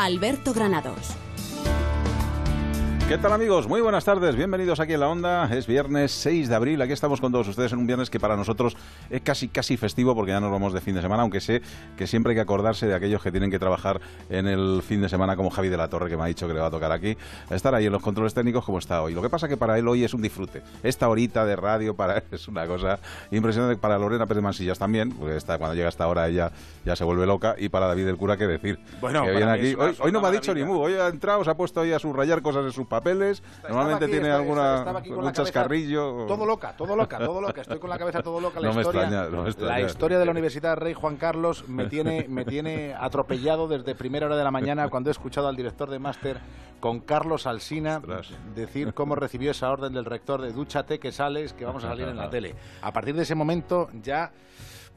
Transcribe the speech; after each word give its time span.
Alberto 0.00 0.54
Granados. 0.54 1.16
¿Qué 3.08 3.16
tal 3.16 3.32
amigos? 3.32 3.66
Muy 3.66 3.80
buenas 3.80 4.04
tardes, 4.04 4.36
bienvenidos 4.36 4.80
aquí 4.80 4.92
en 4.92 5.00
la 5.00 5.08
Onda. 5.08 5.48
Es 5.50 5.66
viernes 5.66 6.12
6 6.12 6.50
de 6.50 6.54
abril, 6.54 6.82
aquí 6.82 6.92
estamos 6.92 7.22
con 7.22 7.32
todos 7.32 7.48
ustedes 7.48 7.72
en 7.72 7.78
un 7.78 7.86
viernes 7.86 8.10
que 8.10 8.20
para 8.20 8.36
nosotros 8.36 8.76
es 9.08 9.22
casi 9.22 9.48
casi 9.48 9.78
festivo 9.78 10.14
porque 10.14 10.32
ya 10.32 10.40
nos 10.40 10.50
vamos 10.50 10.74
de 10.74 10.82
fin 10.82 10.94
de 10.94 11.00
semana, 11.00 11.22
aunque 11.22 11.40
sé 11.40 11.62
que 11.96 12.06
siempre 12.06 12.32
hay 12.32 12.36
que 12.36 12.42
acordarse 12.42 12.86
de 12.86 12.94
aquellos 12.94 13.22
que 13.22 13.30
tienen 13.30 13.50
que 13.50 13.58
trabajar 13.58 13.98
en 14.28 14.46
el 14.46 14.82
fin 14.82 15.00
de 15.00 15.08
semana 15.08 15.36
como 15.36 15.48
Javi 15.48 15.70
de 15.70 15.78
la 15.78 15.88
Torre 15.88 16.10
que 16.10 16.18
me 16.18 16.24
ha 16.24 16.26
dicho 16.26 16.46
que 16.46 16.52
le 16.52 16.60
va 16.60 16.66
a 16.66 16.70
tocar 16.70 16.92
aquí, 16.92 17.16
estar 17.48 17.74
ahí 17.74 17.86
en 17.86 17.92
los 17.92 18.02
controles 18.02 18.34
técnicos 18.34 18.62
como 18.62 18.78
está 18.78 19.00
hoy. 19.00 19.14
Lo 19.14 19.22
que 19.22 19.30
pasa 19.30 19.48
que 19.48 19.56
para 19.56 19.78
él 19.78 19.88
hoy 19.88 20.04
es 20.04 20.12
un 20.12 20.20
disfrute. 20.20 20.62
Esta 20.82 21.08
horita 21.08 21.46
de 21.46 21.56
radio 21.56 21.94
para 21.94 22.18
él 22.18 22.24
es 22.30 22.46
una 22.46 22.66
cosa 22.66 22.98
impresionante, 23.30 23.80
para 23.80 23.96
Lorena 23.96 24.26
Pérez 24.26 24.42
Mansillas 24.42 24.78
también, 24.78 25.12
porque 25.12 25.34
está, 25.34 25.56
cuando 25.56 25.74
llega 25.74 25.88
esta 25.88 26.06
hora 26.06 26.28
ella 26.28 26.52
ya 26.84 26.94
se 26.94 27.04
vuelve 27.04 27.24
loca 27.24 27.54
y 27.56 27.70
para 27.70 27.86
David 27.86 28.06
el 28.06 28.18
cura 28.18 28.36
qué 28.36 28.46
decir. 28.46 28.78
Bueno, 29.00 29.24
que 29.24 29.30
viene 29.30 29.50
aquí. 29.50 29.74
Hoy, 29.78 29.96
hoy 29.98 30.12
no 30.12 30.20
me 30.20 30.28
ha 30.28 30.30
dicho 30.30 30.52
ni 30.52 30.62
mu, 30.62 30.78
hoy 30.78 30.92
ha 30.92 31.08
entrado, 31.08 31.42
se 31.42 31.48
ha 31.48 31.54
puesto 31.54 31.80
ahí 31.80 31.92
a 31.92 31.98
subrayar 31.98 32.42
cosas 32.42 32.66
en 32.66 32.72
sus 32.72 32.86
papeles. 33.00 33.42
Estaba 33.42 33.68
Normalmente 33.68 34.04
aquí, 34.04 34.12
tiene 34.12 34.28
estaba- 34.28 34.42
alguna 34.42 34.78
estaba 35.00 35.26
un 35.26 35.32
chascarrillo. 35.32 36.26
Todo 36.26 36.46
loca, 36.46 36.74
todo 36.76 36.96
loca, 36.96 37.18
todo 37.18 37.40
loca. 37.40 37.60
Estoy 37.60 37.78
con 37.78 37.90
la 37.90 37.98
cabeza 37.98 38.22
todo 38.22 38.40
loca. 38.40 38.60
La 38.60 38.68
No 38.68 38.74
me 38.74 38.80
historia, 38.82 39.02
extraña, 39.02 39.28
no. 39.30 39.66
La 39.66 39.80
historia 39.80 40.18
de 40.18 40.24
la 40.24 40.30
Universidad 40.30 40.76
Rey 40.76 40.94
Juan 40.94 41.16
Carlos 41.16 41.68
me 41.68 41.86
tiene, 41.86 42.26
me 42.28 42.44
tiene 42.44 42.94
atropellado 42.98 43.68
desde 43.68 43.94
primera 43.94 44.26
hora 44.26 44.36
de 44.36 44.44
la 44.44 44.50
mañana 44.50 44.88
cuando 44.88 45.10
he 45.10 45.12
escuchado 45.12 45.48
al 45.48 45.56
director 45.56 45.90
de 45.90 45.98
máster 45.98 46.38
con 46.80 47.00
Carlos 47.00 47.46
Alsina 47.46 47.96
Ostras. 47.98 48.28
decir 48.54 48.94
cómo 48.94 49.14
recibió 49.16 49.50
esa 49.50 49.70
orden 49.70 49.92
del 49.92 50.04
rector 50.04 50.40
de 50.40 50.52
dúchate 50.52 50.98
que 51.00 51.10
sales, 51.12 51.52
que 51.52 51.64
vamos 51.64 51.82
a 51.84 51.88
salir 51.88 52.06
en 52.08 52.16
la 52.16 52.30
tele. 52.30 52.54
A 52.82 52.92
partir 52.92 53.14
de 53.16 53.22
ese 53.22 53.34
momento 53.34 53.88
ya... 54.02 54.30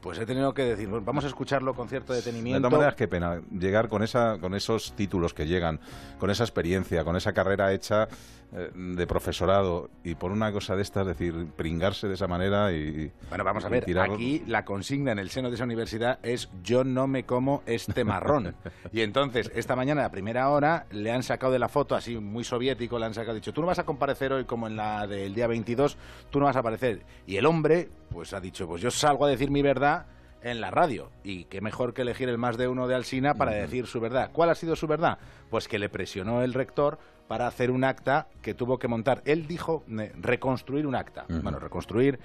Pues 0.02 0.18
he 0.18 0.26
tenido 0.26 0.52
que 0.52 0.64
decir, 0.64 0.88
bueno, 0.88 1.04
vamos 1.06 1.24
a 1.24 1.28
escucharlo 1.28 1.74
con 1.74 1.88
cierto 1.88 2.12
De 2.12 2.18
detenimiento. 2.18 2.60
todas 2.68 2.72
maneras, 2.72 2.96
qué 2.96 3.06
pena 3.06 3.40
llegar 3.52 3.88
con 3.88 4.02
esa, 4.02 4.36
con 4.40 4.52
esos 4.54 4.94
títulos 4.96 5.32
que 5.32 5.46
llegan, 5.46 5.78
con 6.18 6.28
esa 6.28 6.42
experiencia, 6.42 7.04
con 7.04 7.14
esa 7.14 7.32
carrera 7.32 7.72
hecha 7.72 8.08
de 8.52 9.06
profesorado 9.06 9.88
y 10.04 10.14
por 10.14 10.30
una 10.30 10.52
cosa 10.52 10.76
de 10.76 10.82
estas, 10.82 11.06
decir, 11.06 11.46
pringarse 11.56 12.06
de 12.06 12.14
esa 12.14 12.26
manera 12.26 12.70
y 12.70 13.10
Bueno, 13.30 13.44
vamos 13.44 13.64
a 13.64 13.70
ver, 13.70 13.84
aquí 13.98 14.42
la 14.46 14.64
consigna 14.64 15.12
en 15.12 15.18
el 15.18 15.30
seno 15.30 15.48
de 15.48 15.54
esa 15.54 15.64
universidad 15.64 16.18
es 16.22 16.50
yo 16.62 16.84
no 16.84 17.06
me 17.06 17.24
como 17.24 17.62
este 17.64 18.04
marrón. 18.04 18.54
y 18.92 19.00
entonces, 19.00 19.50
esta 19.54 19.74
mañana 19.74 20.04
a 20.04 20.10
primera 20.10 20.50
hora 20.50 20.86
le 20.90 21.10
han 21.12 21.22
sacado 21.22 21.52
de 21.52 21.58
la 21.58 21.68
foto, 21.68 21.94
así 21.94 22.18
muy 22.18 22.44
soviético, 22.44 22.98
le 22.98 23.06
han 23.06 23.14
sacado, 23.14 23.34
dicho, 23.34 23.54
tú 23.54 23.62
no 23.62 23.68
vas 23.68 23.78
a 23.78 23.84
comparecer 23.84 24.34
hoy 24.34 24.44
como 24.44 24.66
en 24.66 24.76
la 24.76 25.06
del 25.06 25.34
día 25.34 25.46
22, 25.46 25.96
tú 26.28 26.38
no 26.38 26.44
vas 26.44 26.56
a 26.56 26.60
aparecer. 26.60 27.06
Y 27.26 27.36
el 27.36 27.46
hombre, 27.46 27.88
pues 28.10 28.34
ha 28.34 28.40
dicho, 28.40 28.66
pues 28.66 28.82
yo 28.82 28.90
salgo 28.90 29.24
a 29.24 29.30
decir 29.30 29.50
mi 29.50 29.62
verdad 29.62 30.06
en 30.42 30.60
la 30.60 30.70
radio. 30.70 31.10
Y 31.24 31.44
qué 31.44 31.60
mejor 31.60 31.94
que 31.94 32.02
elegir 32.02 32.28
el 32.28 32.38
más 32.38 32.56
de 32.56 32.68
uno 32.68 32.86
de 32.86 32.94
Alsina 32.94 33.34
para 33.34 33.52
decir 33.52 33.86
su 33.86 34.00
verdad. 34.00 34.30
¿Cuál 34.32 34.50
ha 34.50 34.54
sido 34.54 34.76
su 34.76 34.86
verdad? 34.86 35.18
Pues 35.50 35.68
que 35.68 35.78
le 35.78 35.88
presionó 35.88 36.42
el 36.42 36.52
rector 36.52 36.98
para 37.32 37.46
hacer 37.46 37.70
un 37.70 37.82
acta 37.82 38.26
que 38.42 38.52
tuvo 38.52 38.78
que 38.78 38.88
montar. 38.88 39.22
Él 39.24 39.46
dijo 39.46 39.84
reconstruir 40.20 40.86
un 40.86 40.94
acta. 40.94 41.24
Bueno, 41.42 41.58
reconstruir. 41.58 42.18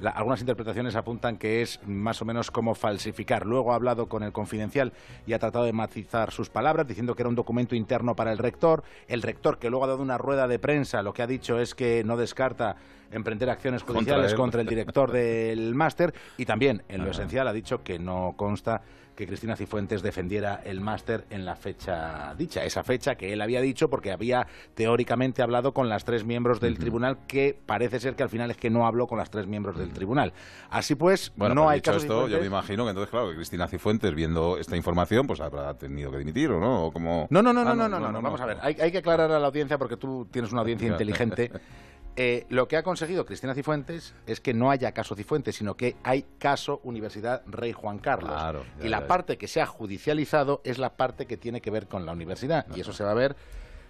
la- 0.00 0.08
algunas 0.10 0.40
interpretaciones 0.40 0.96
apuntan 0.96 1.36
que 1.36 1.60
es 1.60 1.78
más 1.86 2.22
o 2.22 2.24
menos 2.24 2.50
como 2.50 2.74
falsificar. 2.74 3.44
Luego 3.44 3.72
ha 3.72 3.74
hablado 3.74 4.08
con 4.08 4.22
el 4.22 4.32
confidencial 4.32 4.94
y 5.26 5.34
ha 5.34 5.38
tratado 5.38 5.66
de 5.66 5.74
matizar 5.74 6.30
sus 6.32 6.48
palabras, 6.48 6.86
diciendo 6.88 7.14
que 7.14 7.20
era 7.22 7.28
un 7.28 7.34
documento 7.34 7.74
interno 7.76 8.16
para 8.16 8.32
el 8.32 8.38
rector. 8.38 8.84
El 9.06 9.20
rector, 9.20 9.58
que 9.58 9.68
luego 9.68 9.84
ha 9.84 9.88
dado 9.88 10.00
una 10.02 10.16
rueda 10.16 10.48
de 10.48 10.58
prensa, 10.58 11.02
lo 11.02 11.12
que 11.12 11.20
ha 11.22 11.26
dicho 11.26 11.58
es 11.60 11.74
que 11.74 12.02
no 12.04 12.16
descarta 12.16 12.74
emprender 13.12 13.50
acciones 13.50 13.82
judiciales 13.82 14.32
contra, 14.34 14.62
el 14.62 14.66
director 14.66 15.12
del 15.12 15.74
máster. 15.74 16.14
Y 16.38 16.46
también, 16.46 16.82
en 16.88 17.04
lo 17.04 17.10
esencial, 17.10 17.46
ha 17.48 17.52
dicho 17.52 17.82
que 17.84 17.98
no 17.98 18.32
consta 18.38 18.80
que 19.14 19.26
Cristina 19.26 19.56
Cifuentes 19.56 20.02
defendiera 20.02 20.60
el 20.64 20.80
máster 20.80 21.24
en 21.30 21.44
la 21.44 21.56
fecha 21.56 22.34
dicha, 22.36 22.64
esa 22.64 22.82
fecha 22.82 23.14
que 23.14 23.32
él 23.32 23.40
había 23.40 23.60
dicho 23.60 23.88
porque 23.88 24.12
había 24.12 24.46
teóricamente 24.74 25.42
hablado 25.42 25.72
con 25.72 25.88
las 25.88 26.04
tres 26.04 26.24
miembros 26.24 26.60
del 26.60 26.78
tribunal, 26.78 27.18
que 27.26 27.58
parece 27.66 28.00
ser 28.00 28.16
que 28.16 28.22
al 28.22 28.28
final 28.28 28.50
es 28.50 28.56
que 28.56 28.70
no 28.70 28.86
habló 28.86 29.06
con 29.06 29.18
las 29.18 29.30
tres 29.30 29.46
miembros 29.46 29.78
del 29.78 29.92
tribunal. 29.92 30.32
Así 30.70 30.94
pues, 30.94 31.32
Bueno, 31.36 31.54
no 31.54 31.62
pues 31.62 31.72
hay 31.72 31.78
dicho 31.78 31.92
caso 31.92 32.04
esto, 32.04 32.28
yo 32.28 32.40
me 32.40 32.46
imagino 32.46 32.84
que 32.84 32.90
entonces, 32.90 33.10
claro, 33.10 33.30
que 33.30 33.36
Cristina 33.36 33.68
Cifuentes, 33.68 34.14
viendo 34.14 34.58
esta 34.58 34.76
información, 34.76 35.26
pues 35.26 35.40
habrá 35.40 35.74
tenido 35.74 36.10
que 36.10 36.18
dimitir, 36.18 36.50
¿o 36.50 36.60
no? 36.60 36.86
O 36.86 36.92
como... 36.92 37.26
No, 37.30 37.42
no, 37.42 37.52
no, 37.52 37.64
Ah, 37.64 37.74
no, 37.74 37.88
no, 37.88 37.88
no, 37.88 38.00
no, 38.00 38.12
no, 38.12 38.22
vamos 38.22 38.40
a 38.40 38.46
ver. 38.46 38.58
Hay, 38.60 38.76
hay 38.80 38.92
que 38.92 38.98
aclarar 38.98 39.30
a 39.30 39.38
la 39.38 39.46
audiencia 39.46 39.78
porque 39.78 39.96
tú 39.96 40.26
tienes 40.30 40.52
una 40.52 40.60
audiencia 40.60 40.88
inteligente. 40.88 41.50
Eh, 42.16 42.46
lo 42.48 42.68
que 42.68 42.76
ha 42.76 42.82
conseguido 42.82 43.26
Cristina 43.26 43.54
Cifuentes 43.54 44.14
es 44.26 44.40
que 44.40 44.54
no 44.54 44.70
haya 44.70 44.92
caso 44.92 45.16
Cifuentes, 45.16 45.56
sino 45.56 45.76
que 45.76 45.96
hay 46.04 46.24
caso 46.38 46.80
Universidad 46.84 47.42
Rey 47.46 47.72
Juan 47.72 47.98
Carlos. 47.98 48.30
Claro, 48.30 48.64
y 48.80 48.88
la 48.88 49.06
parte 49.06 49.36
que 49.36 49.48
se 49.48 49.60
ha 49.60 49.66
judicializado 49.66 50.60
es 50.64 50.78
la 50.78 50.96
parte 50.96 51.26
que 51.26 51.36
tiene 51.36 51.60
que 51.60 51.70
ver 51.70 51.88
con 51.88 52.06
la 52.06 52.12
universidad. 52.12 52.66
Y 52.74 52.80
eso 52.80 52.92
se 52.92 53.02
va 53.02 53.10
a 53.10 53.14
ver 53.14 53.36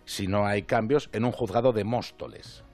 si 0.07 0.27
no 0.27 0.47
hay 0.47 0.63
cambios 0.63 1.11
en 1.13 1.25
un 1.25 1.33
juzgado 1.33 1.73
de 1.73 1.84
Móstoles. 1.84 2.65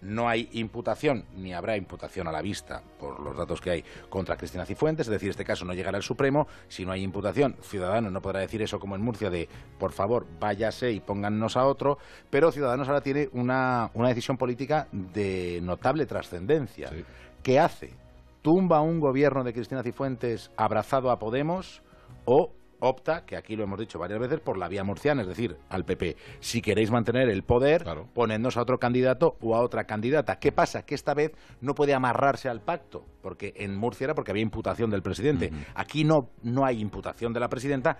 No 0.00 0.28
hay 0.28 0.48
imputación, 0.52 1.24
ni 1.36 1.52
habrá 1.52 1.76
imputación 1.76 2.28
a 2.28 2.32
la 2.32 2.42
vista, 2.42 2.82
por 2.98 3.20
los 3.20 3.36
datos 3.36 3.60
que 3.60 3.70
hay, 3.70 3.84
contra 4.08 4.36
Cristina 4.36 4.66
Cifuentes, 4.66 5.06
es 5.06 5.10
decir, 5.10 5.30
este 5.30 5.44
caso 5.44 5.64
no 5.64 5.74
llegará 5.74 5.96
al 5.96 6.02
Supremo. 6.02 6.46
Si 6.68 6.84
no 6.84 6.92
hay 6.92 7.02
imputación, 7.02 7.56
Ciudadanos 7.62 8.12
no 8.12 8.20
podrá 8.20 8.40
decir 8.40 8.62
eso 8.62 8.78
como 8.78 8.94
en 8.94 9.02
Murcia 9.02 9.30
de, 9.30 9.48
por 9.78 9.92
favor, 9.92 10.26
váyase 10.38 10.92
y 10.92 11.00
póngannos 11.00 11.56
a 11.56 11.66
otro, 11.66 11.98
pero 12.30 12.52
Ciudadanos 12.52 12.88
ahora 12.88 13.00
tiene 13.00 13.28
una, 13.32 13.90
una 13.94 14.08
decisión 14.08 14.36
política 14.36 14.88
de 14.92 15.60
notable 15.62 16.06
trascendencia. 16.06 16.88
Sí. 16.88 17.04
¿Qué 17.42 17.58
hace? 17.60 17.94
¿Tumba 18.42 18.80
un 18.80 19.00
gobierno 19.00 19.44
de 19.44 19.52
Cristina 19.52 19.82
Cifuentes 19.82 20.50
abrazado 20.56 21.10
a 21.10 21.18
Podemos 21.18 21.82
o 22.24 22.52
opta, 22.80 23.24
que 23.24 23.36
aquí 23.36 23.56
lo 23.56 23.64
hemos 23.64 23.78
dicho 23.78 23.98
varias 23.98 24.20
veces, 24.20 24.40
por 24.40 24.58
la 24.58 24.68
vía 24.68 24.84
murciana, 24.84 25.22
es 25.22 25.28
decir, 25.28 25.56
al 25.68 25.84
PP. 25.84 26.16
Si 26.40 26.60
queréis 26.62 26.90
mantener 26.90 27.28
el 27.28 27.42
poder, 27.42 27.82
Claro. 27.84 28.08
ponednos 28.14 28.56
a 28.56 28.62
otro 28.62 28.78
candidato 28.78 29.36
o 29.40 29.54
a 29.56 29.60
otra 29.60 29.84
candidata. 29.84 30.38
¿Qué 30.38 30.52
pasa? 30.52 30.84
Que 30.84 30.94
esta 30.94 31.14
vez 31.14 31.32
no 31.60 31.74
puede 31.74 31.94
amarrarse 31.94 32.48
al 32.48 32.60
pacto, 32.60 33.04
porque 33.22 33.52
en 33.56 33.76
Murcia 33.76 34.04
era 34.04 34.14
porque 34.14 34.30
había 34.30 34.42
imputación 34.42 34.90
del 34.90 35.02
presidente. 35.02 35.50
Aquí 35.74 36.04
no, 36.04 36.30
no 36.42 36.64
hay 36.64 36.80
imputación 36.80 37.32
de 37.32 37.40
la 37.40 37.48
presidenta. 37.48 37.98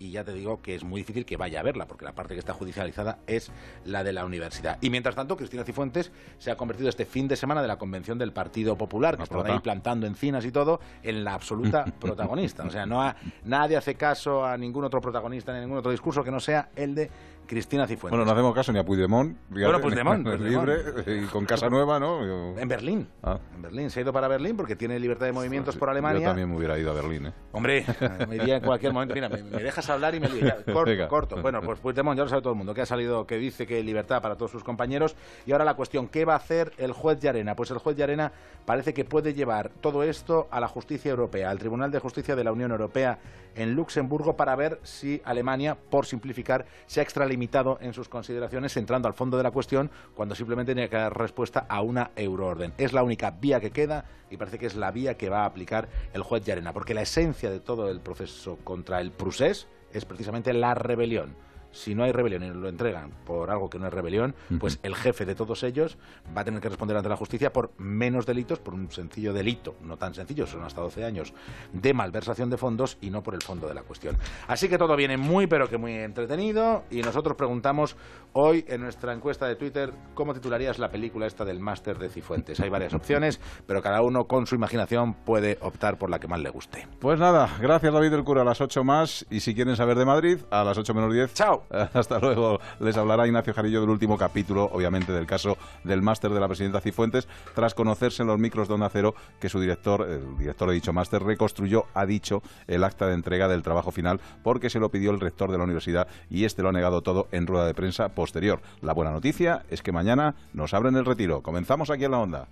Y 0.00 0.12
ya 0.12 0.22
te 0.22 0.32
digo 0.32 0.62
que 0.62 0.76
es 0.76 0.84
muy 0.84 1.00
difícil 1.00 1.24
que 1.26 1.36
vaya 1.36 1.58
a 1.58 1.62
verla, 1.64 1.86
porque 1.86 2.04
la 2.04 2.12
parte 2.12 2.34
que 2.34 2.38
está 2.40 2.52
judicializada 2.52 3.18
es 3.26 3.50
la 3.84 4.04
de 4.04 4.12
la 4.12 4.24
universidad. 4.24 4.78
Y 4.80 4.90
mientras 4.90 5.16
tanto, 5.16 5.36
Cristina 5.36 5.64
Cifuentes 5.64 6.12
se 6.38 6.52
ha 6.52 6.56
convertido 6.56 6.88
este 6.88 7.04
fin 7.04 7.26
de 7.26 7.34
semana 7.34 7.62
de 7.62 7.66
la 7.68 7.78
convención 7.78 8.16
del 8.16 8.32
Partido 8.32 8.78
Popular, 8.78 9.16
que 9.18 9.26
prota. 9.26 9.52
ahí 9.52 9.58
plantando 9.58 10.06
encinas 10.06 10.44
y 10.44 10.52
todo, 10.52 10.78
en 11.02 11.24
la 11.24 11.34
absoluta 11.34 11.84
protagonista. 12.00 12.62
O 12.64 12.70
sea, 12.70 12.86
no 12.86 13.02
ha- 13.02 13.16
nadie 13.44 13.76
hace 13.76 13.96
caso 13.96 14.44
a 14.44 14.56
ningún 14.56 14.84
otro 14.84 15.00
protagonista 15.00 15.50
ni 15.52 15.58
a 15.58 15.62
ningún 15.62 15.78
otro 15.78 15.90
discurso 15.90 16.22
que 16.22 16.30
no 16.30 16.38
sea 16.38 16.68
el 16.76 16.94
de 16.94 17.10
Cristina 17.48 17.86
Cifuentes. 17.86 18.10
Bueno, 18.16 18.24
no 18.24 18.30
hacemos 18.30 18.54
caso 18.54 18.72
ni 18.72 18.78
a 18.78 18.84
Puigdemont. 18.84 19.36
Bueno, 19.48 19.80
Puigdemont, 19.82 20.26
libre 20.38 20.76
y 21.06 21.26
con 21.26 21.46
casa 21.46 21.68
nueva, 21.68 21.98
¿no? 21.98 22.56
En 22.58 22.68
Berlín. 22.68 23.08
Ah. 23.22 23.38
En 23.54 23.62
Berlín. 23.62 23.90
Se 23.90 23.98
ha 23.98 24.02
ido 24.02 24.12
para 24.12 24.28
Berlín 24.28 24.56
porque 24.56 24.76
tiene 24.76 25.00
libertad 25.00 25.26
de 25.26 25.32
movimientos 25.32 25.76
por 25.76 25.88
Alemania. 25.88 26.20
Yo 26.20 26.26
también 26.28 26.50
me 26.50 26.56
hubiera 26.56 26.78
ido 26.78 26.90
a 26.90 26.94
Berlín, 26.94 27.26
¿eh? 27.26 27.32
Hombre, 27.52 27.84
me 28.28 28.36
iría 28.36 28.56
en 28.58 28.62
cualquier 28.62 28.92
momento. 28.92 29.14
Mira, 29.14 29.28
me, 29.28 29.42
me 29.42 29.62
dejas 29.62 29.88
hablar 29.88 30.14
y 30.14 30.20
me. 30.20 30.28
Ya, 30.28 30.56
corto, 30.72 30.90
Venga. 30.90 31.08
corto. 31.08 31.42
Bueno, 31.42 31.60
pues 31.62 31.80
Puigdemont 31.80 32.16
ya 32.16 32.24
lo 32.24 32.28
sabe 32.28 32.42
todo 32.42 32.52
el 32.52 32.58
mundo, 32.58 32.74
que 32.74 32.82
ha 32.82 32.86
salido, 32.86 33.26
que 33.26 33.38
dice 33.38 33.66
que 33.66 33.82
libertad 33.82 34.20
para 34.20 34.36
todos 34.36 34.50
sus 34.50 34.62
compañeros. 34.62 35.16
Y 35.46 35.52
ahora 35.52 35.64
la 35.64 35.74
cuestión, 35.74 36.08
¿qué 36.08 36.26
va 36.26 36.34
a 36.34 36.36
hacer 36.36 36.72
el 36.76 36.92
juez 36.92 37.18
Llarena? 37.18 37.56
Pues 37.56 37.70
el 37.70 37.78
juez 37.78 37.96
Llarena 37.96 38.30
parece 38.66 38.92
que 38.92 39.06
puede 39.06 39.32
llevar 39.32 39.70
todo 39.80 40.02
esto 40.02 40.48
a 40.50 40.60
la 40.60 40.68
justicia 40.68 41.10
europea, 41.10 41.48
al 41.48 41.58
Tribunal 41.58 41.90
de 41.90 41.98
Justicia 41.98 42.36
de 42.36 42.44
la 42.44 42.52
Unión 42.52 42.70
Europea 42.70 43.18
en 43.54 43.74
Luxemburgo 43.74 44.36
para 44.36 44.54
ver 44.54 44.78
si 44.82 45.22
Alemania, 45.24 45.76
por 45.90 46.04
simplificar, 46.04 46.66
se 46.86 47.00
ha 47.00 47.02
extralimitado 47.02 47.37
en 47.80 47.92
sus 47.92 48.08
consideraciones, 48.08 48.76
entrando 48.76 49.08
al 49.08 49.14
fondo 49.14 49.36
de 49.36 49.42
la 49.42 49.50
cuestión, 49.50 49.90
cuando 50.14 50.34
simplemente 50.34 50.72
tenía 50.72 50.88
que 50.88 50.96
dar 50.96 51.16
respuesta 51.16 51.66
a 51.68 51.82
una 51.82 52.10
euroorden. 52.16 52.72
Es 52.78 52.92
la 52.92 53.02
única 53.02 53.30
vía 53.30 53.60
que 53.60 53.70
queda 53.70 54.04
y 54.30 54.36
parece 54.36 54.58
que 54.58 54.66
es 54.66 54.74
la 54.74 54.90
vía 54.90 55.16
que 55.16 55.28
va 55.28 55.42
a 55.42 55.46
aplicar 55.46 55.88
el 56.12 56.22
juez 56.22 56.44
Llarena, 56.44 56.72
porque 56.72 56.94
la 56.94 57.02
esencia 57.02 57.50
de 57.50 57.60
todo 57.60 57.88
el 57.90 58.00
proceso 58.00 58.58
contra 58.64 59.00
el 59.00 59.12
Prusés 59.12 59.68
es 59.92 60.04
precisamente 60.04 60.52
la 60.52 60.74
rebelión. 60.74 61.47
Si 61.70 61.94
no 61.94 62.04
hay 62.04 62.12
rebelión 62.12 62.42
y 62.42 62.50
lo 62.50 62.68
entregan 62.68 63.10
por 63.24 63.50
algo 63.50 63.68
que 63.68 63.78
no 63.78 63.86
es 63.86 63.92
rebelión, 63.92 64.34
pues 64.58 64.78
el 64.82 64.94
jefe 64.94 65.26
de 65.26 65.34
todos 65.34 65.62
ellos 65.62 65.98
va 66.36 66.40
a 66.40 66.44
tener 66.44 66.60
que 66.60 66.68
responder 66.68 66.96
ante 66.96 67.08
la 67.08 67.16
justicia 67.16 67.52
por 67.52 67.72
menos 67.78 68.26
delitos, 68.26 68.58
por 68.58 68.74
un 68.74 68.90
sencillo 68.90 69.32
delito, 69.32 69.76
no 69.82 69.96
tan 69.96 70.14
sencillo, 70.14 70.46
son 70.46 70.64
hasta 70.64 70.80
12 70.80 71.04
años, 71.04 71.34
de 71.72 71.94
malversación 71.94 72.50
de 72.50 72.56
fondos 72.56 72.98
y 73.00 73.10
no 73.10 73.22
por 73.22 73.34
el 73.34 73.42
fondo 73.42 73.68
de 73.68 73.74
la 73.74 73.82
cuestión. 73.82 74.16
Así 74.46 74.68
que 74.68 74.78
todo 74.78 74.96
viene 74.96 75.16
muy, 75.16 75.46
pero 75.46 75.68
que 75.68 75.78
muy 75.78 75.92
entretenido 75.92 76.84
y 76.90 77.02
nosotros 77.02 77.36
preguntamos 77.36 77.96
hoy 78.32 78.64
en 78.68 78.80
nuestra 78.80 79.12
encuesta 79.12 79.46
de 79.46 79.56
Twitter 79.56 79.92
cómo 80.14 80.34
titularías 80.34 80.78
la 80.78 80.90
película 80.90 81.26
esta 81.26 81.44
del 81.44 81.60
máster 81.60 81.98
de 81.98 82.08
Cifuentes. 82.08 82.60
Hay 82.60 82.68
varias 82.68 82.94
opciones, 82.94 83.40
pero 83.66 83.82
cada 83.82 84.02
uno 84.02 84.26
con 84.26 84.46
su 84.46 84.54
imaginación 84.54 85.14
puede 85.14 85.58
optar 85.60 85.98
por 85.98 86.10
la 86.10 86.18
que 86.18 86.28
más 86.28 86.40
le 86.40 86.50
guste. 86.50 86.88
Pues 86.98 87.18
nada, 87.18 87.48
gracias 87.60 87.92
David 87.92 88.10
del 88.10 88.24
Cura 88.24 88.42
a 88.42 88.44
las 88.44 88.60
8 88.60 88.84
más 88.84 89.26
y 89.30 89.40
si 89.40 89.54
quieren 89.54 89.76
saber 89.76 89.98
de 89.98 90.04
Madrid, 90.04 90.38
a 90.50 90.64
las 90.64 90.78
8 90.78 90.94
menos 90.94 91.12
10. 91.12 91.34
¡Chao! 91.34 91.57
Hasta 91.94 92.18
luego. 92.18 92.60
Les 92.80 92.96
hablará 92.96 93.26
Ignacio 93.26 93.54
Jarillo 93.54 93.80
del 93.80 93.90
último 93.90 94.16
capítulo, 94.16 94.64
obviamente, 94.72 95.12
del 95.12 95.26
caso 95.26 95.56
del 95.84 96.02
máster 96.02 96.30
de 96.30 96.40
la 96.40 96.48
presidenta 96.48 96.80
Cifuentes, 96.80 97.28
tras 97.54 97.74
conocerse 97.74 98.22
en 98.22 98.28
los 98.28 98.38
micros 98.38 98.68
de 98.68 98.74
Onda 98.74 98.88
Cero 98.90 99.14
que 99.40 99.48
su 99.48 99.60
director, 99.60 100.08
el 100.08 100.38
director 100.38 100.68
de 100.68 100.74
dicho 100.74 100.92
máster, 100.92 101.22
reconstruyó, 101.22 101.86
ha 101.94 102.06
dicho, 102.06 102.42
el 102.66 102.84
acta 102.84 103.06
de 103.06 103.14
entrega 103.14 103.48
del 103.48 103.62
trabajo 103.62 103.90
final 103.90 104.20
porque 104.42 104.70
se 104.70 104.80
lo 104.80 104.90
pidió 104.90 105.10
el 105.10 105.20
rector 105.20 105.50
de 105.50 105.58
la 105.58 105.64
universidad 105.64 106.08
y 106.30 106.44
este 106.44 106.62
lo 106.62 106.68
ha 106.68 106.72
negado 106.72 107.02
todo 107.02 107.28
en 107.32 107.46
rueda 107.46 107.66
de 107.66 107.74
prensa 107.74 108.08
posterior. 108.10 108.60
La 108.80 108.92
buena 108.92 109.10
noticia 109.10 109.64
es 109.70 109.82
que 109.82 109.92
mañana 109.92 110.34
nos 110.52 110.74
abren 110.74 110.96
el 110.96 111.04
retiro. 111.04 111.42
Comenzamos 111.42 111.90
aquí 111.90 112.04
en 112.04 112.10
la 112.10 112.18
Onda. 112.18 112.48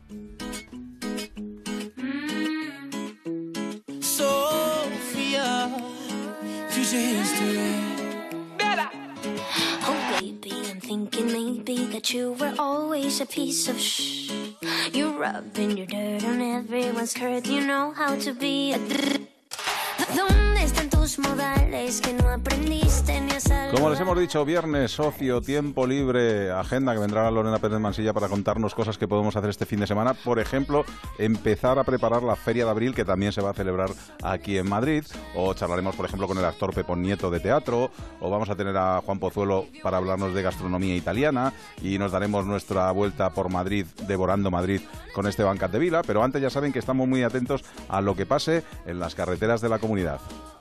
That 11.96 12.12
you 12.12 12.32
were 12.34 12.54
always 12.58 13.22
a 13.22 13.24
piece 13.24 13.68
of 13.68 13.80
shh. 13.80 14.30
You're 14.92 15.16
rubbing 15.18 15.78
your 15.78 15.86
dirt 15.86 16.24
on 16.24 16.42
everyone's 16.42 17.12
skirt. 17.12 17.46
You 17.46 17.66
know 17.66 17.94
how 17.96 18.16
to 18.16 18.34
be 18.34 18.74
a. 18.74 18.78
¿Dónde 18.78 18.92
están 19.02 19.15
tus 21.06 21.20
modales 21.20 22.00
que 22.00 22.12
no 22.14 22.28
aprendiste 22.28 23.20
ni 23.20 23.30
a 23.30 23.38
salvar? 23.38 23.72
Como 23.72 23.90
les 23.90 24.00
hemos 24.00 24.18
dicho, 24.18 24.44
viernes, 24.44 24.90
socio, 24.90 25.40
tiempo 25.40 25.86
libre, 25.86 26.50
agenda 26.50 26.94
que 26.94 26.98
vendrá 26.98 27.30
Lorena 27.30 27.60
Pérez 27.60 27.78
Mansilla 27.78 28.12
para 28.12 28.28
contarnos 28.28 28.74
cosas 28.74 28.98
que 28.98 29.06
podemos 29.06 29.36
hacer 29.36 29.50
este 29.50 29.66
fin 29.66 29.78
de 29.78 29.86
semana. 29.86 30.14
Por 30.14 30.40
ejemplo, 30.40 30.84
empezar 31.18 31.78
a 31.78 31.84
preparar 31.84 32.24
la 32.24 32.34
Feria 32.34 32.64
de 32.64 32.72
Abril 32.72 32.92
que 32.92 33.04
también 33.04 33.30
se 33.30 33.40
va 33.40 33.50
a 33.50 33.54
celebrar 33.54 33.90
aquí 34.20 34.58
en 34.58 34.68
Madrid. 34.68 35.04
O 35.36 35.54
charlaremos, 35.54 35.94
por 35.94 36.06
ejemplo, 36.06 36.26
con 36.26 36.38
el 36.38 36.44
actor 36.44 36.74
Pepón 36.74 37.02
Nieto 37.02 37.30
de 37.30 37.38
teatro. 37.38 37.92
O 38.18 38.28
vamos 38.28 38.50
a 38.50 38.56
tener 38.56 38.76
a 38.76 39.00
Juan 39.00 39.20
Pozuelo 39.20 39.66
para 39.84 39.98
hablarnos 39.98 40.34
de 40.34 40.42
gastronomía 40.42 40.96
italiana. 40.96 41.52
Y 41.82 41.98
nos 41.98 42.10
daremos 42.10 42.46
nuestra 42.46 42.90
vuelta 42.90 43.30
por 43.30 43.48
Madrid, 43.48 43.86
devorando 44.08 44.50
Madrid 44.50 44.80
con 45.14 45.28
este 45.28 45.44
Bancat 45.44 45.70
de 45.70 45.78
Vila. 45.78 46.02
Pero 46.04 46.24
antes 46.24 46.42
ya 46.42 46.50
saben 46.50 46.72
que 46.72 46.80
estamos 46.80 47.06
muy 47.06 47.22
atentos 47.22 47.64
a 47.88 48.00
lo 48.00 48.16
que 48.16 48.26
pase 48.26 48.64
en 48.86 48.98
las 48.98 49.14
carreteras 49.14 49.60
de 49.60 49.68
la 49.68 49.78
comunidad. 49.78 50.18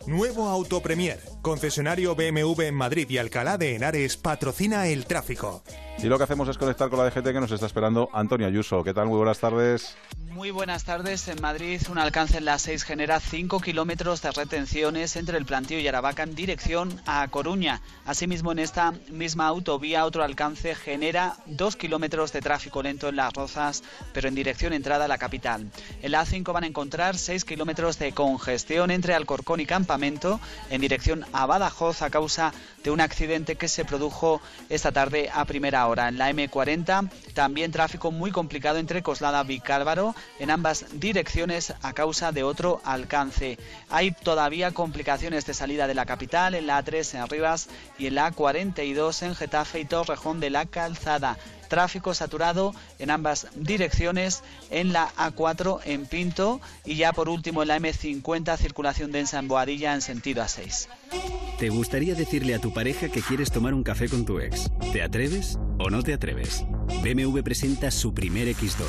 Nuevo 0.07 0.34
Auto 0.43 0.81
Premier. 0.81 1.19
Concesionario 1.41 2.15
BMW 2.15 2.63
en 2.63 2.75
Madrid 2.75 3.09
y 3.09 3.17
Alcalá 3.17 3.57
de 3.57 3.75
Henares 3.75 4.17
patrocina 4.17 4.87
el 4.87 5.05
tráfico. 5.05 5.63
Y 5.97 6.07
lo 6.07 6.17
que 6.17 6.25
hacemos 6.25 6.47
es 6.49 6.57
conectar 6.57 6.89
con 6.89 6.99
la 6.99 7.05
DGT 7.05 7.23
que 7.31 7.39
nos 7.39 7.51
está 7.51 7.65
esperando 7.65 8.09
Antonio 8.13 8.45
Ayuso. 8.45 8.83
¿Qué 8.83 8.93
tal? 8.93 9.07
Muy 9.07 9.17
buenas 9.17 9.39
tardes. 9.39 9.95
Muy 10.29 10.51
buenas 10.51 10.83
tardes. 10.83 11.29
En 11.29 11.41
Madrid, 11.41 11.81
un 11.89 11.97
alcance 11.97 12.37
en 12.37 12.45
la 12.45 12.59
6 12.59 12.83
genera 12.83 13.21
5 13.21 13.61
kilómetros 13.61 14.21
de 14.21 14.31
retenciones 14.31 15.15
entre 15.15 15.37
el 15.37 15.45
plantío 15.45 15.79
y 15.79 15.87
Aravaca 15.87 16.23
en 16.23 16.35
dirección 16.35 17.01
a 17.05 17.25
Coruña. 17.29 17.81
Asimismo, 18.05 18.51
en 18.51 18.59
esta 18.59 18.91
misma 19.09 19.47
autovía, 19.47 20.05
otro 20.05 20.23
alcance 20.23 20.75
genera 20.75 21.37
2 21.45 21.77
kilómetros 21.77 22.33
de 22.33 22.41
tráfico 22.41 22.83
lento 22.83 23.07
en 23.07 23.15
las 23.15 23.33
Rozas, 23.33 23.81
pero 24.13 24.27
en 24.27 24.35
dirección 24.35 24.73
entrada 24.73 25.05
a 25.05 25.07
la 25.07 25.17
capital. 25.17 25.71
En 26.01 26.11
la 26.11 26.25
A5 26.25 26.51
van 26.51 26.65
a 26.65 26.67
encontrar 26.67 27.17
6 27.17 27.45
kilómetros 27.45 27.97
de 27.97 28.11
congestión 28.11 28.91
entre 28.91 29.13
Alcorcón 29.13 29.61
y 29.61 29.65
Campamento 29.65 30.41
en 30.69 30.81
dirección 30.81 31.25
a 31.31 31.45
Badajoz 31.45 32.01
a 32.01 32.09
causa 32.09 32.51
de 32.83 32.91
un 32.91 32.99
accidente 32.99 33.55
que 33.55 33.69
se 33.69 33.85
produjo 33.85 34.41
esta 34.69 34.91
tarde 34.91 35.29
a 35.33 35.45
primera 35.45 35.84
hora. 35.84 35.84
En 35.93 36.17
la 36.17 36.31
M40 36.31 37.11
también 37.35 37.71
tráfico 37.71 38.11
muy 38.11 38.31
complicado 38.31 38.79
entre 38.79 39.03
Coslada 39.03 39.43
y 39.43 39.47
Vicálvaro 39.47 40.15
en 40.39 40.49
ambas 40.49 40.85
direcciones 40.93 41.75
a 41.83 41.93
causa 41.93 42.31
de 42.31 42.41
otro 42.41 42.81
alcance. 42.83 43.59
Hay 43.89 44.09
todavía 44.11 44.71
complicaciones 44.71 45.45
de 45.45 45.53
salida 45.53 45.85
de 45.85 45.93
la 45.93 46.07
capital 46.07 46.55
en 46.55 46.65
la 46.65 46.83
A3 46.83 47.19
en 47.19 47.29
Rivas 47.29 47.69
y 47.99 48.07
en 48.07 48.15
la 48.15 48.31
A42 48.31 49.21
en 49.27 49.35
Getafe 49.35 49.81
y 49.81 49.85
Torrejón 49.85 50.39
de 50.39 50.49
la 50.49 50.65
Calzada. 50.65 51.37
Tráfico 51.75 52.13
saturado 52.13 52.73
en 52.99 53.11
ambas 53.11 53.47
direcciones 53.53 54.43
en 54.69 54.93
la 54.93 55.09
A4 55.15 55.81
en 55.83 56.05
Pinto 56.05 56.61
y 56.85 56.95
ya 56.95 57.11
por 57.11 57.27
último 57.27 57.63
en 57.63 57.67
la 57.67 57.77
M50 57.77 58.55
circulación 58.55 59.11
densa 59.11 59.39
en 59.39 59.49
Boadilla 59.49 59.93
en 59.93 59.99
sentido 59.99 60.41
A6. 60.41 60.87
¿Te 61.59 61.67
gustaría 61.67 62.15
decirle 62.15 62.55
a 62.55 62.59
tu 62.59 62.73
pareja 62.73 63.09
que 63.09 63.21
quieres 63.21 63.51
tomar 63.51 63.73
un 63.73 63.83
café 63.83 64.07
con 64.07 64.25
tu 64.25 64.39
ex? 64.39 64.71
¿Te 64.93 65.01
atreves 65.01 65.59
o 65.77 65.89
no 65.89 66.01
te 66.01 66.13
atreves? 66.13 66.63
BMW 67.03 67.41
presenta 67.41 67.91
su 67.91 68.13
primer 68.13 68.47
X2. 68.47 68.85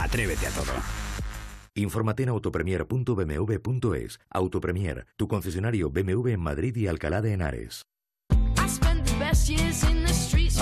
Atrévete 0.00 0.48
a 0.48 0.50
todo. 0.50 0.72
Infórmate 1.76 2.24
en 2.24 2.30
autopremier.bmw.es. 2.30 4.18
Autopremier, 4.28 5.06
tu 5.16 5.28
concesionario 5.28 5.88
BMW 5.88 6.30
en 6.30 6.40
Madrid 6.40 6.74
y 6.74 6.88
Alcalá 6.88 7.22
de 7.22 7.34
Henares. 7.34 7.86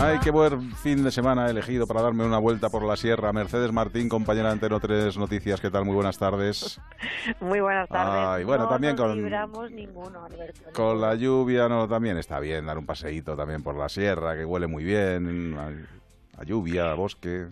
Ay, 0.00 0.18
qué 0.20 0.30
buen 0.30 0.72
fin 0.76 1.04
de 1.04 1.10
semana 1.12 1.46
he 1.46 1.50
elegido 1.50 1.86
para 1.86 2.02
darme 2.02 2.24
una 2.24 2.38
vuelta 2.38 2.68
por 2.70 2.82
la 2.84 2.96
sierra. 2.96 3.32
Mercedes 3.32 3.72
Martín, 3.72 4.08
compañera 4.08 4.48
de 4.48 4.52
Anteno 4.54 4.80
3 4.80 5.16
Noticias, 5.16 5.60
¿qué 5.60 5.70
tal? 5.70 5.84
Muy 5.84 5.94
buenas 5.94 6.18
tardes. 6.18 6.80
Muy 7.40 7.60
buenas 7.60 7.88
tardes. 7.88 8.14
Ay, 8.38 8.44
bueno, 8.44 8.64
no 8.64 8.68
también 8.70 8.96
nos 8.96 9.06
con- 9.06 9.74
ninguno, 9.76 10.24
Alberto. 10.24 10.70
Con 10.74 11.00
la 11.00 11.14
lluvia, 11.14 11.68
no, 11.68 11.86
también 11.86 12.16
está 12.16 12.40
bien 12.40 12.66
dar 12.66 12.78
un 12.78 12.86
paseíto 12.86 13.36
también 13.36 13.62
por 13.62 13.76
la 13.76 13.88
sierra, 13.88 14.34
que 14.34 14.44
huele 14.44 14.66
muy 14.66 14.82
bien, 14.82 15.56
a, 15.58 16.40
a 16.40 16.44
lluvia, 16.44 16.90
a 16.90 16.94
bosque. 16.94 17.46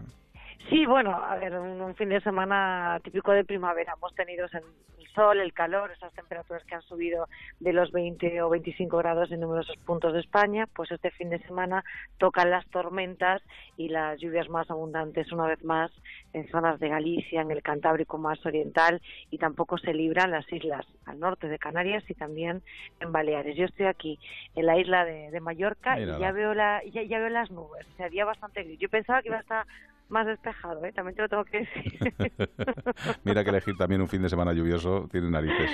Sí, 0.70 0.86
bueno, 0.86 1.10
a 1.10 1.34
ver, 1.34 1.58
un, 1.58 1.80
un 1.80 1.94
fin 1.96 2.10
de 2.10 2.20
semana 2.20 3.00
típico 3.02 3.32
de 3.32 3.44
primavera. 3.44 3.94
Hemos 3.96 4.14
tenido 4.14 4.46
el 4.46 5.08
sol, 5.14 5.40
el 5.40 5.52
calor, 5.52 5.90
esas 5.90 6.12
temperaturas 6.12 6.62
que 6.64 6.76
han 6.76 6.82
subido 6.82 7.26
de 7.58 7.72
los 7.72 7.90
20 7.90 8.40
o 8.42 8.48
25 8.50 8.96
grados 8.98 9.32
en 9.32 9.40
numerosos 9.40 9.76
puntos 9.78 10.12
de 10.12 10.20
España. 10.20 10.68
Pues 10.72 10.92
este 10.92 11.10
fin 11.10 11.28
de 11.28 11.40
semana 11.40 11.84
tocan 12.18 12.50
las 12.50 12.64
tormentas 12.68 13.42
y 13.76 13.88
las 13.88 14.20
lluvias 14.20 14.48
más 14.48 14.70
abundantes 14.70 15.32
una 15.32 15.48
vez 15.48 15.62
más 15.64 15.90
en 16.32 16.48
zonas 16.50 16.78
de 16.78 16.88
Galicia, 16.88 17.40
en 17.40 17.50
el 17.50 17.62
Cantábrico 17.64 18.16
más 18.16 18.44
oriental 18.46 19.02
y 19.28 19.38
tampoco 19.38 19.76
se 19.76 19.92
libran 19.92 20.30
las 20.30 20.50
islas 20.52 20.86
al 21.04 21.18
norte 21.18 21.48
de 21.48 21.58
Canarias 21.58 22.04
y 22.08 22.14
también 22.14 22.62
en 23.00 23.10
Baleares. 23.10 23.56
Yo 23.56 23.64
estoy 23.64 23.86
aquí 23.86 24.20
en 24.54 24.66
la 24.66 24.78
isla 24.78 25.04
de, 25.04 25.32
de 25.32 25.40
Mallorca 25.40 25.96
Mírala. 25.96 26.16
y 26.16 26.20
ya 26.20 26.30
veo, 26.30 26.54
la, 26.54 26.84
ya, 26.84 27.02
ya 27.02 27.18
veo 27.18 27.30
las 27.30 27.50
nubes. 27.50 27.84
O 27.94 27.96
sea, 27.96 28.08
día 28.08 28.24
bastante 28.24 28.62
gris. 28.62 28.78
Yo 28.78 28.88
pensaba 28.88 29.20
que 29.20 29.28
iba 29.28 29.38
a 29.38 29.40
estar 29.40 29.66
más 30.10 30.26
despejado, 30.26 30.84
¿eh? 30.84 30.92
también 30.92 31.16
te 31.16 31.22
lo 31.22 31.28
tengo 31.28 31.44
que 31.44 31.58
decir. 31.60 32.14
Mira 33.24 33.42
que 33.44 33.50
elegir 33.50 33.76
también 33.76 34.00
un 34.00 34.08
fin 34.08 34.22
de 34.22 34.28
semana 34.28 34.52
lluvioso 34.52 35.08
tiene 35.10 35.30
narices. 35.30 35.70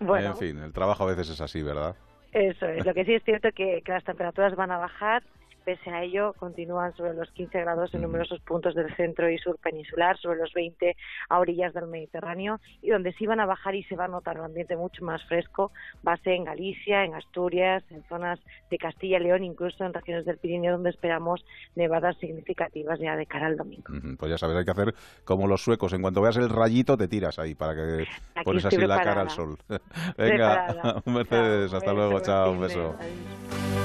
bueno, 0.00 0.28
En 0.28 0.36
fin, 0.36 0.58
el 0.58 0.72
trabajo 0.72 1.04
a 1.04 1.06
veces 1.06 1.30
es 1.30 1.40
así, 1.40 1.62
¿verdad? 1.62 1.94
eso 2.32 2.66
es. 2.66 2.84
Lo 2.84 2.92
que 2.92 3.04
sí 3.04 3.14
es 3.14 3.22
cierto 3.24 3.48
que, 3.54 3.82
que 3.82 3.92
las 3.92 4.04
temperaturas 4.04 4.54
van 4.56 4.70
a 4.70 4.78
bajar. 4.78 5.22
Pese 5.66 5.90
a 5.90 6.04
ello, 6.04 6.32
continúan 6.34 6.94
sobre 6.94 7.12
los 7.14 7.28
15 7.32 7.60
grados 7.60 7.92
en 7.92 8.02
numerosos 8.02 8.38
puntos 8.42 8.72
del 8.76 8.94
centro 8.94 9.28
y 9.28 9.36
sur 9.36 9.58
peninsular, 9.58 10.16
sobre 10.16 10.38
los 10.38 10.52
20 10.52 10.96
a 11.28 11.38
orillas 11.40 11.74
del 11.74 11.88
Mediterráneo, 11.88 12.60
y 12.82 12.90
donde 12.90 13.12
sí 13.14 13.26
van 13.26 13.40
a 13.40 13.46
bajar 13.46 13.74
y 13.74 13.82
se 13.82 13.96
va 13.96 14.04
a 14.04 14.08
notar 14.08 14.38
un 14.38 14.44
ambiente 14.44 14.76
mucho 14.76 15.04
más 15.04 15.24
fresco, 15.24 15.72
va 16.06 16.12
a 16.12 16.18
ser 16.18 16.34
en 16.34 16.44
Galicia, 16.44 17.02
en 17.02 17.14
Asturias, 17.14 17.82
en 17.90 18.04
zonas 18.04 18.38
de 18.70 18.78
Castilla 18.78 19.18
y 19.18 19.24
León, 19.24 19.42
incluso 19.42 19.84
en 19.84 19.92
regiones 19.92 20.24
del 20.24 20.38
Pirineo, 20.38 20.74
donde 20.74 20.90
esperamos 20.90 21.44
nevadas 21.74 22.16
significativas 22.18 23.00
ya 23.00 23.16
de 23.16 23.26
cara 23.26 23.46
al 23.46 23.56
domingo. 23.56 23.92
Pues 24.20 24.30
ya 24.30 24.38
sabes, 24.38 24.56
hay 24.56 24.64
que 24.64 24.70
hacer 24.70 24.94
como 25.24 25.48
los 25.48 25.64
suecos. 25.64 25.92
En 25.94 26.00
cuanto 26.00 26.22
veas 26.22 26.36
el 26.36 26.48
rayito, 26.48 26.96
te 26.96 27.08
tiras 27.08 27.40
ahí 27.40 27.56
para 27.56 27.74
que 27.74 28.06
Aquí 28.36 28.44
pones 28.44 28.64
así 28.64 28.76
la 28.76 29.02
cara 29.02 29.02
preparada. 29.02 29.20
al 29.22 29.30
sol. 29.30 29.58
Venga, 30.16 30.66
Preparada. 30.66 31.02
un 31.06 31.12
Mercedes, 31.12 31.74
hasta 31.74 31.92
luego, 31.92 32.20
chao, 32.20 32.52
un 32.52 32.60
beso. 32.60 32.94
adiós. 33.00 33.75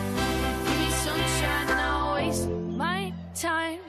Y 3.44 3.80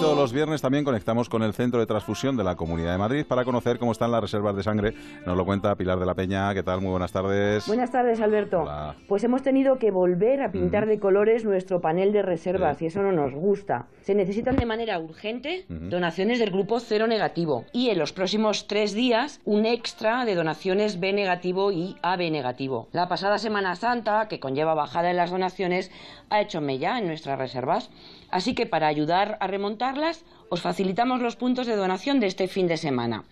todos 0.00 0.16
los 0.16 0.32
viernes 0.32 0.62
también 0.62 0.84
conectamos 0.84 1.28
con 1.28 1.42
el 1.42 1.52
Centro 1.52 1.78
de 1.80 1.86
Transfusión 1.86 2.36
de 2.36 2.42
la 2.44 2.56
Comunidad 2.56 2.92
de 2.92 2.98
Madrid 2.98 3.24
para 3.26 3.44
conocer 3.44 3.78
cómo 3.78 3.92
están 3.92 4.10
las 4.10 4.20
reservas 4.22 4.56
de 4.56 4.62
sangre. 4.62 4.94
Nos 5.26 5.36
lo 5.36 5.44
cuenta 5.44 5.74
Pilar 5.76 5.98
de 5.98 6.06
la 6.06 6.14
Peña. 6.14 6.52
¿Qué 6.54 6.62
tal? 6.62 6.80
Muy 6.80 6.90
buenas 6.90 7.12
tardes. 7.12 7.66
Buenas 7.66 7.90
tardes, 7.90 8.20
Alberto. 8.20 8.62
Hola. 8.62 8.94
Pues 9.08 9.24
hemos 9.24 9.42
tenido 9.42 9.78
que 9.78 9.90
volver 9.90 10.42
a 10.42 10.50
pintar 10.52 10.86
de 10.86 10.98
colores 10.98 11.44
nuestro 11.44 11.80
panel 11.80 12.12
de 12.12 12.22
reservas 12.22 12.78
Sí. 12.78 12.84
y 12.84 12.88
eso 12.88 13.02
no 13.02 13.12
nos 13.12 13.32
gusta. 13.34 13.86
Se 14.02 14.14
necesitan 14.14 14.56
de 14.56 14.66
manera 14.66 14.98
urgente 14.98 15.64
donaciones 15.68 16.38
del 16.38 16.50
grupo 16.50 16.80
cero 16.80 17.06
negativo 17.06 17.64
y 17.72 17.90
en 17.90 17.98
los 17.98 18.12
próximos 18.12 18.66
tres 18.66 18.94
días 18.94 19.40
un 19.44 19.66
extra 19.66 20.24
de 20.24 20.34
donaciones 20.34 20.98
B 21.00 21.12
negativo 21.12 21.72
y 21.72 21.96
AB 22.02 22.30
negativo. 22.30 22.88
La 22.92 23.08
pasada 23.08 23.38
Semana 23.38 23.76
Santa, 23.76 24.28
que 24.28 24.40
conlleva 24.40 24.74
bajada 24.74 25.10
en 25.10 25.16
las 25.16 25.30
donaciones, 25.30 25.90
ha 26.30 26.40
hecho 26.40 26.60
mella 26.60 26.98
en 26.98 27.06
nuestras 27.06 27.38
reservas. 27.38 27.90
Así 28.30 28.54
que 28.54 28.66
para 28.66 28.88
ayudar 28.88 29.36
a 29.40 29.46
remontarlas, 29.46 30.24
os 30.48 30.60
facilitamos 30.62 31.20
los 31.20 31.36
puntos 31.36 31.66
de 31.66 31.76
donación 31.76 32.20
de 32.20 32.26
este 32.26 32.48
fin 32.48 32.66
de 32.66 32.76
semana. 32.76 33.24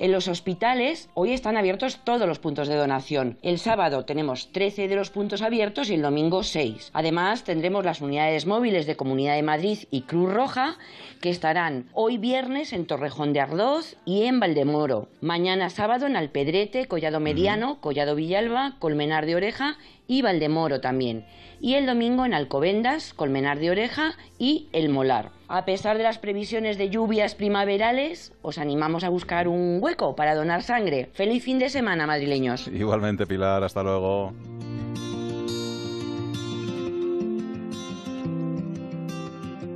En 0.00 0.12
los 0.12 0.28
hospitales 0.28 1.10
hoy 1.14 1.32
están 1.32 1.56
abiertos 1.56 1.98
todos 2.04 2.28
los 2.28 2.38
puntos 2.38 2.68
de 2.68 2.76
donación. 2.76 3.36
El 3.42 3.58
sábado 3.58 4.04
tenemos 4.04 4.52
13 4.52 4.86
de 4.86 4.94
los 4.94 5.10
puntos 5.10 5.42
abiertos 5.42 5.90
y 5.90 5.94
el 5.94 6.02
domingo 6.02 6.44
6. 6.44 6.90
Además 6.92 7.42
tendremos 7.42 7.84
las 7.84 8.00
unidades 8.00 8.46
móviles 8.46 8.86
de 8.86 8.96
Comunidad 8.96 9.34
de 9.34 9.42
Madrid 9.42 9.78
y 9.90 10.02
Cruz 10.02 10.32
Roja 10.32 10.76
que 11.20 11.30
estarán 11.30 11.86
hoy 11.94 12.16
viernes 12.16 12.72
en 12.72 12.86
Torrejón 12.86 13.32
de 13.32 13.40
Ardoz 13.40 13.96
y 14.04 14.22
en 14.22 14.38
Valdemoro. 14.38 15.08
Mañana 15.20 15.68
sábado 15.68 16.06
en 16.06 16.14
Alpedrete, 16.14 16.86
Collado 16.86 17.18
Mediano, 17.18 17.80
Collado 17.80 18.14
Villalba, 18.14 18.76
Colmenar 18.78 19.26
de 19.26 19.34
Oreja 19.34 19.78
y 20.08 20.22
Valdemoro 20.22 20.80
también. 20.80 21.24
Y 21.60 21.74
el 21.74 21.86
domingo 21.86 22.24
en 22.24 22.34
Alcobendas, 22.34 23.14
Colmenar 23.14 23.60
de 23.60 23.70
Oreja 23.70 24.14
y 24.38 24.68
El 24.72 24.88
Molar. 24.88 25.30
A 25.46 25.64
pesar 25.64 25.96
de 25.98 26.04
las 26.04 26.18
previsiones 26.18 26.78
de 26.78 26.90
lluvias 26.90 27.34
primaverales, 27.34 28.32
os 28.42 28.58
animamos 28.58 29.04
a 29.04 29.08
buscar 29.08 29.46
un 29.46 29.78
hueco 29.80 30.16
para 30.16 30.34
donar 30.34 30.62
sangre. 30.62 31.10
Feliz 31.14 31.44
fin 31.44 31.58
de 31.58 31.68
semana, 31.68 32.06
madrileños. 32.06 32.68
Igualmente, 32.68 33.26
Pilar, 33.26 33.62
hasta 33.62 33.82
luego. 33.82 34.32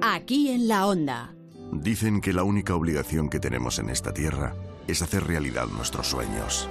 Aquí 0.01 0.51
en 0.51 0.69
la 0.69 0.87
onda. 0.87 1.35
Dicen 1.73 2.21
que 2.21 2.33
la 2.33 2.45
única 2.45 2.75
obligación 2.75 3.29
que 3.29 3.41
tenemos 3.41 3.79
en 3.79 3.89
esta 3.89 4.13
tierra 4.13 4.55
es 4.87 5.01
hacer 5.01 5.25
realidad 5.25 5.67
nuestros 5.67 6.09
sueños. 6.09 6.69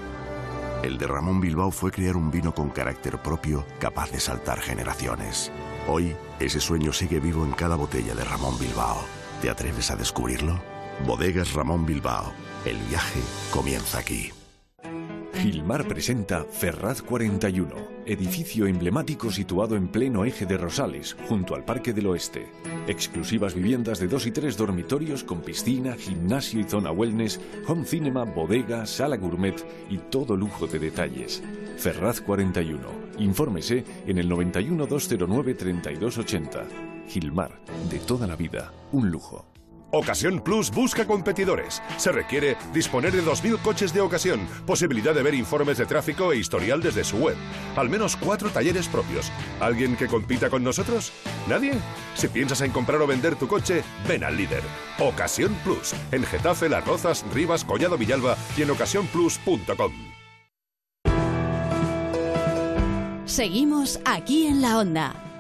El 0.83 0.97
de 0.97 1.05
Ramón 1.05 1.39
Bilbao 1.39 1.69
fue 1.69 1.91
crear 1.91 2.15
un 2.17 2.31
vino 2.31 2.55
con 2.55 2.69
carácter 2.69 3.21
propio 3.21 3.65
capaz 3.79 4.11
de 4.11 4.19
saltar 4.19 4.59
generaciones. 4.59 5.51
Hoy, 5.88 6.15
ese 6.39 6.59
sueño 6.59 6.91
sigue 6.91 7.19
vivo 7.19 7.45
en 7.45 7.51
cada 7.51 7.75
botella 7.75 8.15
de 8.15 8.23
Ramón 8.23 8.57
Bilbao. 8.57 8.97
¿Te 9.43 9.51
atreves 9.51 9.91
a 9.91 9.95
descubrirlo? 9.95 10.59
Bodegas 11.05 11.53
Ramón 11.53 11.85
Bilbao. 11.85 12.33
El 12.65 12.77
viaje 12.89 13.19
comienza 13.51 14.00
aquí. 14.00 14.31
Gilmar 15.41 15.88
presenta 15.88 16.43
Ferraz 16.43 17.01
41, 17.01 17.74
edificio 18.05 18.67
emblemático 18.67 19.31
situado 19.31 19.75
en 19.75 19.88
pleno 19.88 20.24
eje 20.24 20.45
de 20.45 20.55
Rosales, 20.55 21.17
junto 21.27 21.55
al 21.55 21.65
Parque 21.65 21.93
del 21.93 22.05
Oeste. 22.05 22.51
Exclusivas 22.88 23.55
viviendas 23.55 24.00
de 24.00 24.07
dos 24.07 24.27
y 24.27 24.31
tres 24.31 24.55
dormitorios 24.55 25.24
con 25.24 25.41
piscina, 25.41 25.95
gimnasio 25.95 26.60
y 26.60 26.65
zona 26.65 26.91
wellness, 26.91 27.41
home 27.65 27.86
cinema, 27.86 28.24
bodega, 28.24 28.86
sala 28.86 29.17
gourmet 29.17 29.55
y 29.89 29.98
todo 29.98 30.38
lujo 30.38 30.67
de 30.67 30.77
detalles. 30.77 31.41
Ferraz 31.75 32.21
41. 32.21 32.79
Infórmese 33.17 33.83
en 34.05 34.19
el 34.19 34.29
91 34.29 34.86
209 34.86 35.55
3280. 35.55 36.65
Gilmar, 37.07 37.60
de 37.89 37.98
toda 37.98 38.27
la 38.27 38.36
vida, 38.36 38.71
un 38.91 39.10
lujo. 39.10 39.50
Ocasión 39.91 40.39
Plus 40.39 40.71
busca 40.71 41.05
competidores. 41.05 41.81
Se 41.98 42.12
requiere 42.12 42.57
disponer 42.74 43.12
de 43.12 43.24
2.000 43.24 43.62
coches 43.62 43.93
de 43.93 44.01
ocasión, 44.01 44.48
posibilidad 44.65 45.13
de 45.13 45.21
ver 45.21 45.33
informes 45.33 45.77
de 45.77 45.86
tráfico 45.86 46.31
e 46.31 46.38
historial 46.38 46.81
desde 46.81 47.03
su 47.03 47.17
web. 47.17 47.36
Al 47.75 47.89
menos 47.89 48.15
cuatro 48.15 48.50
talleres 48.50 48.88
propios. 48.88 49.31
¿Alguien 49.60 49.95
que 49.95 50.07
compita 50.07 50.50
con 50.50 50.63
nosotros? 50.63 51.12
¿Nadie? 51.48 51.74
Si 52.15 52.27
piensas 52.27 52.62
en 52.62 52.71
comprar 52.71 53.01
o 53.01 53.07
vender 53.07 53.36
tu 53.36 53.48
coche, 53.48 53.83
ven 54.07 54.24
al 54.24 54.38
líder. 54.38 54.63
Ocasión 55.00 55.55
Plus. 55.63 55.93
En 56.12 56.24
Getafe, 56.24 56.69
Las 56.69 56.86
Rozas, 56.86 57.25
Rivas, 57.33 57.65
Collado 57.65 57.98
Villalba 57.98 58.38
y 58.57 58.62
en 58.62 58.71
ocasiónplus.com. 58.71 59.91
Seguimos 63.25 64.00
aquí 64.03 64.48
en 64.48 64.62
la 64.62 64.77
onda. 64.79 65.30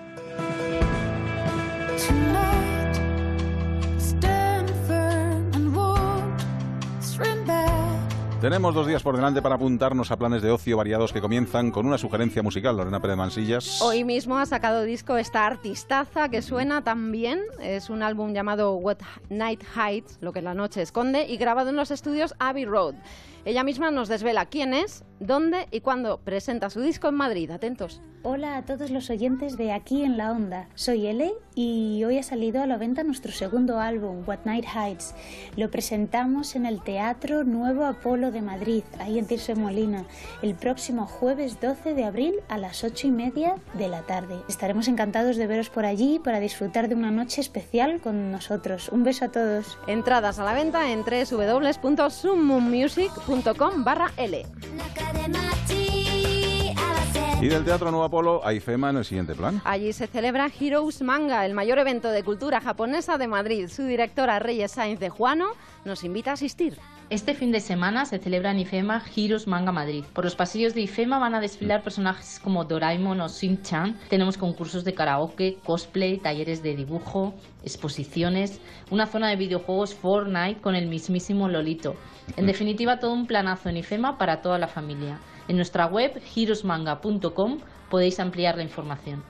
Tenemos 8.41 8.73
dos 8.73 8.87
días 8.87 9.03
por 9.03 9.15
delante 9.15 9.39
para 9.43 9.53
apuntarnos 9.53 10.09
a 10.09 10.17
planes 10.17 10.41
de 10.41 10.49
ocio 10.49 10.75
variados 10.75 11.13
que 11.13 11.21
comienzan 11.21 11.69
con 11.69 11.85
una 11.85 11.99
sugerencia 11.99 12.41
musical. 12.41 12.75
Lorena 12.75 12.99
Pérez 12.99 13.15
Mansillas. 13.15 13.79
Hoy 13.83 14.03
mismo 14.03 14.39
ha 14.39 14.47
sacado 14.47 14.81
disco 14.81 15.15
esta 15.15 15.45
artistaza 15.45 16.27
que 16.29 16.41
suena 16.41 16.83
tan 16.83 17.11
bien. 17.11 17.39
Es 17.61 17.91
un 17.91 18.01
álbum 18.01 18.33
llamado 18.33 18.73
What 18.73 18.97
Night 19.29 19.61
Hides, 19.75 20.17
lo 20.21 20.33
que 20.33 20.41
la 20.41 20.55
noche 20.55 20.81
esconde, 20.81 21.27
y 21.27 21.37
grabado 21.37 21.69
en 21.69 21.75
los 21.75 21.91
estudios 21.91 22.33
Abbey 22.39 22.65
Road. 22.65 22.95
Ella 23.43 23.63
misma 23.63 23.89
nos 23.89 24.07
desvela 24.07 24.45
quién 24.45 24.73
es, 24.73 25.03
dónde 25.19 25.67
y 25.71 25.81
cuándo 25.81 26.19
presenta 26.19 26.69
su 26.69 26.81
disco 26.81 27.07
en 27.07 27.15
Madrid. 27.15 27.49
Atentos. 27.49 28.01
Hola 28.23 28.57
a 28.57 28.65
todos 28.65 28.91
los 28.91 29.09
oyentes 29.09 29.57
de 29.57 29.71
Aquí 29.71 30.03
en 30.03 30.15
la 30.15 30.31
Onda. 30.31 30.67
Soy 30.75 31.07
Ele 31.07 31.33
y 31.55 32.03
hoy 32.03 32.19
ha 32.19 32.23
salido 32.23 32.61
a 32.61 32.67
la 32.67 32.77
venta 32.77 33.03
nuestro 33.03 33.31
segundo 33.31 33.79
álbum, 33.79 34.23
What 34.27 34.45
Night 34.45 34.65
Hides. 34.65 35.15
Lo 35.55 35.71
presentamos 35.71 36.55
en 36.55 36.67
el 36.67 36.83
Teatro 36.83 37.43
Nuevo 37.43 37.83
Apolo 37.83 38.31
de 38.31 38.43
Madrid, 38.43 38.83
ahí 38.99 39.17
en 39.17 39.25
Tirso 39.25 39.55
Molina, 39.55 40.05
el 40.43 40.53
próximo 40.53 41.07
jueves 41.07 41.59
12 41.59 41.95
de 41.95 42.03
abril 42.03 42.35
a 42.47 42.59
las 42.59 42.83
8 42.83 43.07
y 43.07 43.11
media 43.11 43.55
de 43.73 43.87
la 43.87 44.03
tarde. 44.03 44.35
Estaremos 44.47 44.87
encantados 44.87 45.35
de 45.35 45.47
veros 45.47 45.71
por 45.71 45.85
allí 45.85 46.19
para 46.19 46.39
disfrutar 46.39 46.89
de 46.89 46.95
una 46.95 47.09
noche 47.09 47.41
especial 47.41 48.01
con 48.01 48.31
nosotros. 48.31 48.89
Un 48.89 49.03
beso 49.03 49.25
a 49.25 49.31
todos. 49.31 49.79
Entradas 49.87 50.37
a 50.37 50.43
la 50.43 50.53
venta 50.53 50.91
en 50.91 51.03
www.summummusic.com 53.31 53.83
barra 53.83 54.11
L. 54.17 54.45
Y 57.41 57.47
del 57.47 57.63
Teatro 57.65 57.89
Nuevo 57.89 58.03
Apolo 58.05 58.45
a 58.45 58.53
IFEMA 58.53 58.91
en 58.91 58.97
el 58.97 59.05
siguiente 59.05 59.33
plan. 59.33 59.61
Allí 59.65 59.93
se 59.93 60.05
celebra 60.05 60.51
Heroes 60.59 61.01
Manga, 61.01 61.43
el 61.45 61.55
mayor 61.55 61.79
evento 61.79 62.09
de 62.09 62.23
cultura 62.23 62.61
japonesa 62.61 63.17
de 63.17 63.27
Madrid. 63.27 63.67
Su 63.67 63.83
directora 63.83 64.37
Reyes 64.37 64.73
Sainz 64.73 64.99
de 64.99 65.09
Juano 65.09 65.47
nos 65.83 66.03
invita 66.03 66.31
a 66.31 66.33
asistir. 66.35 66.77
Este 67.11 67.33
fin 67.33 67.51
de 67.51 67.59
semana 67.59 68.05
se 68.05 68.19
celebra 68.19 68.51
en 68.51 68.59
IFEMA 68.59 69.03
Heroes 69.13 69.45
Manga 69.45 69.73
Madrid. 69.73 70.05
Por 70.13 70.23
los 70.23 70.37
pasillos 70.37 70.73
de 70.73 70.79
IFEMA 70.83 71.19
van 71.19 71.35
a 71.35 71.41
desfilar 71.41 71.83
personajes 71.83 72.39
como 72.39 72.63
Doraemon 72.63 73.19
o 73.19 73.27
Shin-chan. 73.27 73.99
Tenemos 74.09 74.37
concursos 74.37 74.85
de 74.85 74.93
karaoke, 74.93 75.57
cosplay, 75.65 76.19
talleres 76.19 76.63
de 76.63 76.73
dibujo, 76.73 77.33
exposiciones, 77.65 78.61
una 78.91 79.07
zona 79.07 79.27
de 79.27 79.35
videojuegos 79.35 79.93
Fortnite 79.93 80.61
con 80.61 80.73
el 80.73 80.87
mismísimo 80.87 81.49
Lolito. 81.49 81.97
En 82.37 82.45
definitiva, 82.45 82.99
todo 82.99 83.11
un 83.11 83.27
planazo 83.27 83.67
en 83.67 83.75
IFEMA 83.75 84.17
para 84.17 84.41
toda 84.41 84.57
la 84.57 84.69
familia. 84.69 85.19
En 85.49 85.57
nuestra 85.57 85.87
web 85.87 86.13
heroesmanga.com 86.33 87.59
podéis 87.89 88.21
ampliar 88.21 88.55
la 88.55 88.63
información. 88.63 89.21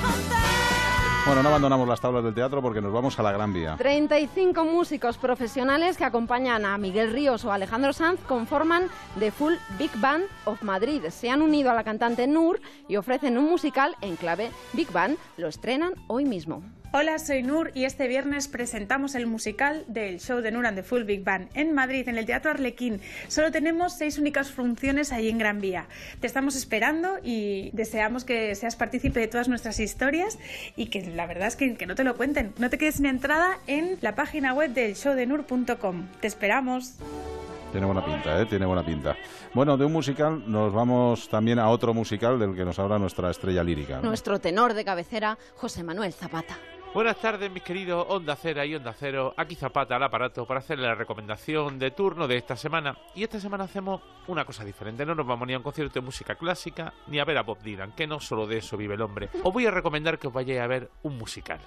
Bueno, 1.25 1.41
no 1.41 1.49
abandonamos 1.49 1.87
las 1.87 1.99
tablas 1.99 2.23
del 2.23 2.35
teatro 2.35 2.61
porque 2.61 2.81
nos 2.81 2.93
vamos 2.93 3.17
a 3.17 3.23
la 3.23 3.31
Gran 3.31 3.51
Vía. 3.51 3.77
35 3.77 4.63
músicos 4.63 5.17
profesionales 5.17 5.97
que 5.97 6.05
acompañan 6.05 6.65
a 6.65 6.77
Miguel 6.77 7.11
Ríos 7.11 7.43
o 7.45 7.51
Alejandro 7.51 7.93
Sanz 7.93 8.19
conforman 8.27 8.89
The 9.17 9.31
Full 9.31 9.55
Big 9.79 9.89
Band 9.95 10.25
of 10.45 10.61
Madrid. 10.61 11.01
Se 11.09 11.31
han 11.31 11.41
unido 11.41 11.71
a 11.71 11.73
la 11.73 11.83
cantante 11.83 12.27
Nur 12.27 12.61
y 12.87 12.97
ofrecen 12.97 13.39
un 13.39 13.45
musical 13.45 13.95
en 14.01 14.17
clave 14.17 14.51
Big 14.73 14.91
Band. 14.91 15.17
Lo 15.37 15.47
estrenan 15.47 15.95
hoy 16.07 16.25
mismo. 16.25 16.61
Hola, 16.91 17.19
soy 17.19 17.43
Nur 17.43 17.71
y 17.73 17.83
este 17.83 18.07
viernes 18.07 18.47
presentamos 18.47 19.15
el 19.15 19.27
musical 19.27 19.83
del 19.87 20.19
show 20.21 20.39
de 20.39 20.51
Nur 20.51 20.65
and 20.65 20.77
the 20.77 20.83
Full 20.83 21.03
Big 21.03 21.25
Band 21.25 21.49
en 21.53 21.73
Madrid, 21.73 22.07
en 22.07 22.17
el 22.17 22.25
Teatro 22.25 22.51
Arlequín. 22.51 23.01
Solo 23.27 23.51
tenemos 23.51 23.97
seis 23.97 24.17
únicas 24.17 24.49
funciones 24.49 25.11
ahí 25.11 25.27
en 25.27 25.37
Gran 25.37 25.59
Vía. 25.59 25.87
Te 26.21 26.27
estamos 26.27 26.55
esperando 26.55 27.17
y 27.21 27.69
deseamos 27.73 28.23
que 28.23 28.55
seas 28.55 28.77
partícipe 28.77 29.19
de 29.19 29.27
todas 29.27 29.49
nuestras 29.49 29.79
historias 29.81 30.39
y 30.77 30.85
que 30.85 31.01
la 31.01 31.27
verdad 31.27 31.49
es 31.49 31.57
que, 31.57 31.75
que 31.75 31.85
no 31.85 31.95
te 31.95 32.05
lo 32.05 32.15
cuenten. 32.15 32.53
No 32.59 32.69
te 32.69 32.77
quedes 32.77 32.95
sin 32.95 33.07
entrada 33.07 33.59
en 33.67 33.97
la 33.99 34.15
página 34.15 34.53
web 34.53 34.71
del 34.71 34.93
showdenur.com. 34.93 36.07
Te 36.21 36.27
esperamos. 36.27 36.93
Tiene 37.73 37.87
buena 37.87 38.05
pinta, 38.05 38.41
¿eh? 38.41 38.45
Tiene 38.45 38.65
buena 38.65 38.85
pinta. 38.85 39.17
Bueno, 39.53 39.75
de 39.75 39.83
un 39.83 39.91
musical 39.91 40.49
nos 40.49 40.71
vamos 40.71 41.27
también 41.27 41.59
a 41.59 41.67
otro 41.67 41.93
musical 41.93 42.39
del 42.39 42.55
que 42.55 42.63
nos 42.63 42.79
habla 42.79 42.97
nuestra 42.97 43.29
estrella 43.31 43.65
lírica. 43.65 43.97
¿no? 43.97 44.03
Nuestro 44.03 44.39
tenor 44.39 44.73
de 44.73 44.85
cabecera, 44.85 45.37
José 45.55 45.83
Manuel 45.83 46.13
Zapata. 46.13 46.57
Buenas 46.95 47.17
tardes, 47.17 47.51
mis 47.51 47.61
queridos 47.61 48.05
Onda 48.07 48.37
Cera 48.37 48.65
y 48.65 48.73
Onda 48.73 48.93
Cero. 48.93 49.33
Aquí 49.35 49.55
Zapata 49.55 49.97
al 49.97 50.03
aparato 50.03 50.45
para 50.45 50.61
hacerle 50.61 50.87
la 50.87 50.95
recomendación 50.95 51.77
de 51.77 51.91
turno 51.91 52.25
de 52.25 52.37
esta 52.37 52.55
semana. 52.55 52.97
Y 53.13 53.23
esta 53.23 53.37
semana 53.37 53.65
hacemos 53.65 54.01
una 54.27 54.45
cosa 54.45 54.63
diferente. 54.63 55.05
No 55.05 55.13
nos 55.13 55.27
vamos 55.27 55.45
ni 55.45 55.53
a 55.53 55.57
un 55.57 55.63
concierto 55.63 55.95
de 55.95 56.05
música 56.05 56.35
clásica 56.35 56.93
ni 57.07 57.19
a 57.19 57.25
ver 57.25 57.37
a 57.37 57.43
Bob 57.43 57.59
Dylan, 57.61 57.91
que 57.91 58.07
no 58.07 58.21
solo 58.21 58.47
de 58.47 58.59
eso 58.59 58.77
vive 58.77 58.93
el 58.93 59.01
hombre. 59.01 59.27
Os 59.43 59.51
voy 59.51 59.65
a 59.65 59.71
recomendar 59.71 60.17
que 60.17 60.27
os 60.27 60.33
vayáis 60.33 60.61
a 60.61 60.67
ver 60.67 60.89
un 61.03 61.17
musical. 61.17 61.59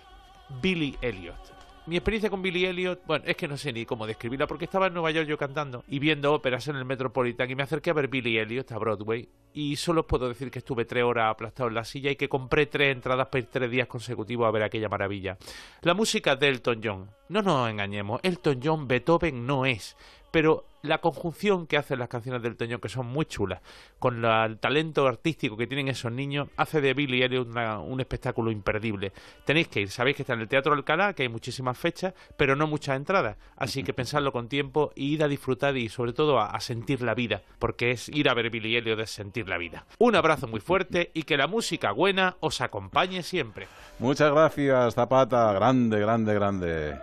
Billy 0.62 0.97
Elliot. 1.02 1.57
Mi 1.88 1.97
experiencia 1.97 2.28
con 2.28 2.42
Billy 2.42 2.66
Elliot, 2.66 3.00
bueno, 3.07 3.25
es 3.26 3.35
que 3.35 3.49
no 3.49 3.57
sé 3.57 3.73
ni 3.73 3.87
cómo 3.87 4.07
describirla 4.07 4.47
porque 4.47 4.66
estaba 4.66 4.88
en 4.88 4.92
Nueva 4.92 5.11
York 5.11 5.26
yo 5.26 5.38
cantando 5.38 5.85
y 5.88 5.99
viendo 5.99 6.35
óperas 6.35 6.68
en 6.68 6.76
el 6.76 6.85
Metropolitan 6.85 7.50
y 7.50 7.54
me 7.54 7.62
acerqué 7.62 7.88
a 7.88 7.95
ver 7.95 8.09
Billy 8.09 8.37
Elliot 8.37 8.71
a 8.73 8.76
Broadway 8.76 9.26
y 9.54 9.76
solo 9.76 10.02
os 10.02 10.07
puedo 10.07 10.28
decir 10.28 10.50
que 10.50 10.59
estuve 10.59 10.85
tres 10.85 11.02
horas 11.02 11.30
aplastado 11.30 11.71
en 11.71 11.75
la 11.75 11.85
silla 11.85 12.11
y 12.11 12.16
que 12.16 12.28
compré 12.28 12.66
tres 12.66 12.95
entradas 12.95 13.28
para 13.28 13.38
ir 13.38 13.49
tres 13.50 13.71
días 13.71 13.88
consecutivos 13.88 14.47
a 14.47 14.50
ver 14.50 14.64
aquella 14.64 14.90
maravilla. 14.90 15.38
La 15.80 15.95
música 15.95 16.37
de 16.37 16.49
Elton 16.49 16.80
John. 16.85 17.11
No 17.30 17.40
nos 17.40 17.71
engañemos, 17.71 18.21
Elton 18.23 18.61
John 18.62 18.87
Beethoven 18.87 19.47
no 19.47 19.64
es, 19.64 19.97
pero 20.30 20.64
la 20.82 20.99
conjunción 20.99 21.66
que 21.66 21.76
hacen 21.76 21.99
las 21.99 22.08
canciones 22.08 22.40
del 22.40 22.56
Toño, 22.56 22.78
que 22.80 22.88
son 22.88 23.06
muy 23.06 23.26
chulas, 23.26 23.61
con 23.99 24.23
la- 24.23 24.44
el 24.44 24.58
talento 24.58 25.08
artístico 25.08 25.56
que 25.56 25.66
tienen 25.66 25.88
esos 25.88 26.12
niños, 26.12 26.49
hace 26.56 26.80
de 26.80 26.94
Billy 26.94 27.23
Elliot 27.23 27.49
una- 27.49 27.80
un 27.80 27.99
espectáculo 28.00 28.52
imperdible. 28.52 29.12
Tenéis 29.44 29.66
que 29.68 29.80
ir, 29.80 29.90
sabéis 29.90 30.16
que 30.16 30.23
está 30.23 30.35
en 30.35 30.40
el 30.40 30.49
Teatro 30.49 30.73
Alcalá, 30.75 31.14
que 31.14 31.25
hay 31.25 31.28
muchísimas 31.28 31.76
fechas, 31.76 32.14
pero 32.37 32.54
no 32.54 32.68
muchas 32.68 32.97
entradas, 32.97 33.37
así 33.56 33.82
que 33.82 33.92
pensadlo 33.92 34.30
con 34.30 34.49
tiempo 34.49 34.92
y 34.94 35.14
id 35.14 35.23
a 35.23 35.28
disfrutar 35.28 35.76
y 35.76 35.88
sobre 35.88 36.12
todo 36.12 36.38
a, 36.38 36.50
a 36.50 36.61
sentir 36.61 37.02
la 37.02 37.14
vida, 37.14 37.42
porque 37.58 37.90
es 37.90 38.08
ir 38.11 38.28
a 38.28 38.35
ver 38.35 38.49
Billy 38.50 38.76
Elliot 38.76 39.00
es 39.00 39.11
sentir 39.11 39.49
la 39.49 39.58
vida. 39.58 39.85
Un 39.99 40.14
abrazo 40.14 40.47
muy 40.47 40.61
fuerte 40.61 41.11
y 41.12 41.25
que 41.25 41.37
la 41.37 41.49
música 41.49 41.90
buena 41.90 42.37
os 42.38 42.61
acompañe 42.61 43.25
siempre. 43.25 43.66
Muchas 43.99 44.30
gracias, 44.30 44.94
Zapata. 44.94 45.52
Grande, 45.54 45.99
grande, 45.99 46.35
grande. 46.35 46.99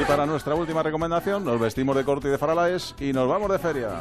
Y 0.00 0.04
para 0.06 0.24
nuestra 0.24 0.54
última 0.54 0.82
recomendación, 0.82 1.44
nos 1.44 1.60
vestimos 1.60 1.94
de 1.94 2.04
corte 2.04 2.28
y 2.28 2.30
de 2.30 2.38
faralaes 2.38 2.94
y 2.98 3.12
nos 3.12 3.28
vamos 3.28 3.50
de 3.50 3.58
feria. 3.58 4.00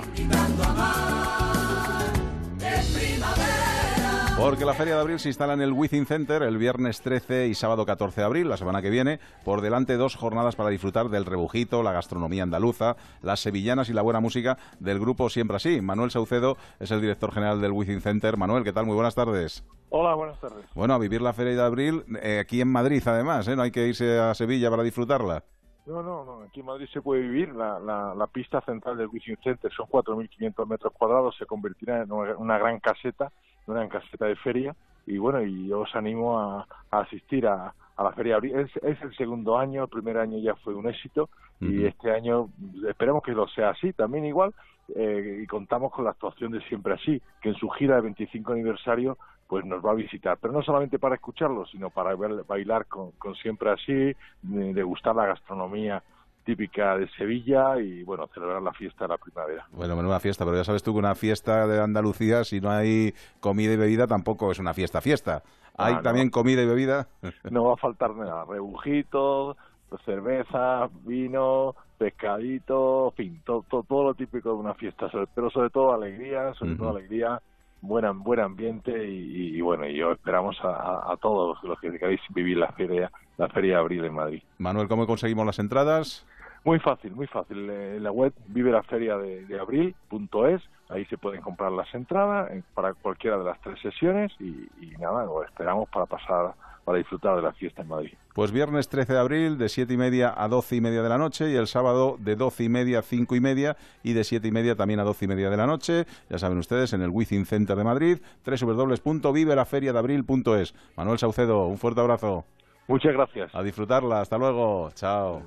Porque 4.37 4.63
la 4.63 4.73
Feria 4.73 4.95
de 4.95 5.01
Abril 5.01 5.19
se 5.19 5.27
instala 5.27 5.51
en 5.51 5.61
el 5.61 5.73
Within 5.73 6.05
Center 6.05 6.43
el 6.43 6.57
viernes 6.57 7.01
13 7.01 7.47
y 7.47 7.53
sábado 7.53 7.85
14 7.85 8.21
de 8.21 8.25
abril, 8.25 8.47
la 8.47 8.55
semana 8.55 8.81
que 8.81 8.89
viene. 8.89 9.19
Por 9.43 9.59
delante 9.59 9.97
dos 9.97 10.15
jornadas 10.15 10.55
para 10.55 10.69
disfrutar 10.69 11.09
del 11.09 11.25
rebujito, 11.25 11.83
la 11.83 11.91
gastronomía 11.91 12.43
andaluza, 12.43 12.95
las 13.21 13.41
sevillanas 13.41 13.89
y 13.89 13.93
la 13.93 14.01
buena 14.01 14.21
música 14.21 14.57
del 14.79 15.01
grupo 15.01 15.29
Siempre 15.29 15.57
Así. 15.57 15.81
Manuel 15.81 16.11
Saucedo 16.11 16.55
es 16.79 16.91
el 16.91 17.01
director 17.01 17.33
general 17.33 17.59
del 17.59 17.73
Within 17.73 17.99
Center. 17.99 18.37
Manuel, 18.37 18.63
¿qué 18.63 18.71
tal? 18.71 18.85
Muy 18.85 18.95
buenas 18.95 19.15
tardes. 19.15 19.65
Hola, 19.89 20.15
buenas 20.15 20.39
tardes. 20.39 20.63
Bueno, 20.73 20.93
a 20.93 20.97
vivir 20.97 21.21
la 21.21 21.33
Feria 21.33 21.55
de 21.55 21.61
Abril 21.61 22.05
eh, 22.21 22.39
aquí 22.39 22.61
en 22.61 22.69
Madrid, 22.69 23.03
además, 23.05 23.45
¿eh? 23.49 23.57
No 23.57 23.63
hay 23.63 23.71
que 23.71 23.85
irse 23.85 24.17
a 24.17 24.33
Sevilla 24.33 24.69
para 24.69 24.83
disfrutarla. 24.83 25.43
No, 25.89 26.03
no, 26.03 26.23
no. 26.23 26.41
Aquí 26.43 26.59
en 26.59 26.67
Madrid 26.67 26.87
se 26.93 27.01
puede 27.01 27.21
vivir. 27.21 27.49
La, 27.55 27.79
la, 27.79 28.13
la 28.13 28.27
pista 28.27 28.61
central 28.61 28.97
del 28.97 29.07
Wishing 29.07 29.37
Center 29.43 29.71
son 29.73 29.87
4.500 29.87 30.67
metros 30.67 30.93
cuadrados. 30.93 31.35
Se 31.37 31.45
convertirá 31.47 32.03
en 32.03 32.11
una, 32.11 32.57
gran 32.59 32.79
caseta, 32.79 33.31
una 33.65 33.79
gran 33.79 33.89
caseta 33.89 34.25
de 34.25 34.35
feria. 34.35 34.75
Y 35.07 35.17
bueno, 35.17 35.41
y 35.41 35.67
yo 35.67 35.81
os 35.81 35.95
animo 35.95 36.39
a, 36.39 36.67
a 36.91 36.99
asistir 36.99 37.47
a, 37.47 37.73
a 37.95 38.03
la 38.03 38.11
Feria. 38.11 38.37
Es, 38.37 38.69
es 38.83 39.01
el 39.01 39.15
segundo 39.15 39.57
año. 39.57 39.83
El 39.83 39.89
primer 39.89 40.17
año 40.19 40.37
ya 40.37 40.53
fue 40.55 40.75
un 40.75 40.87
éxito. 40.87 41.29
Y 41.61 41.85
este 41.85 42.11
año 42.11 42.49
esperemos 42.87 43.21
que 43.23 43.31
lo 43.33 43.47
sea 43.49 43.71
así 43.71 43.91
también 43.93 44.25
igual. 44.25 44.53
eh, 44.95 45.41
y 45.43 45.47
contamos 45.47 45.91
con 45.91 46.05
la 46.05 46.11
actuación 46.11 46.51
de 46.51 46.61
Siempre 46.61 46.93
Así, 46.93 47.21
que 47.41 47.49
en 47.49 47.55
su 47.55 47.67
gira 47.69 47.95
de 47.95 48.01
25 48.01 48.53
aniversario 48.53 49.17
pues 49.49 49.65
nos 49.65 49.83
va 49.83 49.91
a 49.91 49.95
visitar, 49.95 50.37
pero 50.39 50.53
no 50.53 50.61
solamente 50.61 50.99
para 50.99 51.15
escucharlo, 51.15 51.65
sino 51.65 51.89
para 51.89 52.15
ver- 52.15 52.43
bailar 52.47 52.85
con, 52.85 53.09
con 53.13 53.33
Siempre 53.33 53.71
Así, 53.71 54.15
de- 54.43 54.73
degustar 54.75 55.15
la 55.15 55.25
gastronomía 55.25 56.03
típica 56.45 56.95
de 56.97 57.09
Sevilla 57.17 57.79
y 57.79 58.03
bueno, 58.03 58.27
celebrar 58.33 58.61
la 58.61 58.71
fiesta 58.73 59.05
de 59.05 59.07
la 59.09 59.17
primavera. 59.17 59.65
Bueno, 59.71 59.95
menuda 59.95 60.19
fiesta, 60.19 60.45
pero 60.45 60.55
ya 60.57 60.63
sabes 60.63 60.83
tú 60.83 60.93
que 60.93 60.99
una 60.99 61.15
fiesta 61.15 61.65
de 61.67 61.81
Andalucía, 61.81 62.43
si 62.43 62.61
no 62.61 62.69
hay 62.69 63.13
comida 63.39 63.73
y 63.73 63.77
bebida, 63.77 64.05
tampoco 64.05 64.51
es 64.51 64.59
una 64.59 64.75
fiesta 64.75 65.01
fiesta. 65.01 65.41
¿Hay 65.77 65.93
Ah, 65.93 65.97
no. 65.97 66.03
también 66.03 66.29
comida 66.29 66.61
y 66.61 66.67
bebida? 66.67 67.07
No 67.49 67.63
va 67.65 67.73
a 67.73 67.77
faltar 67.77 68.15
nada, 68.15 68.45
rebujitos, 68.45 69.57
cerveza, 70.05 70.89
vino, 71.05 71.75
pescadito, 71.97 73.07
en 73.09 73.15
fin, 73.15 73.41
todo, 73.43 73.65
todo, 73.67 73.81
todo 73.83 74.03
lo 74.03 74.13
típico 74.13 74.49
de 74.49 74.55
una 74.55 74.73
fiesta, 74.75 75.07
pero 75.33 75.49
sobre 75.49 75.69
todo 75.71 75.93
alegría, 75.93 76.53
sobre 76.53 76.75
todo 76.75 76.89
alegría, 76.91 77.41
buena, 77.81 78.11
buen 78.11 78.39
ambiente 78.39 79.07
y, 79.07 79.57
y, 79.57 79.61
bueno, 79.61 79.87
y 79.87 79.95
yo 79.97 80.11
esperamos 80.11 80.57
a, 80.63 81.11
a- 81.11 81.17
todos 81.17 81.61
los 81.63 81.79
que 81.79 81.91
queráis 81.91 82.19
vivir 82.29 82.57
la 82.57 82.71
feria, 82.73 83.11
la 83.37 83.47
feria 83.49 83.75
de 83.75 83.79
abril 83.79 84.05
en 84.05 84.13
Madrid. 84.13 84.41
Manuel, 84.57 84.87
¿cómo 84.87 85.07
conseguimos 85.07 85.45
las 85.45 85.59
entradas? 85.59 86.25
Muy 86.65 86.79
fácil, 86.79 87.13
muy 87.15 87.25
fácil. 87.27 87.69
En 87.69 88.03
la 88.03 88.11
web 88.11 88.33
vive 88.47 88.69
la 88.71 88.83
feria 88.83 89.17
de, 89.17 89.45
de 89.45 89.59
abril.es, 89.59 90.61
ahí 90.89 91.05
se 91.05 91.17
pueden 91.17 91.41
comprar 91.41 91.71
las 91.71 91.93
entradas 91.95 92.51
para 92.73 92.93
cualquiera 92.93 93.37
de 93.37 93.45
las 93.45 93.59
tres 93.61 93.79
sesiones 93.81 94.31
y, 94.39 94.67
y 94.81 94.91
nada, 94.99 95.23
lo 95.25 95.43
esperamos 95.43 95.87
para 95.89 96.05
pasar, 96.05 96.53
para 96.89 96.97
disfrutar 96.97 97.35
de 97.35 97.43
la 97.43 97.53
fiesta 97.53 97.83
en 97.83 97.87
Madrid. 97.87 98.13
Pues 98.33 98.51
viernes 98.51 98.89
13 98.89 99.13
de 99.13 99.19
abril 99.19 99.59
de 99.59 99.69
7 99.69 99.93
y 99.93 99.97
media 99.97 100.33
a 100.35 100.47
12 100.47 100.77
y 100.77 100.81
media 100.81 101.03
de 101.03 101.09
la 101.09 101.19
noche 101.19 101.51
y 101.51 101.55
el 101.55 101.67
sábado 101.67 102.15
de 102.17 102.35
12 102.35 102.63
y 102.63 102.69
media 102.69 102.97
a 102.97 103.03
5 103.03 103.35
y 103.35 103.39
media 103.39 103.77
y 104.01 104.13
de 104.13 104.23
7 104.23 104.47
y 104.47 104.51
media 104.51 104.75
también 104.75 104.99
a 104.99 105.03
12 105.03 105.25
y 105.25 105.27
media 105.27 105.51
de 105.51 105.57
la 105.57 105.67
noche. 105.67 106.07
Ya 106.31 106.39
saben 106.39 106.57
ustedes, 106.57 106.91
en 106.93 107.03
el 107.03 107.11
Within 107.11 107.45
Center 107.45 107.77
de 107.77 107.83
Madrid, 107.83 108.17
www.vivelaferiadabril.es. 108.43 110.73
Manuel 110.97 111.19
Saucedo, 111.19 111.67
un 111.67 111.77
fuerte 111.77 112.01
abrazo. 112.01 112.45
Muchas 112.87 113.13
gracias. 113.13 113.53
A 113.53 113.61
disfrutarla. 113.61 114.21
Hasta 114.21 114.39
luego. 114.39 114.89
Chao. 114.95 115.43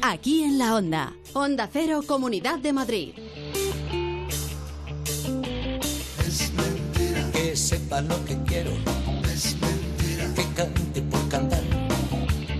Aquí 0.00 0.44
en 0.44 0.60
la 0.60 0.76
Onda. 0.76 1.12
Onda 1.34 1.68
Cero, 1.72 2.02
Comunidad 2.06 2.60
de 2.60 2.72
Madrid. 2.72 3.14
Lo 8.02 8.24
que 8.24 8.36
quiero. 8.44 8.70
Es 9.32 9.56
mentira 9.60 10.34
que 10.34 10.44
cante 10.54 11.02
por 11.02 11.28
cantar. 11.28 11.62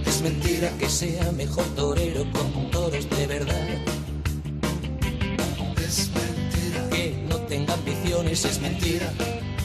Es 0.07 0.22
mentira 0.22 0.70
que 0.79 0.88
sea 0.88 1.31
mejor 1.33 1.64
torero 1.77 2.24
con 2.33 2.70
toros 2.70 3.09
de 3.11 3.27
verdad. 3.27 3.68
Es 5.87 6.11
mentira 6.14 6.88
que 6.90 7.24
no 7.29 7.37
tenga 7.42 7.74
ambiciones. 7.74 8.44
Es 8.44 8.61
mentira 8.61 9.12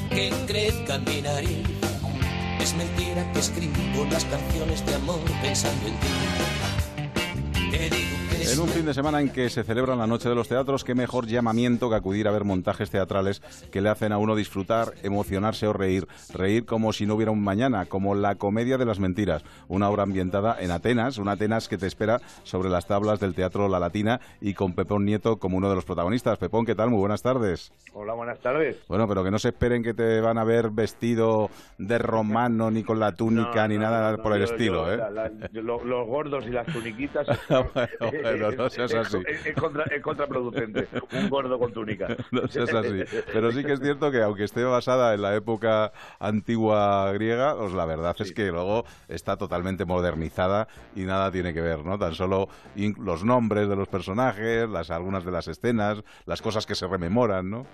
que 0.10 0.32
crezca 0.48 0.98
mi 1.00 1.22
nariz. 1.22 1.66
Es 2.60 2.74
mentira 2.76 3.32
que 3.34 3.40
escribo 3.40 4.06
las 4.12 4.26
canciones 4.26 4.86
de 4.86 4.96
amor 4.96 5.22
pensando 5.42 5.88
en 5.88 5.94
ti. 6.00 6.63
En 8.54 8.60
un 8.60 8.68
fin 8.68 8.86
de 8.86 8.94
semana 8.94 9.20
en 9.20 9.30
que 9.32 9.50
se 9.50 9.64
celebra 9.64 9.96
la 9.96 10.06
Noche 10.06 10.30
de 10.30 10.36
los 10.36 10.48
Teatros, 10.48 10.84
qué 10.84 10.94
mejor 10.94 11.26
llamamiento 11.26 11.90
que 11.90 11.96
acudir 11.96 12.28
a 12.28 12.32
ver 12.32 12.44
montajes 12.44 12.92
teatrales 12.92 13.42
que 13.72 13.82
le 13.82 13.90
hacen 13.90 14.12
a 14.12 14.20
uno 14.20 14.36
disfrutar, 14.36 14.94
emocionarse 15.02 15.66
o 15.66 15.74
reír. 15.74 16.08
Reír 16.32 16.64
como 16.66 16.94
si 16.94 17.08
no 17.08 17.16
hubiera 17.16 17.32
un 17.32 17.44
mañana, 17.44 17.88
como 17.88 18.14
La 18.14 18.36
Comedia 18.36 18.78
de 18.78 18.86
las 18.86 19.00
Mentiras, 19.00 19.44
una 19.70 19.90
obra 19.90 20.04
ambientada 20.04 20.56
en 20.60 20.70
Atenas, 20.70 21.18
una 21.18 21.32
Atenas 21.32 21.68
que 21.68 21.80
te 21.80 21.88
espera 21.88 22.22
sobre 22.44 22.70
las 22.70 22.86
tablas 22.86 23.20
del 23.20 23.34
Teatro 23.34 23.68
La 23.68 23.80
Latina 23.80 24.20
y 24.40 24.54
con 24.54 24.74
Pepón 24.76 25.04
Nieto 25.06 25.38
como 25.38 25.58
uno 25.58 25.70
de 25.70 25.76
los 25.76 25.86
protagonistas. 25.86 26.38
Pepón, 26.38 26.66
¿qué 26.68 26.76
tal? 26.76 26.92
Muy 26.92 27.00
buenas 27.00 27.24
tardes. 27.24 27.72
Hola, 27.94 28.14
buenas 28.14 28.38
tardes. 28.40 28.78
Bueno, 28.88 29.08
pero 29.08 29.24
que 29.24 29.32
no 29.32 29.40
se 29.40 29.50
esperen 29.50 29.82
que 29.82 29.96
te 29.96 30.22
van 30.22 30.38
a 30.38 30.44
ver 30.44 30.70
vestido 30.70 31.50
de 31.80 31.98
romano, 31.98 32.70
ni 32.70 32.84
con 32.84 33.00
la 33.00 33.14
túnica, 33.16 33.64
No, 33.64 33.68
ni 33.70 33.76
no, 33.78 33.82
nada 33.82 34.12
no, 34.12 34.22
por 34.22 34.34
el 34.34 34.40
yo- 34.46 34.54
estilo, 34.54 34.86
yo- 34.86 34.94
¿eh? 34.94 34.98
la- 34.98 35.10
la- 35.10 35.32
yo- 35.52 35.62
lo- 35.64 35.84
los 35.84 36.08
gordos 36.08 36.46
y 36.46 36.52
las 36.52 36.68
tuniquitas 36.68 37.26
bueno, 37.50 38.43
no 38.58 38.70
seas 38.70 38.92
es- 38.94 39.08
así. 39.08 39.18
Es, 39.28 39.46
es 39.46 39.56
contra- 39.56 39.84
es 39.86 40.02
contraproducente, 40.02 40.88
un 41.12 41.30
gordo 41.30 41.58
con 41.60 41.74
túnica. 41.74 42.08
No 42.32 42.48
seas 42.48 42.74
así. 42.74 43.04
Pero 43.32 43.52
sí 43.52 43.64
que 43.64 43.74
es 43.74 43.80
cierto 43.80 44.12
que 44.12 44.22
aunque 44.22 44.44
esté 44.44 44.64
basada 44.64 45.14
en 45.14 45.22
la 45.22 45.36
época 45.36 45.92
antigua 46.20 47.12
griega, 47.14 47.56
pues 47.58 47.74
la 47.74 47.86
verdad 47.86 48.16
es 48.20 48.32
que 48.32 48.48
luego 48.52 48.86
está 49.08 49.38
totalmente 49.38 49.86
modernizada 49.86 50.68
y 50.96 51.02
nada 51.02 51.32
tiene 51.32 51.54
que 51.54 51.62
ver, 51.62 51.86
¿no? 51.86 51.98
Tan 52.00 52.14
solo 52.16 52.50
los 53.00 53.24
nombres 53.24 53.68
de 53.70 53.76
los 53.76 53.88
personajes, 53.88 54.68
las 54.70 54.90
algunas 54.92 55.24
de 55.26 55.32
las 55.32 55.48
escenas, 55.48 56.04
las 56.26 56.42
cosas 56.42 56.66
que 56.66 56.76
se 56.76 56.88
rememoran, 56.88 57.50
¿no? 57.50 57.66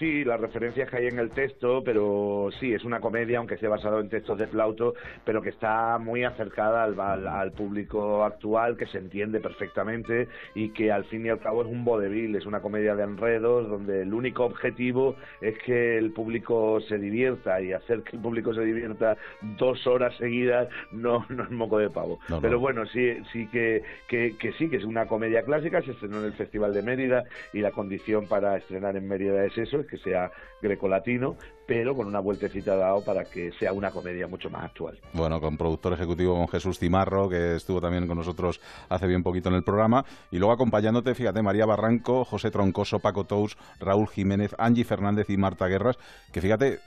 Sí, 0.00 0.24
las 0.24 0.40
referencias 0.40 0.90
que 0.90 0.96
hay 0.96 1.06
en 1.06 1.20
el 1.20 1.30
texto, 1.30 1.84
pero 1.84 2.48
sí, 2.58 2.74
es 2.74 2.84
una 2.84 2.98
comedia, 2.98 3.38
aunque 3.38 3.54
esté 3.54 3.68
basado 3.68 4.00
en 4.00 4.08
textos 4.08 4.36
de 4.38 4.48
Plauto, 4.48 4.94
pero 5.24 5.40
que 5.42 5.50
está 5.50 5.98
muy 5.98 6.24
acercada 6.24 6.82
al, 6.82 6.98
al- 6.98 7.28
al 7.28 7.52
público 7.52 8.24
actual, 8.24 8.76
que 8.76 8.86
se 8.86 8.98
entiende 8.98 9.38
perfectamente 9.40 10.26
y 10.56 10.70
que 10.70 10.90
al 10.90 11.04
fin 11.04 11.24
y 11.26 11.28
al 11.28 11.38
cabo 11.38 11.62
es 11.62 11.68
un 11.68 11.84
vodevil, 11.84 12.34
es 12.34 12.46
una 12.46 12.60
comedia 12.60 12.96
de 12.96 13.04
enredos 13.04 13.68
donde 13.68 14.02
el 14.02 14.12
único 14.12 14.44
objetivo 14.44 15.14
es 15.40 15.56
que 15.58 15.98
el 15.98 16.10
público 16.12 16.80
se 16.80 16.98
divierta 16.98 17.60
y 17.60 17.72
hacer 17.72 18.02
que 18.02 18.16
el 18.16 18.22
público 18.22 18.54
se 18.54 18.62
divierta 18.64 19.16
dos 19.58 19.86
horas 19.86 20.16
seguidas 20.16 20.68
no, 20.92 21.26
no 21.28 21.44
es 21.44 21.50
moco 21.50 21.78
de 21.78 21.90
pavo. 21.90 22.18
No, 22.28 22.36
no. 22.36 22.40
Pero 22.42 22.58
bueno, 22.58 22.86
sí, 22.86 23.18
sí 23.32 23.46
que, 23.48 23.82
que, 24.08 24.36
que 24.38 24.52
sí, 24.54 24.70
que 24.70 24.76
es 24.76 24.84
una 24.84 25.06
comedia 25.06 25.42
clásica, 25.42 25.82
se 25.82 25.90
estrenó 25.92 26.20
en 26.20 26.24
el 26.24 26.32
Festival 26.32 26.72
de 26.72 26.82
Mérida 26.82 27.24
y 27.52 27.60
la 27.60 27.70
condición 27.70 28.26
para 28.26 28.56
estrenar 28.56 28.96
en 28.96 29.06
Mérida 29.06 29.44
es 29.44 29.58
eso, 29.58 29.80
es 29.80 29.86
que 29.90 29.98
sea 29.98 30.30
grecolatino, 30.62 31.36
pero 31.66 31.94
con 31.94 32.06
una 32.06 32.20
vueltecita 32.20 32.74
dado 32.76 33.04
para 33.04 33.24
que 33.24 33.52
sea 33.52 33.72
una 33.72 33.90
comedia 33.90 34.26
mucho 34.26 34.50
más 34.50 34.64
actual. 34.64 34.98
Bueno, 35.12 35.40
con 35.40 35.56
productor 35.56 35.92
ejecutivo 35.92 36.34
con 36.34 36.48
Jesús 36.48 36.78
Cimarro, 36.78 37.28
que 37.28 37.56
estuvo 37.56 37.80
también 37.80 38.06
con 38.06 38.18
nosotros 38.18 38.60
hace 38.88 39.06
bien 39.06 39.22
poquito 39.22 39.50
en 39.50 39.54
el 39.54 39.62
programa. 39.62 40.04
Y 40.30 40.38
luego 40.38 40.52
acompañándote, 40.52 41.14
fíjate, 41.14 41.42
María 41.42 41.66
Barranco, 41.66 42.24
José 42.24 42.50
Troncoso, 42.50 42.98
Paco 42.98 43.24
Tous, 43.24 43.56
Raúl 43.78 44.08
Jiménez, 44.08 44.54
Angie 44.58 44.84
Fernández 44.84 45.30
y 45.30 45.36
Marta 45.36 45.68
Guerras, 45.68 45.96
que 46.32 46.40
fíjate, 46.40 46.80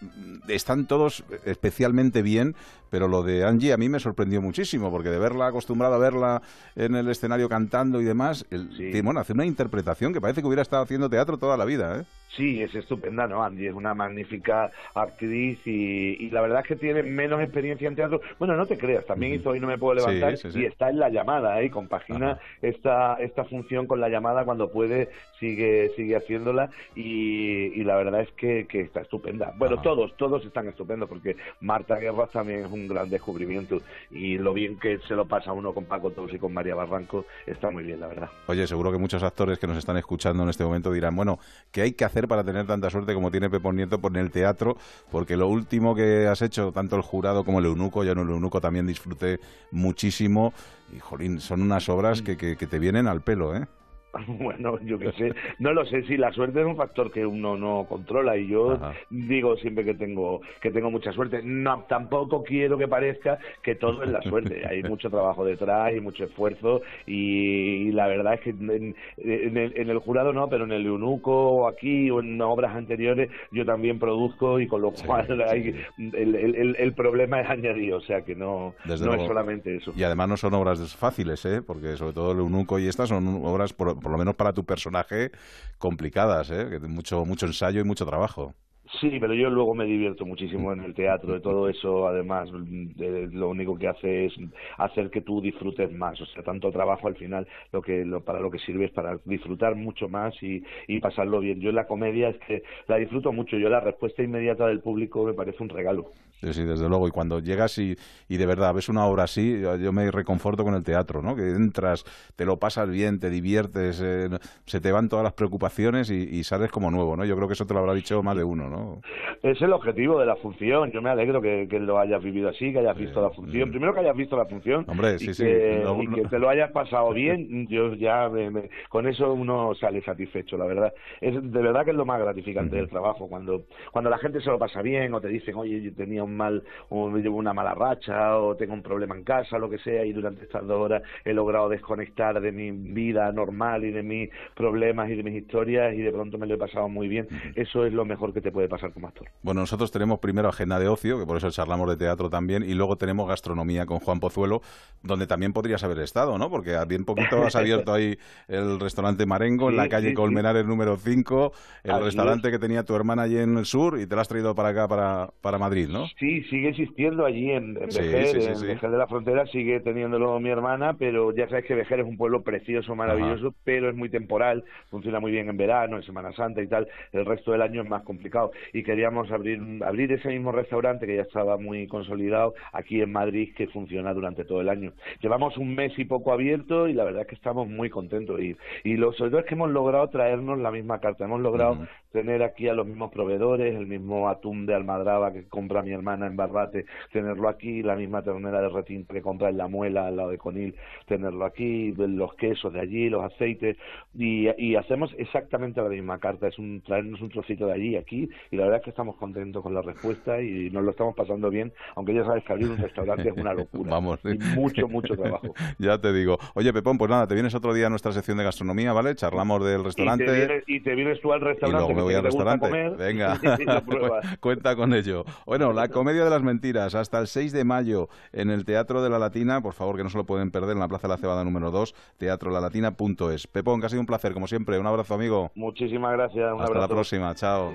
están 0.47 0.85
todos 0.85 1.23
especialmente 1.45 2.21
bien, 2.21 2.55
pero 2.89 3.07
lo 3.07 3.23
de 3.23 3.45
Angie 3.45 3.73
a 3.73 3.77
mí 3.77 3.89
me 3.89 3.99
sorprendió 3.99 4.41
muchísimo, 4.41 4.91
porque 4.91 5.09
de 5.09 5.17
verla 5.17 5.47
acostumbrado 5.47 5.95
a 5.95 5.97
verla 5.97 6.41
en 6.75 6.95
el 6.95 7.09
escenario 7.09 7.49
cantando 7.49 8.01
y 8.01 8.03
demás, 8.03 8.45
el, 8.51 8.69
que, 8.75 9.01
bueno, 9.01 9.19
hace 9.19 9.33
una 9.33 9.45
interpretación 9.45 10.13
que 10.13 10.21
parece 10.21 10.41
que 10.41 10.47
hubiera 10.47 10.61
estado 10.61 10.83
haciendo 10.83 11.09
teatro 11.09 11.37
toda 11.37 11.57
la 11.57 11.65
vida, 11.65 11.99
¿eh? 11.99 12.03
Sí, 12.35 12.61
es 12.61 12.73
estupenda, 12.73 13.27
¿no? 13.27 13.43
Andy 13.43 13.67
es 13.67 13.73
una 13.73 13.93
magnífica 13.93 14.71
actriz 14.95 15.59
y, 15.65 16.25
y 16.25 16.29
la 16.31 16.41
verdad 16.41 16.61
es 16.61 16.67
que 16.67 16.75
tiene 16.75 17.03
menos 17.03 17.41
experiencia 17.41 17.87
en 17.87 17.95
teatro. 17.95 18.21
Bueno, 18.39 18.55
no 18.55 18.65
te 18.65 18.77
creas, 18.77 19.05
también 19.05 19.35
hizo 19.35 19.51
Hoy 19.51 19.59
no 19.59 19.67
me 19.67 19.77
puedo 19.77 19.93
levantar 19.93 20.37
sí, 20.37 20.51
sí. 20.51 20.61
y 20.61 20.65
está 20.65 20.89
en 20.89 20.99
la 20.99 21.09
llamada, 21.09 21.61
¿eh? 21.61 21.69
Compagina 21.69 22.39
esta, 22.61 23.15
esta 23.15 23.43
función 23.43 23.85
con 23.85 23.99
la 23.99 24.09
llamada 24.09 24.45
cuando 24.45 24.71
puede, 24.71 25.09
sigue, 25.39 25.91
sigue 25.95 26.15
haciéndola 26.15 26.71
y, 26.95 27.79
y 27.79 27.83
la 27.83 27.95
verdad 27.97 28.21
es 28.21 28.31
que, 28.31 28.65
que 28.67 28.81
está 28.81 29.01
estupenda. 29.01 29.53
Bueno, 29.57 29.81
todos, 29.81 30.17
todos 30.17 30.43
están 30.45 30.67
estupendos 30.67 31.07
porque 31.07 31.35
Marta 31.61 31.97
Guerra 31.97 32.27
también 32.27 32.65
es 32.65 32.71
un 32.71 32.87
gran 32.87 33.09
descubrimiento 33.09 33.81
y 34.09 34.37
lo 34.39 34.53
bien 34.53 34.79
que 34.79 34.97
se 35.07 35.13
lo 35.13 35.25
pasa 35.25 35.53
uno 35.53 35.73
con 35.73 35.85
Paco 35.85 36.09
Tous 36.09 36.33
y 36.33 36.39
con 36.39 36.53
María 36.53 36.73
Barranco 36.73 37.25
está 37.45 37.69
muy 37.69 37.83
bien, 37.83 37.99
la 37.99 38.07
verdad. 38.07 38.29
Oye, 38.47 38.65
seguro 38.65 38.91
que 38.91 38.97
muchos 38.97 39.21
actores 39.21 39.59
que 39.59 39.67
nos 39.67 39.77
están 39.77 39.97
escuchando 39.97 40.41
en 40.43 40.49
este 40.49 40.63
momento 40.63 40.91
dirán, 40.91 41.15
bueno, 41.15 41.37
¿qué 41.71 41.81
hay 41.81 41.91
que 41.93 42.05
hacer 42.05 42.22
para 42.27 42.43
tener 42.43 42.65
tanta 42.65 42.89
suerte 42.89 43.13
como 43.13 43.31
tiene 43.31 43.49
Pepón 43.49 43.75
Nieto 43.75 43.99
por 43.99 44.15
el 44.17 44.31
teatro? 44.31 44.77
Porque 45.11 45.37
lo 45.37 45.47
último 45.47 45.95
que 45.95 46.27
has 46.27 46.41
hecho, 46.41 46.71
tanto 46.71 46.95
el 46.95 47.01
jurado 47.01 47.43
como 47.43 47.59
el 47.59 47.65
eunuco, 47.65 48.03
yo 48.03 48.11
en 48.11 48.19
el 48.19 48.29
eunuco 48.29 48.61
también 48.61 48.87
disfruté 48.87 49.39
muchísimo, 49.71 50.53
y 50.95 50.99
jolín, 50.99 51.39
son 51.39 51.61
unas 51.61 51.89
obras 51.89 52.21
que, 52.21 52.37
que, 52.37 52.55
que 52.55 52.67
te 52.67 52.79
vienen 52.79 53.07
al 53.07 53.21
pelo, 53.21 53.55
¿eh? 53.55 53.67
Bueno, 54.27 54.79
yo 54.83 54.99
qué 54.99 55.11
sé, 55.17 55.33
no 55.59 55.73
lo 55.73 55.85
sé, 55.85 56.03
si 56.03 56.17
la 56.17 56.31
suerte 56.31 56.59
es 56.61 56.65
un 56.65 56.75
factor 56.75 57.11
que 57.11 57.25
uno 57.25 57.57
no 57.57 57.85
controla 57.89 58.37
y 58.37 58.47
yo 58.47 58.79
digo 59.09 59.55
siempre 59.57 59.83
que 59.83 59.93
tengo 59.95 60.41
que 60.61 60.71
tengo 60.71 60.91
mucha 60.91 61.11
suerte. 61.11 61.41
No, 61.43 61.83
tampoco 61.87 62.43
quiero 62.43 62.77
que 62.77 62.87
parezca 62.87 63.39
que 63.61 63.75
todo 63.75 64.03
es 64.03 64.09
la 64.09 64.21
suerte. 64.21 64.65
Hay 64.67 64.83
mucho 64.89 65.09
trabajo 65.09 65.43
detrás 65.45 65.93
y 65.95 65.99
mucho 65.99 66.25
esfuerzo 66.25 66.81
y, 67.07 67.87
y 67.87 67.91
la 67.91 68.07
verdad 68.07 68.35
es 68.35 68.41
que 68.41 68.49
en, 68.51 68.95
en 69.17 69.57
el, 69.57 69.73
en 69.77 69.89
el 69.89 69.97
jurado 69.99 70.33
no, 70.33 70.47
pero 70.47 70.65
en 70.65 70.71
el 70.71 70.85
eunuco 70.85 71.31
o 71.33 71.67
aquí 71.67 72.09
o 72.09 72.19
en 72.19 72.39
obras 72.41 72.75
anteriores 72.75 73.29
yo 73.51 73.65
también 73.65 73.99
produzco 73.99 74.59
y 74.59 74.67
con 74.67 74.81
lo 74.81 74.91
cual 74.91 75.41
hay, 75.49 75.73
el, 75.97 76.35
el- 76.35 76.55
el- 76.55 76.75
el 76.77 76.93
problema 76.93 77.41
es 77.41 77.49
añadido, 77.49 77.97
o 77.97 78.01
sea 78.01 78.21
que 78.21 78.35
no, 78.35 78.75
Desde 78.85 79.05
no 79.05 79.13
es 79.15 79.23
solamente 79.23 79.75
eso. 79.75 79.91
Y 79.95 80.03
además 80.03 80.29
no 80.29 80.37
son 80.37 80.53
obras 80.53 80.95
fáciles, 80.95 81.43
¿eh? 81.45 81.61
Porque 81.65 81.95
sobre 81.97 82.13
todo 82.13 82.31
el 82.31 82.39
eunuco 82.39 82.77
y 82.79 82.87
estas 82.87 83.09
son 83.09 83.41
obras, 83.43 83.73
por, 83.73 83.99
por 84.03 84.11
lo 84.11 84.19
menos 84.19 84.35
para 84.35 84.53
tu 84.53 84.65
personaje, 84.65 85.31
complicadas, 85.79 86.51
¿eh? 86.51 86.79
Mucho, 86.81 87.25
mucho 87.25 87.47
ensayo 87.47 87.81
y 87.81 87.85
mucho 87.85 88.05
trabajo. 88.05 88.55
Sí, 88.99 89.17
pero 89.19 89.33
yo 89.33 89.49
luego 89.49 89.73
me 89.73 89.85
divierto 89.85 90.25
muchísimo 90.25 90.71
en 90.73 90.81
el 90.83 90.93
teatro, 90.93 91.33
de 91.33 91.39
todo 91.41 91.69
eso, 91.69 92.07
además, 92.07 92.49
de- 92.53 93.27
lo 93.31 93.49
único 93.49 93.77
que 93.77 93.87
hace 93.87 94.25
es 94.25 94.33
hacer 94.77 95.09
que 95.09 95.21
tú 95.21 95.41
disfrutes 95.41 95.91
más, 95.91 96.19
o 96.21 96.25
sea, 96.27 96.43
tanto 96.43 96.71
trabajo 96.71 97.07
al 97.07 97.15
final, 97.15 97.47
lo 97.71 97.81
que 97.81 98.03
lo, 98.05 98.23
para 98.23 98.39
lo 98.41 98.51
que 98.51 98.59
sirve 98.59 98.85
es 98.85 98.91
para 98.91 99.17
disfrutar 99.25 99.75
mucho 99.75 100.09
más 100.09 100.35
y 100.43 100.63
pasarlo 100.99 101.39
bien. 101.39 101.59
Yo 101.61 101.69
en 101.69 101.75
la 101.75 101.87
comedia 101.87 102.29
es 102.29 102.37
que 102.39 102.63
la 102.87 102.97
disfruto 102.97 103.31
mucho, 103.31 103.57
yo 103.57 103.69
la 103.69 103.79
respuesta 103.79 104.21
inmediata 104.21 104.67
del 104.67 104.81
público 104.81 105.23
me 105.25 105.33
parece 105.33 105.63
un 105.63 105.69
regalo. 105.69 106.11
Sí, 106.41 106.53
sí, 106.53 106.63
desde 106.65 106.89
luego. 106.89 107.07
Y 107.07 107.11
cuando 107.11 107.39
llegas 107.39 107.77
y, 107.77 107.95
y 108.27 108.37
de 108.37 108.45
verdad 108.45 108.73
ves 108.73 108.89
una 108.89 109.05
obra 109.05 109.23
así, 109.23 109.61
yo 109.61 109.93
me 109.93 110.11
reconforto 110.11 110.63
con 110.65 110.73
el 110.75 110.83
teatro, 110.83 111.21
¿no? 111.21 111.35
Que 111.37 111.49
entras, 111.51 112.03
te 112.35 112.43
lo 112.45 112.57
pasas 112.59 112.89
bien, 112.89 113.19
te 113.19 113.29
diviertes, 113.29 114.01
eh, 114.03 114.29
se 114.65 114.81
te 114.81 114.91
van 114.91 115.07
todas 115.07 115.23
las 115.23 115.33
preocupaciones 115.33 116.09
y, 116.11 116.15
y 116.15 116.43
sales 116.43 116.69
como 116.69 116.91
nuevo, 116.91 117.15
¿no? 117.15 117.23
Yo 117.23 117.35
creo 117.37 117.47
que 117.47 117.53
eso 117.53 117.65
te 117.65 117.73
lo 117.73 117.79
habrá 117.79 117.93
dicho 117.93 118.21
más 118.23 118.35
de 118.35 118.43
uno, 118.43 118.69
¿no? 118.69 119.01
Es 119.41 119.61
el 119.61 119.71
objetivo 119.73 120.19
de 120.19 120.25
la 120.25 120.35
función. 120.37 120.91
Yo 120.91 121.01
me 121.01 121.09
alegro 121.09 121.41
que, 121.41 121.67
que 121.69 121.79
lo 121.79 121.97
hayas 121.99 122.21
vivido 122.23 122.49
así, 122.49 122.73
que 122.73 122.79
hayas 122.79 122.97
visto 122.97 123.21
la 123.21 123.29
función. 123.29 123.69
Primero 123.69 123.93
que 123.93 124.01
hayas 124.01 124.15
visto 124.15 124.35
la 124.37 124.45
función 124.45 124.85
Hombre, 124.87 125.15
y, 125.15 125.19
sí, 125.19 125.33
sí. 125.33 125.43
que, 125.43 125.81
No, 125.83 126.01
y 126.01 126.07
no. 126.07 126.15
que 126.15 126.23
te 126.25 126.39
lo 126.39 126.49
hayas 126.49 126.71
pasado 126.71 127.09
bien. 127.13 127.67
Yo 127.67 127.93
ya 127.93 128.27
me- 128.29 128.51
me- 128.51 128.69
con 128.89 129.07
eso 129.07 129.31
uno 129.33 129.73
sale 129.75 130.01
satisfecho, 130.03 130.57
la 130.57 130.65
verdad. 130.65 130.93
Es 131.21 131.33
de 131.35 131.61
verdad 131.61 131.85
que 131.85 131.91
es 131.91 131.97
lo 131.97 132.05
más 132.05 132.19
gratificante 132.21 132.75
del 132.75 132.89
trabajo 132.89 133.27
cuando 133.29 133.63
cuando 133.91 134.09
la 134.09 134.17
gente 134.17 134.41
se 134.41 134.49
lo 134.49 134.57
pasa 134.59 134.81
bien 134.81 135.13
o 135.13 135.21
te 135.21 135.27
dicen, 135.27 135.55
oye, 135.55 135.81
yo 135.81 135.93
tenía 135.93 136.23
un 136.23 136.32
mal, 136.35 136.63
o 136.89 137.09
llevo 137.17 137.37
una 137.37 137.53
mala 137.53 137.73
racha 137.73 138.37
o 138.37 138.55
tengo 138.55 138.73
un 138.73 138.83
problema 138.83 139.15
en 139.15 139.23
casa, 139.23 139.57
lo 139.57 139.69
que 139.69 139.77
sea, 139.79 140.05
y 140.05 140.13
durante 140.13 140.43
estas 140.43 140.65
dos 140.65 140.79
horas 140.79 141.03
he 141.23 141.33
logrado 141.33 141.69
desconectar 141.69 142.39
de 142.41 142.51
mi 142.51 142.71
vida 142.71 143.31
normal 143.31 143.85
y 143.85 143.91
de 143.91 144.03
mis 144.03 144.29
problemas 144.55 145.09
y 145.09 145.15
de 145.15 145.23
mis 145.23 145.35
historias 145.35 145.93
y 145.93 146.01
de 146.01 146.11
pronto 146.11 146.37
me 146.37 146.47
lo 146.47 146.55
he 146.55 146.57
pasado 146.57 146.89
muy 146.89 147.07
bien. 147.07 147.27
Eso 147.55 147.85
es 147.85 147.93
lo 147.93 148.05
mejor 148.05 148.33
que 148.33 148.41
te 148.41 148.51
puede 148.51 148.67
pasar 148.67 148.91
como 148.93 149.07
actor. 149.07 149.27
Bueno, 149.41 149.61
nosotros 149.61 149.91
tenemos 149.91 150.19
primero 150.19 150.49
agenda 150.49 150.79
de 150.79 150.87
ocio, 150.87 151.19
que 151.19 151.25
por 151.25 151.37
eso 151.37 151.49
charlamos 151.51 151.89
de 151.89 151.97
teatro 151.97 152.29
también, 152.29 152.63
y 152.63 152.73
luego 152.73 152.97
tenemos 152.97 153.27
gastronomía 153.27 153.85
con 153.85 153.99
Juan 153.99 154.19
Pozuelo, 154.19 154.61
donde 155.01 155.27
también 155.27 155.53
podrías 155.53 155.83
haber 155.83 155.99
estado, 155.99 156.37
¿no? 156.37 156.49
Porque 156.49 156.75
a 156.75 156.85
bien 156.85 157.05
poquito 157.05 157.43
has 157.43 157.55
abierto 157.55 157.93
ahí 157.93 158.17
el 158.47 158.79
restaurante 158.79 159.25
Marengo 159.25 159.69
en 159.69 159.71
Sí, 159.71 159.77
la 159.77 159.89
calle 159.89 160.07
sí, 160.09 160.09
sí. 160.11 160.15
Colmenares 160.15 160.65
número 160.65 160.97
5, 160.97 161.51
el 161.83 161.91
Así 161.91 162.03
restaurante 162.03 162.51
que 162.51 162.59
tenía 162.59 162.83
tu 162.83 162.95
hermana 162.95 163.23
allí 163.23 163.37
en 163.37 163.57
el 163.57 163.65
sur 163.65 163.99
y 163.99 164.05
te 164.07 164.15
lo 164.15 164.21
has 164.21 164.27
traído 164.27 164.55
para 164.55 164.69
acá, 164.69 164.87
para, 164.87 165.31
para 165.41 165.57
Madrid, 165.57 165.89
¿no? 165.89 166.05
Sí, 166.19 166.43
sigue 166.43 166.69
existiendo 166.69 167.25
allí 167.25 167.51
en, 167.51 167.77
en 167.81 167.91
Sí, 167.91 167.99
Vejer, 167.99 168.27
sí, 168.27 168.41
sí, 168.41 168.65
en. 168.65 168.67
Vejer 168.67 168.91
de 168.91 168.97
la 168.97 169.07
Frontera, 169.07 169.45
sigue 169.47 169.79
teniéndolo 169.79 170.39
mi 170.39 170.49
hermana, 170.49 170.93
pero 170.93 171.33
ya 171.33 171.47
sabes 171.49 171.65
que 171.65 171.75
Vejer 171.75 172.01
es 172.01 172.05
un 172.05 172.17
pueblo 172.17 172.43
precioso, 172.43 172.95
maravilloso, 172.95 173.53
pero 173.63 173.89
es 173.89 173.95
muy 173.95 174.09
temporal, 174.09 174.63
funciona 174.89 175.19
muy 175.19 175.31
bien 175.31 175.49
en 175.49 175.57
verano, 175.57 175.97
en 175.97 176.03
Semana 176.03 176.31
Santa 176.33 176.61
y 176.61 176.67
tal, 176.67 176.87
el 177.11 177.25
resto 177.25 177.51
del 177.51 177.61
año 177.61 177.81
es 177.81 177.89
más 177.89 178.03
complicado. 178.03 178.51
Y 178.73 178.83
queríamos 178.83 179.31
abrir, 179.31 179.59
abrir 179.83 180.11
ese 180.11 180.29
mismo 180.29 180.51
restaurante 180.51 181.07
que 181.07 181.15
ya 181.15 181.23
estaba 181.23 181.57
muy 181.57 181.87
consolidado 181.87 182.53
aquí 182.71 183.01
en 183.01 183.11
Madrid, 183.11 183.53
que 183.55 183.67
funciona 183.67 184.13
durante 184.13 184.45
todo 184.45 184.61
el 184.61 184.69
año. 184.69 184.93
Llevamos 185.21 185.57
un 185.57 185.73
mes 185.73 185.97
y 185.97 186.05
poco 186.05 186.31
abierto 186.31 186.87
y 186.87 186.93
la 186.93 187.05
verdad 187.05 187.21
es 187.21 187.27
que 187.27 187.35
estamos 187.35 187.67
muy 187.67 187.89
contentos. 187.89 188.39
Y, 188.39 188.55
y 188.83 188.97
lo 188.97 189.13
sobre 189.13 189.31
todo 189.31 189.39
es 189.41 189.45
que 189.47 189.55
hemos 189.55 189.71
logrado 189.71 190.07
traernos 190.09 190.59
la 190.59 190.71
misma 190.71 190.99
carta, 190.99 191.25
hemos 191.25 191.41
logrado 191.41 191.87
tener 192.11 192.43
aquí 192.43 192.67
a 192.67 192.73
los 192.73 192.85
mismos 192.85 193.11
proveedores, 193.11 193.75
el 193.75 193.87
mismo 193.87 194.29
atún 194.29 194.65
de 194.65 194.75
Almadraba 194.75 195.33
que 195.33 195.47
compra 195.47 195.81
mi 195.81 195.91
hermana 195.91 196.02
en 196.11 196.35
Barbate, 196.35 196.85
tenerlo 197.11 197.47
aquí, 197.49 197.81
la 197.81 197.95
misma 197.95 198.21
ternera 198.21 198.61
de 198.61 198.69
retinto 198.69 199.13
que 199.13 199.21
compra 199.21 199.49
en 199.49 199.57
La 199.57 199.67
Muela, 199.67 200.07
al 200.07 200.17
lado 200.17 200.29
de 200.29 200.37
Conil, 200.37 200.75
tenerlo 201.07 201.45
aquí, 201.45 201.93
los 201.93 202.33
quesos 202.35 202.73
de 202.73 202.81
allí, 202.81 203.09
los 203.09 203.23
aceites, 203.23 203.77
y, 204.13 204.49
y 204.57 204.75
hacemos 204.75 205.13
exactamente 205.17 205.81
la 205.81 205.89
misma 205.89 206.19
carta, 206.19 206.47
es 206.47 206.59
un 206.59 206.81
traernos 206.81 207.21
un 207.21 207.29
trocito 207.29 207.67
de 207.67 207.73
allí, 207.73 207.95
aquí, 207.95 208.29
y 208.51 208.55
la 208.57 208.63
verdad 208.63 208.79
es 208.79 208.83
que 208.83 208.89
estamos 208.89 209.15
contentos 209.15 209.63
con 209.63 209.73
la 209.73 209.81
respuesta 209.81 210.41
y 210.41 210.69
nos 210.69 210.83
lo 210.83 210.91
estamos 210.91 211.15
pasando 211.15 211.49
bien, 211.49 211.71
aunque 211.95 212.13
ya 212.13 212.25
sabes 212.25 212.43
que 212.43 212.53
abrir 212.53 212.69
un 212.69 212.77
restaurante 212.77 213.29
es 213.29 213.37
una 213.37 213.53
locura. 213.53 213.89
Vamos. 213.91 214.19
Y 214.25 214.37
mucho, 214.59 214.87
mucho 214.87 215.15
trabajo. 215.15 215.53
ya 215.79 215.97
te 215.99 216.11
digo. 216.13 216.37
Oye, 216.55 216.73
Pepón, 216.73 216.97
pues 216.97 217.09
nada, 217.09 217.27
te 217.27 217.33
vienes 217.33 217.55
otro 217.55 217.73
día 217.73 217.87
a 217.87 217.89
nuestra 217.89 218.11
sección 218.11 218.37
de 218.37 218.43
gastronomía, 218.43 218.91
¿vale? 218.93 219.15
Charlamos 219.15 219.63
del 219.65 219.83
restaurante. 219.83 220.23
Y 220.23 220.27
te, 220.27 220.33
vienes, 220.33 220.63
y 220.67 220.79
te 220.81 220.95
vienes 220.95 221.21
tú 221.21 221.31
al 221.33 221.41
Y 221.41 221.45
restaurante. 221.45 221.93
luego 221.93 221.95
me 221.95 222.01
voy 222.03 222.13
que 222.13 222.17
al 222.17 222.23
te 222.23 222.29
gusta 222.29 222.55
restaurante. 222.55 222.69
comer, 222.69 222.97
Venga, 222.97 223.39
y 223.59 223.65
lo 223.65 224.19
cuenta 224.39 224.75
con 224.75 224.93
ello. 224.93 225.23
Bueno, 225.45 225.71
la 225.73 225.87
comedia 225.93 226.25
de 226.25 226.29
las 226.29 226.43
mentiras, 226.43 226.95
hasta 226.95 227.19
el 227.19 227.27
6 227.27 227.53
de 227.53 227.63
mayo 227.63 228.09
en 228.33 228.49
el 228.49 228.65
Teatro 228.65 229.01
de 229.01 229.09
la 229.09 229.19
Latina, 229.19 229.61
por 229.61 229.73
favor 229.73 229.95
que 229.95 230.03
no 230.03 230.09
se 230.09 230.17
lo 230.17 230.25
pueden 230.25 230.51
perder, 230.51 230.71
en 230.71 230.79
la 230.79 230.89
Plaza 230.89 231.07
de 231.07 231.13
la 231.13 231.17
Cebada 231.17 231.43
número 231.45 231.71
2, 231.71 231.95
teatrolalatina.es. 232.17 233.47
Pepón, 233.47 233.79
que 233.79 233.85
ha 233.85 233.89
sido 233.89 234.01
un 234.01 234.07
placer, 234.07 234.33
como 234.33 234.47
siempre. 234.47 234.77
Un 234.79 234.87
abrazo, 234.87 235.13
amigo. 235.13 235.51
Muchísimas 235.55 236.11
gracias. 236.13 236.53
Un 236.53 236.61
hasta 236.61 236.79
la 236.79 236.87
próxima, 236.87 237.33
chao. 237.35 237.71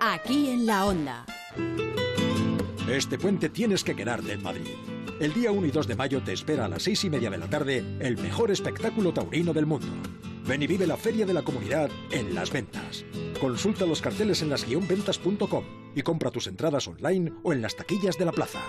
Aquí 0.00 0.50
en 0.50 0.66
la 0.66 0.84
onda. 0.84 1.24
Este 2.88 3.18
puente 3.18 3.48
tienes 3.48 3.82
que 3.82 3.96
quedarte 3.96 4.32
en 4.32 4.42
Madrid. 4.42 4.66
El 5.20 5.32
día 5.32 5.52
1 5.52 5.66
y 5.66 5.70
2 5.70 5.86
de 5.86 5.94
mayo 5.94 6.22
te 6.22 6.32
espera 6.32 6.64
a 6.64 6.68
las 6.68 6.82
6 6.82 7.04
y 7.04 7.10
media 7.10 7.30
de 7.30 7.38
la 7.38 7.46
tarde 7.46 7.84
el 8.00 8.18
mejor 8.18 8.50
espectáculo 8.50 9.12
taurino 9.12 9.52
del 9.52 9.64
mundo. 9.64 9.86
Ven 10.46 10.62
y 10.62 10.66
vive 10.66 10.86
la 10.86 10.96
Feria 10.96 11.24
de 11.24 11.32
la 11.32 11.42
Comunidad 11.42 11.90
en 12.10 12.34
las 12.34 12.50
ventas. 12.50 13.04
Consulta 13.40 13.86
los 13.86 14.02
carteles 14.02 14.42
en 14.42 14.50
las-ventas.com 14.50 15.64
y 15.94 16.02
compra 16.02 16.30
tus 16.30 16.46
entradas 16.46 16.86
online 16.86 17.32
o 17.42 17.52
en 17.52 17.62
las 17.62 17.76
taquillas 17.76 18.18
de 18.18 18.24
la 18.26 18.32
plaza. 18.32 18.60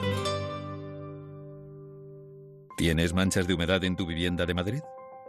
¿Tienes 2.77 3.13
manchas 3.13 3.47
de 3.47 3.53
humedad 3.53 3.83
en 3.83 3.95
tu 3.95 4.05
vivienda 4.05 4.45
de 4.45 4.53
Madrid? 4.53 4.81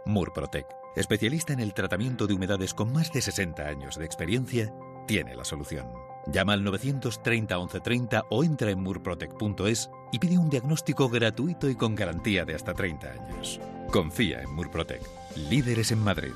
Murprotec, 0.05 0.65
especialista 0.95 1.51
en 1.51 1.59
el 1.59 1.73
tratamiento 1.73 2.27
de 2.27 2.33
humedades 2.33 2.73
con 2.73 2.93
más 2.93 3.11
de 3.11 3.21
60 3.21 3.65
años 3.65 3.97
de 3.97 4.05
experiencia, 4.05 4.73
tiene 5.05 5.35
la 5.35 5.43
solución. 5.43 5.87
Llama 6.27 6.53
al 6.53 6.63
930 6.63 7.57
1130 7.57 8.23
o 8.29 8.43
entra 8.43 8.71
en 8.71 8.81
murprotec.es 8.81 9.89
y 10.11 10.19
pide 10.19 10.37
un 10.37 10.49
diagnóstico 10.49 11.09
gratuito 11.09 11.69
y 11.69 11.75
con 11.75 11.95
garantía 11.95 12.45
de 12.45 12.55
hasta 12.55 12.73
30 12.73 13.11
años. 13.11 13.59
Confía 13.91 14.41
en 14.41 14.53
Murprotec, 14.53 15.01
líderes 15.49 15.91
en 15.91 16.03
Madrid. 16.03 16.33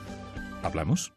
¿Hablamos? 0.63 1.13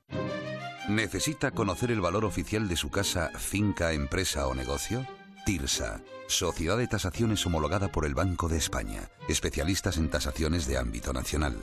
¿Necesita 0.88 1.50
conocer 1.52 1.90
el 1.90 2.00
valor 2.00 2.24
oficial 2.24 2.68
de 2.68 2.76
su 2.76 2.90
casa, 2.90 3.30
finca, 3.38 3.92
empresa 3.92 4.46
o 4.48 4.54
negocio? 4.54 5.06
TIRSA, 5.46 6.00
Sociedad 6.26 6.76
de 6.76 6.88
Tasaciones 6.88 7.44
homologada 7.46 7.88
por 7.88 8.04
el 8.04 8.14
Banco 8.14 8.48
de 8.48 8.58
España, 8.58 9.08
especialistas 9.28 9.96
en 9.96 10.10
tasaciones 10.10 10.66
de 10.66 10.78
ámbito 10.78 11.12
nacional. 11.12 11.56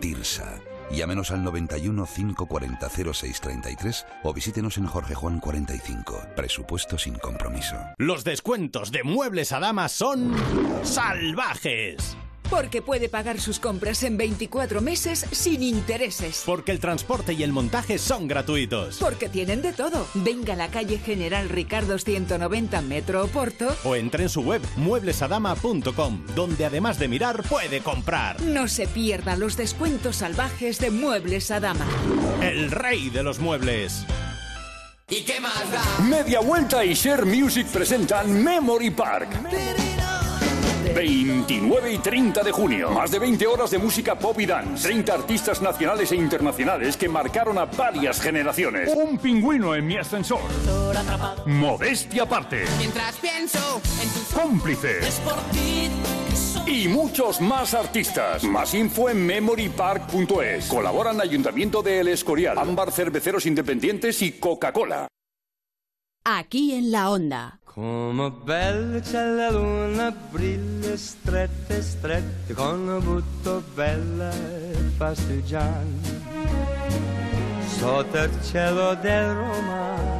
TIRSA. 0.00 0.60
Llámenos 0.90 1.30
al 1.30 1.42
91 1.42 2.06
540 2.06 2.88
0633 2.88 4.06
o 4.22 4.34
visítenos 4.34 4.78
en 4.78 4.86
Jorge 4.86 5.14
Juan 5.14 5.40
45. 5.40 6.20
Presupuesto 6.36 6.98
sin 6.98 7.14
compromiso. 7.14 7.76
Los 7.98 8.24
descuentos 8.24 8.92
de 8.92 9.02
Muebles 9.04 9.52
a 9.52 9.60
Damas 9.60 9.92
son 9.92 10.34
salvajes. 10.82 12.16
Porque 12.50 12.82
puede 12.82 13.08
pagar 13.08 13.40
sus 13.40 13.58
compras 13.58 14.02
en 14.02 14.16
24 14.16 14.80
meses 14.80 15.26
sin 15.32 15.62
intereses. 15.62 16.42
Porque 16.46 16.72
el 16.72 16.80
transporte 16.80 17.32
y 17.32 17.42
el 17.42 17.52
montaje 17.52 17.98
son 17.98 18.28
gratuitos. 18.28 18.98
Porque 18.98 19.28
tienen 19.28 19.62
de 19.62 19.72
todo. 19.72 20.06
Venga 20.14 20.54
a 20.54 20.56
la 20.56 20.68
calle 20.68 20.98
General 20.98 21.48
Ricardo 21.48 21.98
190 21.98 22.80
Metro 22.82 23.24
Oporto. 23.24 23.74
O 23.84 23.96
entre 23.96 24.24
en 24.24 24.28
su 24.28 24.42
web 24.42 24.62
mueblesadama.com, 24.76 26.26
donde 26.34 26.64
además 26.64 26.98
de 26.98 27.08
mirar 27.08 27.42
puede 27.48 27.80
comprar. 27.80 28.40
No 28.42 28.68
se 28.68 28.86
pierda 28.86 29.36
los 29.36 29.56
descuentos 29.56 30.16
salvajes 30.16 30.78
de 30.78 30.90
Muebles 30.90 31.50
a 31.50 31.60
Dama. 31.60 31.86
El 32.42 32.70
rey 32.70 33.10
de 33.10 33.22
los 33.22 33.38
muebles. 33.40 34.04
¿Y 35.08 35.22
qué 35.22 35.40
más 35.40 35.70
da? 35.70 36.04
Media 36.04 36.40
Vuelta 36.40 36.84
y 36.84 36.94
Share 36.94 37.24
Music 37.24 37.66
presentan 37.68 38.42
Memory 38.42 38.90
Park. 38.90 39.28
29 40.94 41.92
y 41.92 41.98
30 41.98 42.42
de 42.42 42.52
junio. 42.52 42.90
Más 42.90 43.10
de 43.10 43.18
20 43.18 43.46
horas 43.46 43.70
de 43.70 43.78
música 43.78 44.18
pop 44.18 44.38
y 44.40 44.46
dance. 44.46 44.86
30 44.88 45.12
artistas 45.12 45.62
nacionales 45.62 46.12
e 46.12 46.16
internacionales 46.16 46.96
que 46.96 47.08
marcaron 47.08 47.58
a 47.58 47.64
varias 47.66 48.20
generaciones. 48.20 48.90
Un 48.94 49.18
pingüino 49.18 49.74
en 49.74 49.86
mi 49.86 49.96
ascensor. 49.96 50.40
Modestia 51.46 52.22
aparte. 52.24 52.64
Mientras 52.78 53.16
pienso 53.16 53.80
en 54.02 54.08
tus 54.10 54.28
Cómplice. 54.34 54.98
es 55.00 55.20
por 55.20 55.34
ti 55.52 55.88
que 56.28 56.36
soy. 56.36 56.84
Y 56.84 56.88
muchos 56.88 57.40
más 57.40 57.74
artistas. 57.74 58.42
Más 58.44 58.74
info 58.74 59.08
en 59.08 59.24
memorypark.es. 59.26 60.66
Colaboran 60.66 61.20
Ayuntamiento 61.20 61.82
de 61.82 62.00
El 62.00 62.08
Escorial, 62.08 62.58
Ámbar 62.58 62.90
Cerveceros 62.92 63.46
Independientes 63.46 64.20
y 64.22 64.32
Coca-Cola. 64.32 65.08
Aquí 66.28 66.72
en 66.74 66.90
la 66.90 67.08
onda. 67.08 67.56
Come 67.64 68.32
bella 68.42 68.98
c'è 68.98 69.24
la 69.26 69.48
luna, 69.48 70.10
brilla 70.10 70.96
strette 70.96 71.80
strette, 71.80 72.52
con 72.52 72.80
una 72.80 72.98
butto 72.98 73.62
bella 73.76 74.32
e 74.32 74.74
fastigiante. 74.96 76.20
Sotto 77.78 78.28
cielo 78.42 78.96
del 78.96 79.34
Roma. 79.34 80.15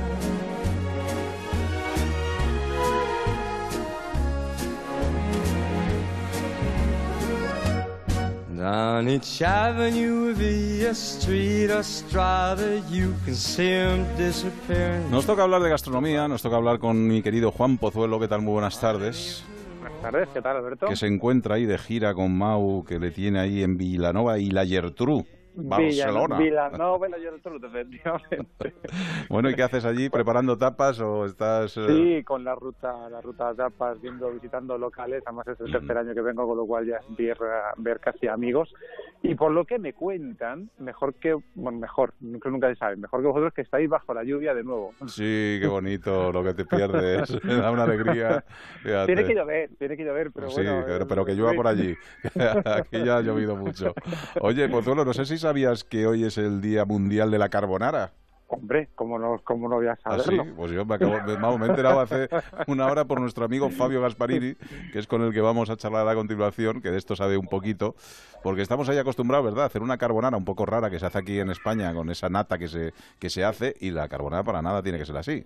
Down 8.67 9.09
each 9.09 9.43
avenue, 9.43 10.35
via 10.35 10.91
street 10.91 11.71
or 11.71 11.85
strada, 11.85 12.83
you 12.91 13.15
can 13.25 13.37
see 13.37 13.87
disappearing. 14.19 15.09
Nos 15.09 15.25
toca 15.25 15.45
hablar 15.45 15.63
de 15.63 15.71
gastronomía, 15.71 16.27
nos 16.27 16.43
toca 16.43 16.57
hablar 16.57 16.81
con 16.81 17.07
mi 17.07 17.23
querido 17.23 17.53
Juan 17.53 17.79
Pozuelo. 17.79 18.19
¿Qué 18.19 18.27
tal? 18.27 18.43
Muy 18.43 18.55
buenas 18.55 18.81
tardes. 18.81 19.45
Buenas 19.79 20.03
tardes, 20.03 20.29
¿qué 20.35 20.43
tal, 20.43 20.57
Alberto? 20.57 20.89
Que 20.89 20.97
se 20.97 21.07
encuentra 21.07 21.55
ahí 21.55 21.65
de 21.65 21.79
gira 21.79 22.13
con 22.13 22.37
Mau, 22.37 22.83
que 22.83 22.99
le 22.99 23.13
tiene 23.13 23.39
ahí 23.39 23.63
en 23.63 23.77
Villanova 23.77 24.41
y 24.41 24.51
la 24.51 24.67
Gertrú, 24.67 25.25
Barcelona. 25.57 26.39
Villanova 26.39 27.09
y 27.09 27.11
la 27.11 27.19
efectivamente. 27.67 28.75
Bueno, 29.29 29.51
¿y 29.51 29.55
qué 29.55 29.63
haces 29.65 29.85
allí? 29.85 30.09
¿Preparando 30.09 30.57
tapas 30.57 31.01
o 31.01 31.25
estás...? 31.25 31.77
eh, 31.77 31.87
Sí, 31.89 32.25
con 32.25 32.45
la 32.45 32.55
ruta, 32.55 33.09
la 33.11 33.21
ruta 33.21 33.51
de 33.51 33.57
tapas, 33.57 34.01
viendo, 34.01 34.31
visitando 34.31 34.79
locales, 34.79 35.23
además 35.27 35.49
es 35.49 35.61
el 35.61 35.73
tercer 35.73 35.99
año 35.99 36.15
que 36.15 36.21
vengo, 36.21 36.47
con 36.47 36.57
lo 36.57 36.67
cual 36.67 36.87
ya 36.87 36.97
es 36.97 37.17
ver, 37.17 37.37
ver 37.79 38.01
casi 38.01 38.29
amigos. 38.29 38.73
Y 39.23 39.35
por 39.35 39.51
lo 39.51 39.65
que 39.65 39.79
me 39.79 39.93
cuentan, 39.93 40.71
mejor 40.79 41.15
que, 41.15 41.37
bueno, 41.55 41.79
mejor, 41.79 42.15
nunca, 42.21 42.49
nunca 42.49 42.69
se 42.69 42.77
sabe, 42.77 42.97
mejor 42.97 43.23
que 43.23 43.27
vosotros 43.27 43.53
que 43.55 43.63
estáis 43.63 43.89
bajo 43.89 44.15
la 44.15 44.23
lluvia 44.23 44.55
de 44.55 44.63
nuevo. 44.63 44.93
Sí, 45.09 45.59
qué 45.61 45.67
bonito 45.67 46.31
lo 46.31 46.45
que 46.45 46.55
te 46.55 46.65
pierdes. 46.65 47.43
Me 47.45 47.55
da 47.57 47.71
una 47.71 47.85
alegría. 47.85 48.45
Fíjate. 48.83 49.07
Tiene 49.07 49.25
que 49.25 49.35
llover, 49.35 49.71
tiene 49.79 49.97
que 49.97 50.05
llover, 50.05 50.31
pero 50.33 50.51
Sí, 50.51 50.63
bueno. 50.63 50.83
pero, 50.87 51.05
eh, 51.05 51.07
pero 51.09 51.25
que 51.25 51.35
llueva 51.35 51.55
por 51.55 51.67
allí. 51.67 51.97
Aquí 52.65 53.05
ya 53.05 53.17
ha 53.17 53.21
llovido 53.23 53.57
mucho. 53.57 53.95
Oye, 54.41 54.69
Pozuelo, 54.69 55.05
no 55.05 55.13
sé 55.13 55.25
si 55.25 55.39
sabías 55.39 55.83
que 55.83 56.07
hoy 56.07 56.25
es 56.25 56.39
el 56.39 56.61
Día 56.61 56.85
Mundial 56.85 57.31
de 57.31 57.39
la 57.39 57.49
Carbonara. 57.49 58.13
Hombre, 58.49 58.89
¿cómo 58.95 59.19
no, 59.19 59.41
cómo 59.43 59.69
no 59.69 59.77
voy 59.77 59.89
a 59.89 59.99
¿Ah, 60.05 60.19
sí? 60.19 60.25
saberlo? 60.25 60.55
Pues 60.55 60.71
yo 60.71 60.85
me, 60.85 60.95
acabo, 60.95 61.21
me, 61.27 61.35
vamos, 61.35 61.59
me 61.59 61.67
he 61.67 61.69
enterado 61.71 62.01
hace 62.01 62.29
una 62.69 62.87
hora 62.87 63.05
por 63.05 63.21
nuestro 63.21 63.45
amigo 63.45 63.71
Fabio 63.71 64.01
Gasparini, 64.01 64.55
que 64.93 64.99
es 65.01 65.09
con 65.09 65.23
el 65.23 65.33
que 65.33 65.41
vamos 65.41 65.69
a 65.69 65.77
charlar 65.77 66.07
a 66.09 66.15
continuación, 66.15 66.81
que 66.81 66.93
de 66.93 66.99
esto 66.99 67.17
sabe 67.17 67.37
un 67.37 67.49
poquito, 67.49 67.97
porque 68.45 68.63
estamos 68.63 68.89
ahí 68.89 68.99
acostumbrados, 68.99 69.47
¿verdad?, 69.47 69.65
a 69.65 69.67
hacer 69.67 69.83
una 69.83 69.99
carbonara 69.99 70.37
un 70.37 70.45
poco 70.45 70.65
rara 70.65 70.91
que 70.91 71.01
se 71.01 71.07
hace 71.07 71.19
aquí 71.19 71.41
en 71.41 71.51
España 71.51 71.93
con 71.93 72.09
esa 72.09 72.29
nata 72.29 72.57
que 72.57 72.69
se, 72.69 72.93
que 73.19 73.31
se 73.31 73.45
hace, 73.45 73.75
y 73.81 73.91
la 73.91 74.09
carbonara 74.09 74.45
para 74.45 74.63
nada 74.63 74.81
tiene 74.81 74.99
que 74.99 75.07
ser 75.07 75.17
así. 75.17 75.45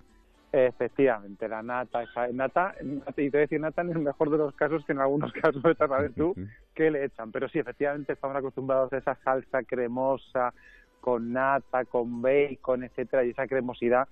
Efectivamente, 0.52 1.48
la 1.48 1.62
nata, 1.62 2.02
esa 2.02 2.26
nata, 2.28 2.74
nata, 2.82 3.22
y 3.22 3.30
te 3.30 3.30
voy 3.30 3.38
a 3.38 3.40
decir 3.42 3.60
nata 3.60 3.82
en 3.82 3.90
el 3.90 4.00
mejor 4.00 4.30
de 4.30 4.38
los 4.38 4.54
casos, 4.56 4.84
que 4.84 4.92
en 4.92 4.98
algunos 4.98 5.32
casos 5.32 5.62
saber 5.78 6.12
tú 6.12 6.34
qué 6.74 6.90
le 6.90 7.04
echan. 7.04 7.30
Pero 7.30 7.48
sí, 7.48 7.60
efectivamente 7.60 8.12
estamos 8.12 8.36
acostumbrados 8.36 8.92
a 8.92 8.98
esa 8.98 9.14
salsa 9.22 9.62
cremosa 9.62 10.52
con 11.00 11.32
nata, 11.32 11.84
con 11.84 12.22
bacon, 12.22 12.84
etcétera, 12.84 13.24
y 13.24 13.30
esa 13.30 13.46
cremosidad, 13.46 14.08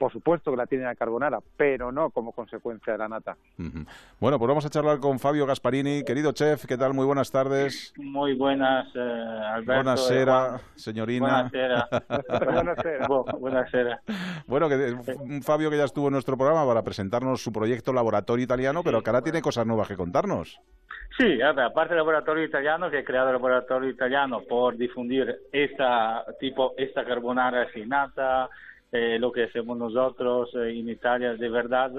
por 0.00 0.10
supuesto 0.10 0.50
que 0.50 0.56
la 0.56 0.66
tiene 0.66 0.84
la 0.84 0.94
carbonara, 0.94 1.40
pero 1.58 1.92
no 1.92 2.08
como 2.08 2.32
consecuencia 2.32 2.94
de 2.94 2.98
la 2.98 3.06
nata. 3.08 3.36
Bueno, 4.18 4.38
pues 4.38 4.48
vamos 4.48 4.64
a 4.64 4.70
charlar 4.70 4.98
con 4.98 5.18
Fabio 5.18 5.44
Gasparini. 5.44 6.02
Querido 6.04 6.32
chef, 6.32 6.64
¿qué 6.64 6.78
tal? 6.78 6.94
Muy 6.94 7.04
buenas 7.04 7.30
tardes. 7.30 7.92
Muy 7.98 8.34
buenas, 8.34 8.88
eh, 8.94 8.98
Alberto. 8.98 9.74
Buonasera, 9.74 10.46
eh, 10.46 10.48
Juan. 10.48 10.60
señorina. 10.76 11.26
Buonasera. 11.52 11.88
Buonasera. 12.46 13.06
Bu- 13.08 13.38
buonasera. 13.38 14.00
Bueno, 14.46 14.70
que 14.70 14.96
un 15.20 15.42
Fabio 15.42 15.68
que 15.70 15.76
ya 15.76 15.84
estuvo 15.84 16.06
en 16.08 16.14
nuestro 16.14 16.38
programa 16.38 16.66
para 16.66 16.82
presentarnos 16.82 17.42
su 17.42 17.52
proyecto 17.52 17.92
Laboratorio 17.92 18.42
Italiano, 18.42 18.82
pero 18.82 19.02
que 19.02 19.10
ahora 19.10 19.20
tiene 19.22 19.42
cosas 19.42 19.66
nuevas 19.66 19.86
que 19.86 19.96
contarnos. 19.98 20.58
Sí, 21.18 21.38
aparte 21.42 21.90
del 21.90 21.98
laboratorio 21.98 22.42
italiano, 22.44 22.90
que 22.90 23.00
he 23.00 23.04
creado 23.04 23.26
el 23.28 23.34
laboratorio 23.34 23.90
italiano 23.90 24.40
por 24.48 24.78
difundir 24.78 25.40
esta 25.52 26.24
tipo, 26.40 26.72
esta 26.78 27.04
carbonara 27.04 27.70
sin 27.74 27.90
nata, 27.90 28.48
eh, 28.92 29.18
lo 29.18 29.32
que 29.32 29.44
hacemos 29.44 29.76
nosotros 29.78 30.50
eh, 30.54 30.70
en 30.78 30.88
Italia 30.88 31.34
de 31.34 31.48
verdad. 31.48 31.92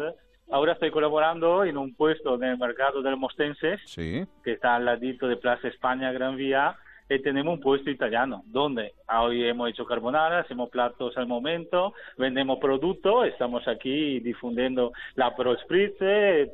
Ahora 0.50 0.74
estoy 0.74 0.92
colaborando 0.92 1.64
en 1.64 1.78
un 1.78 1.96
puesto 1.96 2.36
en 2.36 2.44
el 2.44 2.58
mercado 2.58 3.02
del 3.02 3.16
Mostenses, 3.16 3.80
Sí. 3.86 4.24
que 4.44 4.54
está 4.54 4.76
al 4.76 4.86
ladito 4.86 5.28
de 5.28 5.38
Plaza 5.38 5.70
España, 5.70 6.12
Gran 6.12 6.36
Vía, 6.36 6.76
y 7.10 7.20
tenemos 7.22 7.56
un 7.56 7.62
puesto 7.62 7.90
italiano, 7.90 8.44
donde 8.46 8.94
hoy 9.14 9.46
hemos 9.46 9.70
hecho 9.70 9.86
carbonara, 9.86 10.40
hacemos 10.40 10.70
platos 10.70 11.18
al 11.18 11.28
momento, 11.28 11.94
vendemos 12.18 12.58
productos, 12.60 13.28
estamos 13.28 13.68
aquí 13.68 14.20
difundiendo 14.22 14.92
la 15.16 15.36
Pro 15.36 15.58
Spritz, 15.58 15.98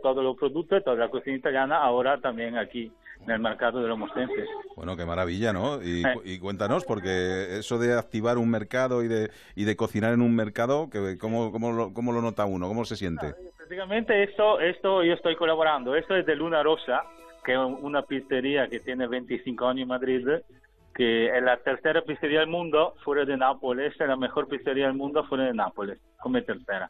todos 0.02 0.24
los 0.24 0.36
productos, 0.36 0.84
toda 0.84 0.96
la 0.98 1.10
cocina 1.10 1.38
italiana, 1.38 1.78
ahora 1.78 2.20
también 2.20 2.58
aquí 2.58 2.92
en 3.26 3.32
el 3.32 3.40
mercado 3.40 3.82
de 3.82 3.88
los 3.88 3.98
mostenses. 3.98 4.48
Bueno, 4.76 4.96
qué 4.96 5.06
maravilla, 5.06 5.54
¿no? 5.54 5.82
Y, 5.82 6.04
Eh. 6.06 6.16
y 6.24 6.40
cuéntanos, 6.40 6.86
porque 6.86 7.58
eso 7.60 7.78
de 7.80 7.94
activar 7.98 8.38
un 8.38 8.50
mercado 8.50 9.04
y 9.04 9.08
de, 9.08 9.32
y 9.56 9.66
de 9.66 9.76
cocinar 9.76 10.14
en 10.14 10.22
un 10.22 10.36
mercado, 10.36 10.90
que, 10.90 11.18
¿cómo, 11.18 11.52
cómo, 11.52 11.72
lo, 11.72 11.94
¿cómo 11.94 12.12
lo 12.12 12.22
nota 12.22 12.46
uno? 12.46 12.68
¿Cómo 12.68 12.86
se 12.86 12.96
siente? 12.96 13.34
Prácticamente 13.58 14.24
esto, 14.24 14.60
esto 14.60 15.04
yo 15.04 15.14
estoy 15.14 15.36
colaborando. 15.36 15.96
Esto 15.96 16.16
es 16.16 16.26
de 16.26 16.36
Luna 16.36 16.64
Rosa, 16.64 17.04
que 17.44 17.54
es 17.54 17.60
una 17.60 18.02
pizzería 18.04 18.68
que 18.68 18.80
tiene 18.80 19.08
25 19.08 19.68
años 19.68 19.82
en 19.84 19.88
Madrid, 19.90 20.28
que 20.96 21.28
es 21.38 21.44
la 21.44 21.58
tercera 21.58 22.02
pizzería 22.02 22.40
del 22.40 22.50
mundo 22.50 22.96
fuera 23.04 23.24
de 23.26 23.38
Nápoles, 23.38 23.94
es 24.00 24.08
la 24.08 24.16
mejor 24.16 24.48
pizzería 24.48 24.88
del 24.88 24.96
mundo 24.96 25.24
fuera 25.26 25.46
de 25.46 25.54
Nápoles, 25.54 26.00
come 26.20 26.42
tercera. 26.42 26.90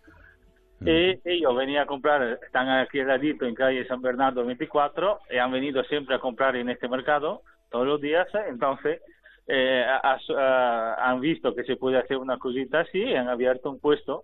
Y 0.86 1.20
ellos 1.26 1.56
venían 1.56 1.84
a 1.84 1.88
comprar, 1.88 2.22
están 2.46 2.70
aquí 2.70 3.00
al 3.00 3.08
ladito 3.08 3.46
en 3.46 3.56
calle 3.56 3.88
San 3.88 4.02
Bernardo 4.02 4.46
24, 4.46 5.20
y 5.32 5.38
han 5.38 5.52
venido 5.52 5.84
siempre 5.86 6.16
a 6.16 6.20
comprar 6.20 6.56
en 6.56 6.70
este 6.70 6.88
mercado 6.88 7.42
todos 7.72 7.88
los 7.88 8.00
días, 8.00 8.28
¿eh? 8.36 8.46
entonces 8.50 9.02
eh, 9.48 9.84
ha- 9.88 10.18
ha- 10.38 11.10
han 11.10 11.20
visto 11.20 11.56
que 11.56 11.64
se 11.64 11.78
puede 11.78 11.98
hacer 11.98 12.18
una 12.18 12.38
cosita 12.38 12.82
así 12.82 13.00
y 13.00 13.16
han 13.16 13.28
abierto 13.30 13.70
un 13.70 13.80
puesto 13.80 14.24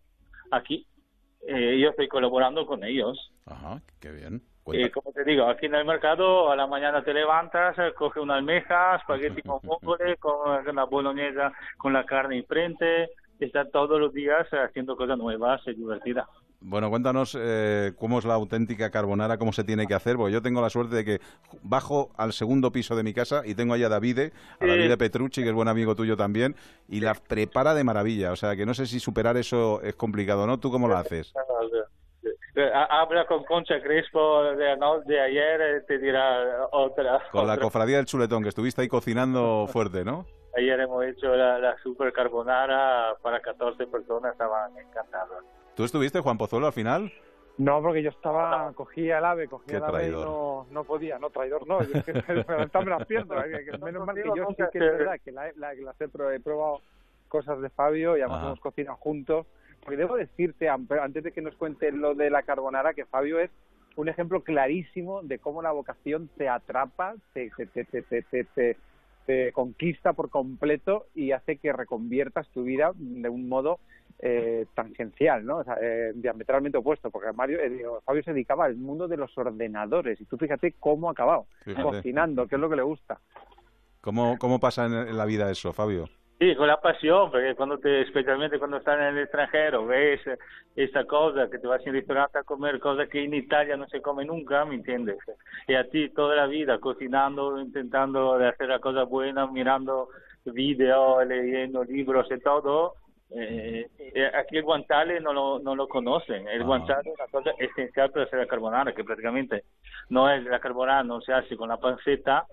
aquí. 0.51 0.85
Eh, 1.47 1.79
yo 1.79 1.89
estoy 1.89 2.07
colaborando 2.07 2.65
con 2.65 2.83
ellos. 2.83 3.31
Ajá, 3.45 3.81
qué 3.99 4.11
bien. 4.11 4.41
Y 4.65 4.89
como 4.91 5.11
te 5.11 5.23
digo, 5.25 5.45
aquí 5.49 5.65
en 5.65 5.75
el 5.75 5.83
mercado 5.85 6.49
a 6.51 6.55
la 6.55 6.67
mañana 6.67 7.03
te 7.03 7.13
levantas, 7.13 7.77
eh, 7.79 7.93
coge 7.97 8.19
una 8.21 8.35
almeja, 8.35 8.95
espagueti 8.95 9.41
con 9.41 9.59
vongole, 9.63 10.15
con 10.17 10.63
la 10.73 10.83
boloñesa, 10.85 11.51
con 11.77 11.91
la 11.93 12.05
carne 12.05 12.37
y 12.37 12.43
frente, 12.43 13.09
está 13.39 13.69
todos 13.69 13.99
los 13.99 14.13
días 14.13 14.47
eh, 14.53 14.57
haciendo 14.57 14.95
cosas 14.95 15.17
nuevas 15.17 15.61
y 15.67 15.73
divertidas. 15.73 16.27
Bueno, 16.65 16.89
cuéntanos 16.89 17.37
eh, 17.37 17.91
cómo 17.99 18.19
es 18.19 18.25
la 18.25 18.35
auténtica 18.35 18.89
carbonara, 18.89 19.37
cómo 19.37 19.51
se 19.51 19.65
tiene 19.65 19.85
que 19.85 19.93
hacer, 19.95 20.15
porque 20.15 20.31
yo 20.31 20.41
tengo 20.41 20.61
la 20.61 20.69
suerte 20.69 20.95
de 20.95 21.03
que 21.03 21.19
bajo 21.61 22.11
al 22.15 22.31
segundo 22.31 22.71
piso 22.71 22.95
de 22.95 23.03
mi 23.03 23.13
casa 23.13 23.41
y 23.45 23.53
tengo 23.53 23.73
ahí 23.73 23.83
a 23.83 23.89
Davide, 23.89 24.31
a. 24.61 24.65
Davide 24.65 24.95
Petrucci, 24.97 25.43
que 25.43 25.49
es 25.49 25.53
buen 25.53 25.67
amigo 25.67 25.93
tuyo 25.93 26.15
también, 26.15 26.55
y 26.87 27.01
la 27.01 27.15
prepara 27.15 27.73
de 27.73 27.83
maravilla. 27.83 28.31
O 28.31 28.37
sea, 28.37 28.55
que 28.55 28.65
no 28.65 28.73
sé 28.73 28.85
si 28.85 29.01
superar 29.01 29.35
eso 29.35 29.81
es 29.81 29.95
complicado, 29.95 30.47
¿no? 30.47 30.57
¿Tú 30.57 30.71
cómo 30.71 30.87
lo 30.87 30.95
haces? 30.95 31.33
Eh, 32.55 32.71
ha- 32.73 33.01
Habla 33.01 33.25
con 33.27 33.43
Concha 33.43 33.81
Crespo 33.81 34.43
de, 34.55 34.77
no, 34.77 35.01
de 35.01 35.19
ayer, 35.19 35.59
eh, 35.61 35.81
te 35.85 35.97
dirá 35.97 36.65
otra. 36.71 37.19
Con 37.31 37.45
la 37.45 37.53
otra. 37.53 37.63
cofradía 37.63 37.97
del 37.97 38.05
chuletón, 38.05 38.41
que 38.41 38.49
estuviste 38.49 38.81
ahí 38.81 38.87
cocinando 38.87 39.67
fuerte, 39.67 40.05
¿no? 40.05 40.25
Ayer 40.55 40.79
hemos 40.79 41.03
hecho 41.03 41.35
la, 41.35 41.59
la 41.59 41.75
super 41.83 42.13
carbonara 42.13 43.15
para 43.21 43.41
14 43.41 43.85
personas, 43.87 44.31
estaban 44.31 44.71
encantados. 44.77 45.43
¿Tú 45.75 45.83
estuviste, 45.83 46.19
Juan 46.19 46.37
Pozuelo, 46.37 46.67
al 46.67 46.73
final? 46.73 47.11
No, 47.57 47.81
porque 47.81 48.01
yo 48.01 48.09
estaba, 48.09 48.71
cogía 48.73 49.19
el 49.19 49.25
ave, 49.25 49.47
cogía 49.47 49.71
Qué 49.71 49.77
el 49.77 49.83
ave 49.83 50.07
y 50.07 50.09
traidor. 50.09 50.27
no, 50.27 50.67
no 50.71 50.83
podía, 50.83 51.19
no, 51.19 51.29
traidor 51.29 51.67
no, 51.67 51.83
yo 51.83 51.97
es 51.97 52.03
que 52.05 52.13
me 52.47 52.53
levantarme 52.53 52.89
las 52.91 53.05
piernas, 53.07 53.45
que- 53.45 53.65
que 53.65 53.77
menos 53.77 54.05
mal 54.05 54.15
que 54.15 54.23
yo 54.35 54.45
sí 54.49 54.63
que 54.71 54.77
es 54.79 54.85
verdad 54.85 55.19
que 55.23 55.31
la, 55.31 55.51
la- 55.55 55.73
las 55.73 55.99
he, 56.01 56.05
he 56.05 56.39
probado 56.39 56.81
cosas 57.27 57.59
de 57.61 57.69
Fabio 57.69 58.17
y 58.17 58.21
además 58.21 58.39
Ajá. 58.39 58.47
hemos 58.47 58.59
cocinado 58.59 58.97
juntos, 58.97 59.47
porque 59.81 59.97
debo 59.97 60.15
decirte, 60.15 60.69
antes 60.69 61.23
de 61.23 61.31
que 61.31 61.41
nos 61.41 61.55
cuente 61.55 61.91
lo 61.91 62.13
de 62.15 62.29
la 62.29 62.43
carbonara, 62.43 62.93
que 62.93 63.05
Fabio 63.05 63.39
es 63.39 63.51
un 63.95 64.09
ejemplo 64.09 64.43
clarísimo 64.43 65.21
de 65.21 65.37
cómo 65.39 65.61
la 65.61 65.71
vocación 65.71 66.29
te 66.35 66.49
atrapa, 66.49 67.15
te, 67.33 67.51
te, 67.55 67.67
te, 67.67 67.85
te, 67.85 68.01
te, 68.01 68.21
te- 68.23 68.43
te- 68.45 68.77
te 69.25 69.51
conquista 69.53 70.13
por 70.13 70.29
completo 70.29 71.05
y 71.15 71.31
hace 71.31 71.57
que 71.57 71.71
reconviertas 71.71 72.49
tu 72.49 72.63
vida 72.63 72.91
de 72.95 73.29
un 73.29 73.47
modo 73.47 73.79
eh, 74.25 74.65
tangencial, 74.73 75.45
¿no? 75.45 75.57
O 75.57 75.63
sea, 75.65 75.75
eh, 75.81 76.13
diametralmente 76.15 76.77
opuesto, 76.77 77.11
porque 77.11 77.33
Mario, 77.33 77.59
eh, 77.59 77.69
digo, 77.69 77.99
Fabio 78.05 78.23
se 78.23 78.31
dedicaba 78.31 78.63
al 78.63 78.77
mundo 78.77 79.09
de 79.09 79.17
los 79.17 79.37
ordenadores 79.37 80.19
y 80.21 80.25
tú 80.25 80.37
fíjate 80.37 80.75
cómo 80.79 81.09
ha 81.09 81.11
acabado, 81.11 81.45
Fíjate. 81.65 81.83
cocinando, 81.83 82.47
que 82.47 82.55
es 82.55 82.61
lo 82.61 82.69
que 82.69 82.77
le 82.77 82.83
gusta. 82.83 83.19
¿Cómo, 83.99 84.37
cómo 84.39 84.61
pasa 84.61 84.85
en, 84.85 84.93
en 84.93 85.17
la 85.17 85.25
vida 85.25 85.51
eso, 85.51 85.73
Fabio? 85.73 86.07
Sí, 86.39 86.55
con 86.55 86.67
la 86.67 86.79
pasión, 86.79 87.31
porque 87.31 87.53
cuando 87.55 87.77
te, 87.77 88.01
especialmente 88.01 88.59
cuando 88.59 88.77
estás 88.77 88.97
en 88.97 89.15
el 89.15 89.23
extranjero, 89.23 89.85
ves 89.85 90.25
eh, 90.25 90.37
esta 90.75 91.05
cosa, 91.05 91.49
que 91.49 91.59
te 91.59 91.67
vas 91.67 91.85
en 91.85 91.93
restaurante 91.93 92.39
a 92.39 92.43
comer 92.43 92.79
cosas 92.79 93.09
que 93.09 93.23
en 93.23 93.33
Italia 93.33 93.75
no 93.75 93.87
se 93.87 94.01
come 94.01 94.23
nunca, 94.23 94.63
¿me 94.63 94.75
entiendes? 94.75 95.17
Y 95.67 95.75
a 95.75 95.89
ti 95.89 96.09
toda 96.09 96.35
la 96.35 96.47
vida 96.47 96.79
cocinando, 96.79 97.59
intentando 97.59 98.37
de 98.37 98.47
hacer 98.47 98.69
las 98.69 98.79
cosas 98.79 99.07
buenas, 99.07 99.51
mirando 99.51 100.09
videos, 100.45 101.25
leyendo 101.27 101.83
libros 101.83 102.27
y 102.31 102.39
todo, 102.39 102.95
eh, 103.31 103.87
eh, 103.99 104.31
aquí 104.35 104.57
el 104.57 104.63
guanciale 104.63 105.19
no 105.19 105.33
lo, 105.33 105.59
no 105.59 105.75
lo 105.75 105.87
conocen. 105.87 106.47
El 106.47 106.61
Ah. 106.61 106.65
guanciale 106.65 107.09
es 107.09 107.15
una 107.19 107.27
cosa 107.27 107.51
esencial 107.57 108.11
para 108.11 108.25
hacer 108.25 108.39
la 108.39 108.45
carbonara, 108.47 108.93
que 108.93 109.03
prácticamente 109.03 109.63
no 110.09 110.29
es 110.29 110.43
la 110.43 110.59
carbonara, 110.59 111.03
no 111.03 111.21
se 111.21 111.33
hace 111.33 111.55
con 111.57 111.69
la 111.69 111.77
panceta, 111.77 112.45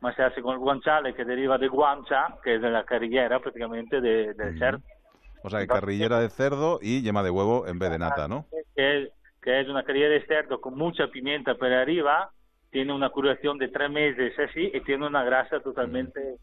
ma 0.00 0.14
se 0.14 0.22
hace 0.22 0.42
con 0.42 0.54
el 0.54 0.58
guanciale 0.58 1.14
que 1.14 1.24
deriva 1.24 1.58
de 1.58 1.68
guancia, 1.68 2.26
que 2.42 2.56
es 2.56 2.62
de 2.62 2.70
la 2.70 2.84
carrillera 2.84 3.38
prácticamente 3.40 4.00
de- 4.00 4.34
del 4.34 4.58
cerdo, 4.58 4.80
O 5.42 5.50
sea, 5.50 5.60
que 5.60 5.66
carrillera 5.66 6.20
de 6.20 6.28
cerdo 6.30 6.78
y 6.82 7.02
yema 7.02 7.22
de 7.22 7.30
huevo 7.30 7.66
en 7.66 7.78
vez 7.78 7.90
de 7.90 7.98
nata, 7.98 8.26
¿no? 8.28 8.46
que 8.74 9.02
es, 9.02 9.10
que 9.42 9.60
es 9.60 9.68
una 9.68 9.82
carrillera 9.84 10.14
de 10.14 10.26
cerdo 10.26 10.60
con 10.60 10.76
mucha 10.76 11.08
pimienta 11.08 11.54
por 11.54 11.72
arriba, 11.72 12.30
tiene 12.70 12.92
una 12.92 13.10
curación 13.10 13.58
de 13.58 13.68
tres 13.68 13.90
meses 13.90 14.32
así 14.38 14.70
y 14.72 14.80
tiene 14.82 15.06
una 15.06 15.24
grasa 15.24 15.60
totalmente 15.60 16.36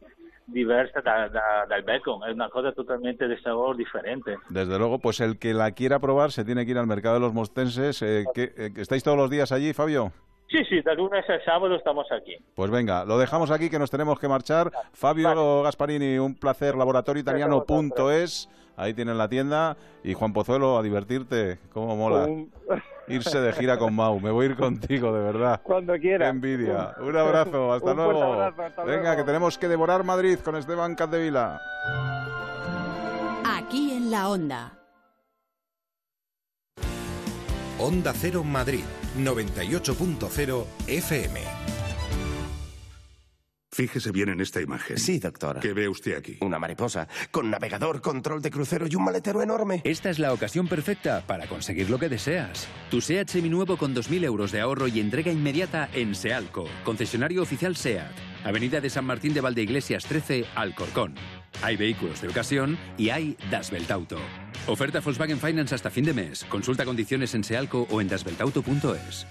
diversa 0.48 1.02
da- 1.02 1.30
da- 1.30 1.66
del 1.70 1.84
bacon, 1.84 2.22
es 2.28 2.34
una 2.34 2.50
cosa 2.50 2.72
totalmente 2.72 3.28
de 3.28 3.40
sabor 3.42 3.76
diferente. 3.78 4.36
Desde 4.50 4.78
luego, 4.78 5.00
pues 5.00 5.20
el 5.20 5.38
que 5.38 5.54
la 5.54 5.72
quiera 5.72 6.00
probar 6.00 6.32
se 6.32 6.46
tiene 6.46 6.66
que 6.66 6.72
ir 6.72 6.78
al 6.78 6.88
mercado 6.88 7.16
de 7.16 7.20
los 7.22 7.34
mostenses. 7.34 8.02
Eh, 8.02 8.26
¿qué- 8.34 8.54
eh, 8.58 8.72
¿Estáis 8.78 9.04
todos 9.04 9.18
los 9.18 9.30
días 9.30 9.52
allí, 9.52 9.74
Fabio? 9.74 10.12
Sí, 10.50 10.60
sí, 10.70 10.80
de 10.82 10.96
lunes 10.96 11.30
a 11.30 11.44
sábado 11.44 11.76
estamos 11.76 12.08
aquí. 12.10 12.38
Pues 12.56 12.72
venga, 12.72 13.04
lo 13.04 13.18
dejamos 13.18 13.52
aquí 13.52 13.70
que 13.70 13.78
nos 13.80 13.92
tenemos 13.92 14.18
que 14.18 14.30
marchar. 14.30 14.72
Fabio 14.94 15.62
Gasparini, 15.64 16.18
un 16.20 16.36
placer, 16.36 16.76
laboratorioitaliano.es. 16.76 18.50
Ahí 18.78 18.94
tienen 18.94 19.18
la 19.18 19.28
tienda. 19.28 19.76
Y 20.04 20.14
Juan 20.14 20.32
Pozuelo, 20.34 20.78
a 20.78 20.84
divertirte. 20.84 21.60
¿Cómo 21.74 21.96
mola? 21.98 22.26
Un- 22.26 22.52
Irse 23.08 23.40
de 23.40 23.54
gira 23.54 23.78
con 23.78 23.94
Mau. 23.96 24.20
Me 24.20 24.32
voy 24.32 24.46
a 24.48 24.50
ir 24.50 24.56
contigo, 24.56 25.14
de 25.14 25.24
verdad. 25.24 25.62
Cuando 25.64 25.94
quiera. 25.98 26.26
Qué 26.26 26.30
envidia. 26.30 26.94
Un 27.00 27.16
abrazo, 27.16 27.74
hasta 27.74 27.92
Un 27.92 27.98
luego. 27.98 28.34
abrazo, 28.34 28.62
hasta 28.64 28.84
Venga, 28.84 29.02
luego. 29.04 29.18
que 29.18 29.24
tenemos 29.24 29.58
que 29.58 29.68
devorar 29.68 30.04
Madrid 30.04 30.40
con 30.40 30.56
Esteban 30.56 30.96
Capdevila. 30.96 31.60
Aquí 33.46 33.92
en 33.92 34.12
la 34.12 34.30
onda. 34.30 34.74
Onda 37.80 38.12
Cero 38.14 38.44
Madrid, 38.44 38.84
98.0 39.18 40.66
FM. 40.88 41.67
Fíjese 43.78 44.12
bien 44.12 44.30
en 44.30 44.42
esta 44.42 44.60
imagen. 44.60 44.98
Sí, 44.98 45.20
doctor. 45.20 45.60
¿Qué 45.60 45.72
ve 45.72 45.88
usted 45.88 46.18
aquí? 46.18 46.40
Una 46.42 46.58
mariposa, 46.58 47.08
con 47.30 47.52
navegador, 47.52 48.02
control 48.02 48.42
de 48.42 48.50
crucero 48.50 48.88
y 48.90 48.96
un 48.96 49.04
maletero 49.04 49.44
enorme. 49.44 49.84
Esta 49.84 50.10
es 50.10 50.18
la 50.18 50.34
ocasión 50.34 50.68
perfecta 50.68 51.24
para 51.28 51.46
conseguir 51.46 51.88
lo 51.92 52.00
que 52.00 52.10
deseas. 52.10 52.68
Tu 52.90 53.02
SEAT 53.02 53.30
seminuevo 53.30 53.78
con 53.78 53.94
2.000 53.94 54.24
euros 54.24 54.52
de 54.52 54.62
ahorro 54.62 54.88
y 54.88 55.00
entrega 55.00 55.32
inmediata 55.32 55.90
en 55.94 56.16
Sealco, 56.16 56.66
concesionario 56.84 57.44
oficial 57.44 57.76
SEAT. 57.76 58.10
Avenida 58.44 58.82
de 58.82 58.90
San 58.90 59.06
Martín 59.06 59.36
de 59.36 59.42
Valdeiglesias 59.42 60.06
13, 60.06 60.46
Alcorcón. 60.56 61.14
Hay 61.62 61.78
vehículos 61.78 62.20
de 62.20 62.30
ocasión 62.30 62.80
y 62.98 63.12
hay 63.12 63.38
Das 63.52 63.72
Auto. 63.92 64.18
Oferta 64.66 65.02
Volkswagen 65.02 65.38
Finance 65.38 65.76
hasta 65.76 65.92
fin 65.92 66.06
de 66.06 66.14
mes. 66.14 66.46
Consulta 66.46 66.84
condiciones 66.84 67.36
en 67.36 67.44
Sealco 67.44 67.86
o 67.92 68.02
en 68.02 68.08
dasbeltauto.es. 68.08 69.28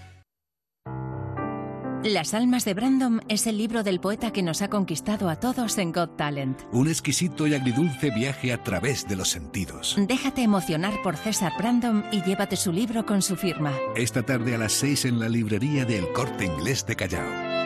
Las 2.07 2.35
almas 2.35 2.65
de 2.65 2.73
Brandon 2.73 3.21
es 3.29 3.49
el 3.49 3.59
libro 3.59 3.83
del 3.83 3.99
poeta 3.99 4.33
que 4.33 4.41
nos 4.41 4.63
ha 4.63 4.71
conquistado 4.71 5.29
a 5.29 5.41
todos 5.41 5.77
en 5.77 5.91
Got 5.91 6.17
Talent. 6.17 6.61
Un 6.71 6.87
exquisito 6.87 7.49
y 7.49 7.55
agridulce 7.55 8.13
viaje 8.13 8.53
a 8.53 8.63
través 8.63 9.09
de 9.09 9.17
los 9.17 9.29
sentidos. 9.29 9.97
Déjate 9.99 10.43
emocionar 10.43 11.03
por 11.03 11.17
César 11.17 11.53
Brandon 11.59 12.05
y 12.13 12.23
llévate 12.23 12.55
su 12.55 12.71
libro 12.71 13.05
con 13.05 13.23
su 13.23 13.35
firma. 13.35 13.73
Esta 13.97 14.23
tarde 14.23 14.55
a 14.55 14.59
las 14.59 14.75
6 14.75 15.07
en 15.07 15.19
la 15.19 15.29
librería 15.29 15.85
del 15.85 16.13
Corte 16.13 16.45
Inglés 16.45 16.87
de 16.87 16.95
Callao. 16.95 17.66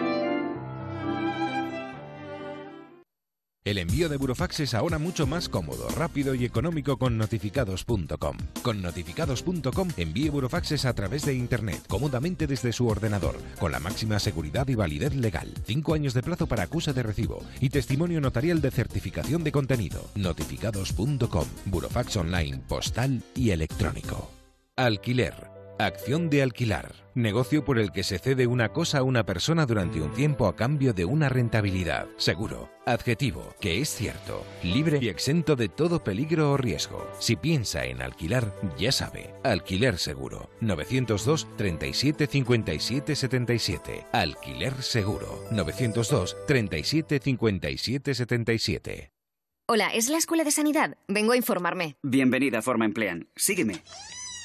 El 3.63 3.77
envío 3.77 4.09
de 4.09 4.17
burofax 4.17 4.61
es 4.61 4.73
ahora 4.73 4.99
mucho 4.99 5.27
más 5.27 5.51
cómodo, 5.51 5.87
rápido 5.91 6.35
y 6.35 6.47
económico 6.47 6.97
con 6.97 7.19
notificados.com. 7.19 8.39
Con 8.63 8.81
notificados.com 8.81 9.89
envíe 9.99 10.31
burofaxes 10.31 10.87
a 10.87 10.95
través 10.95 11.27
de 11.27 11.35
Internet, 11.35 11.85
cómodamente 11.87 12.47
desde 12.47 12.73
su 12.73 12.87
ordenador, 12.87 13.37
con 13.59 13.71
la 13.71 13.79
máxima 13.79 14.19
seguridad 14.19 14.67
y 14.69 14.77
validez 14.77 15.15
legal. 15.15 15.53
Cinco 15.67 15.93
años 15.93 16.15
de 16.15 16.23
plazo 16.23 16.47
para 16.47 16.63
acuse 16.63 16.95
de 16.95 17.03
recibo 17.03 17.45
y 17.61 17.69
testimonio 17.69 18.23
notarial 18.23 18.63
de 18.63 18.71
certificación 18.71 19.45
de 19.45 19.53
contenido. 19.53 20.09
Notificados.com, 20.15 21.47
burofax 21.67 22.17
online, 22.17 22.63
postal 22.67 23.23
y 23.35 23.51
electrónico. 23.51 24.31
Alquiler. 24.77 25.60
Acción 25.81 26.29
de 26.29 26.43
alquilar. 26.43 26.93
Negocio 27.15 27.65
por 27.65 27.79
el 27.79 27.91
que 27.91 28.03
se 28.03 28.19
cede 28.19 28.47
una 28.47 28.71
cosa 28.71 28.99
a 28.99 29.03
una 29.03 29.25
persona 29.25 29.65
durante 29.65 30.03
un 30.03 30.13
tiempo 30.13 30.47
a 30.47 30.55
cambio 30.55 30.93
de 30.93 31.07
una 31.07 31.31
rentabilidad. 31.31 32.07
Seguro. 32.19 32.71
Adjetivo, 32.85 33.55
que 33.63 33.81
es 33.81 33.89
cierto. 33.89 34.45
Libre 34.63 34.99
y 35.01 35.09
exento 35.09 35.57
de 35.57 35.71
todo 35.71 36.05
peligro 36.05 36.53
o 36.53 36.59
riesgo. 36.59 37.11
Si 37.19 37.35
piensa 37.35 37.87
en 37.87 38.03
alquilar, 38.03 38.55
ya 38.79 38.93
sabe. 38.93 39.33
Alquiler 39.43 39.97
seguro. 39.97 40.51
902 40.61 41.49
37 41.57 42.27
57 42.27 43.17
77. 43.17 44.07
Alquiler 44.13 44.83
seguro. 44.83 45.47
902 45.51 46.37
37 46.47 47.21
57 47.21 48.15
77. 48.15 49.13
Hola, 49.67 49.89
¿es 49.95 50.11
la 50.11 50.19
Escuela 50.19 50.45
de 50.45 50.51
Sanidad? 50.51 50.99
Vengo 51.09 51.33
a 51.33 51.39
informarme. 51.39 51.97
Bienvenida 52.03 52.59
a 52.59 52.63
Forma 52.63 52.85
Emplean. 52.85 53.29
Sígueme. 53.35 53.83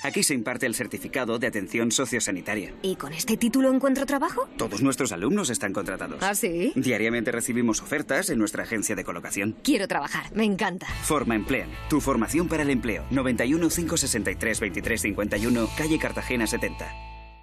Aquí 0.05 0.21
se 0.21 0.35
imparte 0.35 0.67
el 0.67 0.75
certificado 0.75 1.39
de 1.39 1.47
atención 1.47 1.91
sociosanitaria. 1.91 2.75
¿Y 2.83 2.95
con 2.95 3.11
este 3.11 3.37
título 3.37 3.73
encuentro 3.73 4.05
trabajo? 4.05 4.47
Todos 4.55 4.83
nuestros 4.83 5.11
alumnos 5.11 5.49
están 5.49 5.73
contratados. 5.73 6.21
¿Ah, 6.21 6.35
sí? 6.35 6.73
Diariamente 6.75 7.31
recibimos 7.31 7.81
ofertas 7.81 8.29
en 8.29 8.37
nuestra 8.37 8.63
agencia 8.63 8.95
de 8.95 9.03
colocación. 9.03 9.55
Quiero 9.63 9.87
trabajar, 9.87 10.31
me 10.35 10.43
encanta. 10.43 10.85
Forma 11.01 11.33
Emplean. 11.33 11.69
Tu 11.89 12.01
formación 12.01 12.47
para 12.47 12.61
el 12.61 12.69
empleo. 12.69 13.03
91 13.09 13.67
563 13.67 14.59
23 14.59 15.01
51, 15.01 15.69
calle 15.75 15.97
Cartagena 15.97 16.45
70. 16.45 16.85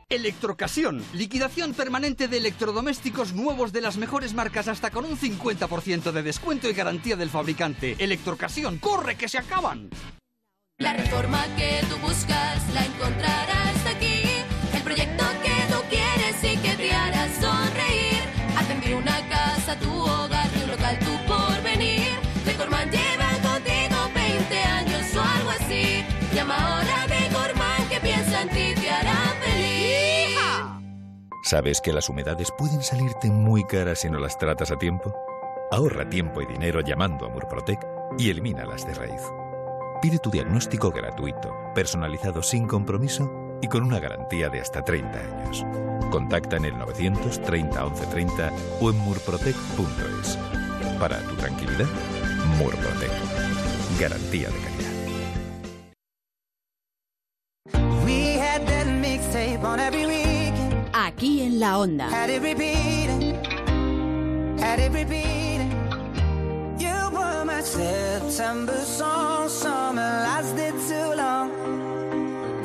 Electrocasión. 0.09 1.03
Liquidación 1.15 1.75
permanente 1.75 2.29
de 2.29 2.37
electrodomésticos 2.37 3.33
nuevos 3.33 3.73
de 3.73 3.81
las 3.81 3.97
mejores 3.97 4.35
marcas 4.35 4.69
hasta 4.69 4.93
con 4.93 5.05
un 5.05 5.19
50% 5.19 6.13
de 6.13 6.23
descuento 6.23 6.71
y 6.71 6.75
garantía 6.75 7.17
del 7.17 7.31
fabricante. 7.31 7.97
Electrocasión. 7.99 8.79
¡Corre 8.79 9.17
que 9.17 9.29
se 9.29 9.39
acaban! 9.39 9.91
La 10.83 10.93
reforma 10.95 11.45
que 11.57 11.79
tú 11.89 11.97
buscas 11.99 12.69
la 12.75 12.85
encontrarás 12.85 13.87
aquí. 13.87 14.25
El 14.75 14.83
proyecto 14.83 15.25
que 15.45 15.73
tú 15.73 15.81
quieres 15.89 16.43
y 16.43 16.57
que 16.57 16.77
te 16.77 16.93
hará 16.93 17.29
sonreír. 17.41 18.21
Atender 18.59 18.97
una 18.97 19.17
casa, 19.29 19.79
tu 19.79 19.93
hogar, 20.03 20.49
tu 20.49 20.67
local, 20.67 20.99
tu 20.99 21.17
porvenir. 21.33 22.09
Decorman 22.45 22.91
lleva 22.91 23.31
contigo 23.49 23.97
20 24.13 24.59
años 24.59 25.07
o 25.15 25.23
algo 25.23 25.51
así. 25.51 26.05
Llama 26.35 26.57
ahora 26.57 27.03
a 27.03 27.07
Decorman 27.07 27.89
que 27.89 28.01
piensa 28.01 28.43
en 28.43 28.49
ti 28.49 28.75
te 28.75 28.91
hará 28.91 29.37
feliz. 29.41 30.37
¿Sabes 31.45 31.81
que 31.81 31.93
las 31.93 32.09
humedades 32.09 32.51
pueden 32.59 32.83
salirte 32.83 33.31
muy 33.31 33.63
caras 33.67 34.01
si 34.01 34.11
no 34.11 34.19
las 34.19 34.37
tratas 34.37 34.73
a 34.73 34.79
tiempo? 34.79 35.15
Ahorra 35.71 36.11
tiempo 36.11 36.43
y 36.43 36.47
dinero 36.47 36.81
llamando 36.81 37.27
a 37.27 37.29
Murprotec 37.29 37.79
y 38.19 38.31
elimínalas 38.31 38.85
de 38.85 38.95
raíz. 38.95 39.23
Pide 40.03 40.19
tu 40.19 40.31
diagnóstico 40.33 40.91
gratuito, 40.91 41.55
personalizado 41.77 42.43
sin 42.43 42.67
compromiso 42.67 43.59
y 43.63 43.69
con 43.69 43.85
una 43.85 44.01
garantía 44.01 44.49
de 44.49 44.61
hasta 44.61 44.83
30 44.83 45.17
años. 45.17 45.65
Contacta 46.11 46.57
en 46.57 46.65
el 46.65 46.77
930 46.77 47.85
1130 47.85 48.53
o 48.81 48.91
en 48.91 48.99
murprotec.es. 48.99 50.37
Para 50.99 51.21
tu 51.21 51.37
tranquilidad, 51.37 51.87
Murprotec. 52.59 53.13
Garantía 54.01 54.49
de 54.51 54.59
calidad. 54.59 54.93
We 58.05 58.41
had 58.41 58.67
that 58.67 58.87
mixtape 58.89 59.63
on 59.63 59.79
every 59.79 60.05
weekend. 60.05 60.91
Aquí 60.93 61.43
en 61.43 61.61
la 61.61 61.79
onda. 61.79 62.09
September 67.65 68.79
song. 68.85 69.49
Summer 69.49 70.03
lasted 70.03 70.75
too 70.89 71.15
long. 71.15 71.51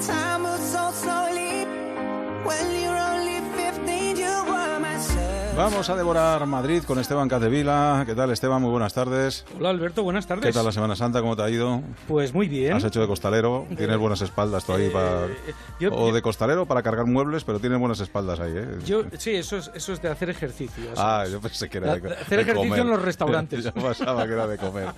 Time 0.01 0.41
moves 0.43 0.71
so 0.71 0.91
slowly. 0.91 1.65
When 2.43 2.81
you're 2.81 2.97
only 2.97 3.16
Vamos 5.57 5.89
a 5.89 5.95
devorar 5.95 6.45
Madrid 6.45 6.83
con 6.83 6.99
Esteban 6.99 7.27
Cazevila. 7.27 8.03
¿Qué 8.05 8.13
tal, 8.13 8.29
Esteban? 8.29 8.61
Muy 8.61 8.69
buenas 8.69 8.93
tardes. 8.93 9.43
Hola, 9.57 9.71
Alberto. 9.71 10.03
Buenas 10.03 10.27
tardes. 10.27 10.45
¿Qué 10.45 10.53
tal 10.53 10.63
la 10.63 10.71
Semana 10.71 10.95
Santa? 10.95 11.19
¿Cómo 11.19 11.35
te 11.35 11.41
ha 11.41 11.49
ido? 11.49 11.81
Pues 12.07 12.31
muy 12.31 12.47
bien. 12.47 12.73
¿Has 12.73 12.83
hecho 12.83 13.01
de 13.01 13.07
costalero? 13.07 13.65
¿Tienes 13.75 13.97
buenas 13.97 14.21
espaldas 14.21 14.69
ahí 14.69 14.91
para...? 14.91 15.25
yo- 15.79 15.91
o 15.95 16.13
de 16.13 16.21
costalero 16.21 16.67
para 16.67 16.83
cargar 16.83 17.07
muebles, 17.07 17.43
pero 17.43 17.59
tienes 17.59 17.79
buenas 17.79 17.99
espaldas 18.01 18.39
ahí, 18.39 18.53
¿eh? 18.55 18.67
Yo, 18.85 19.01
sí, 19.17 19.31
eso 19.31 19.57
es, 19.57 19.71
eso 19.73 19.93
es 19.93 20.01
de 20.01 20.09
hacer 20.09 20.29
ejercicio. 20.29 20.83
Ah, 20.95 21.23
es. 21.25 21.31
yo 21.31 21.41
pensé 21.41 21.67
que 21.69 21.79
era 21.79 21.95
de, 21.95 22.01
De- 22.01 22.09
de 22.09 22.15
hacer 22.15 22.39
ejercicio 22.41 22.69
comer. 22.69 22.79
en 22.85 22.89
los 22.91 23.01
restaurantes. 23.01 23.63
yo 23.63 23.73
pasaba 23.73 24.27
que 24.27 24.33
era 24.33 24.45
de 24.45 24.57
comer. 24.59 24.89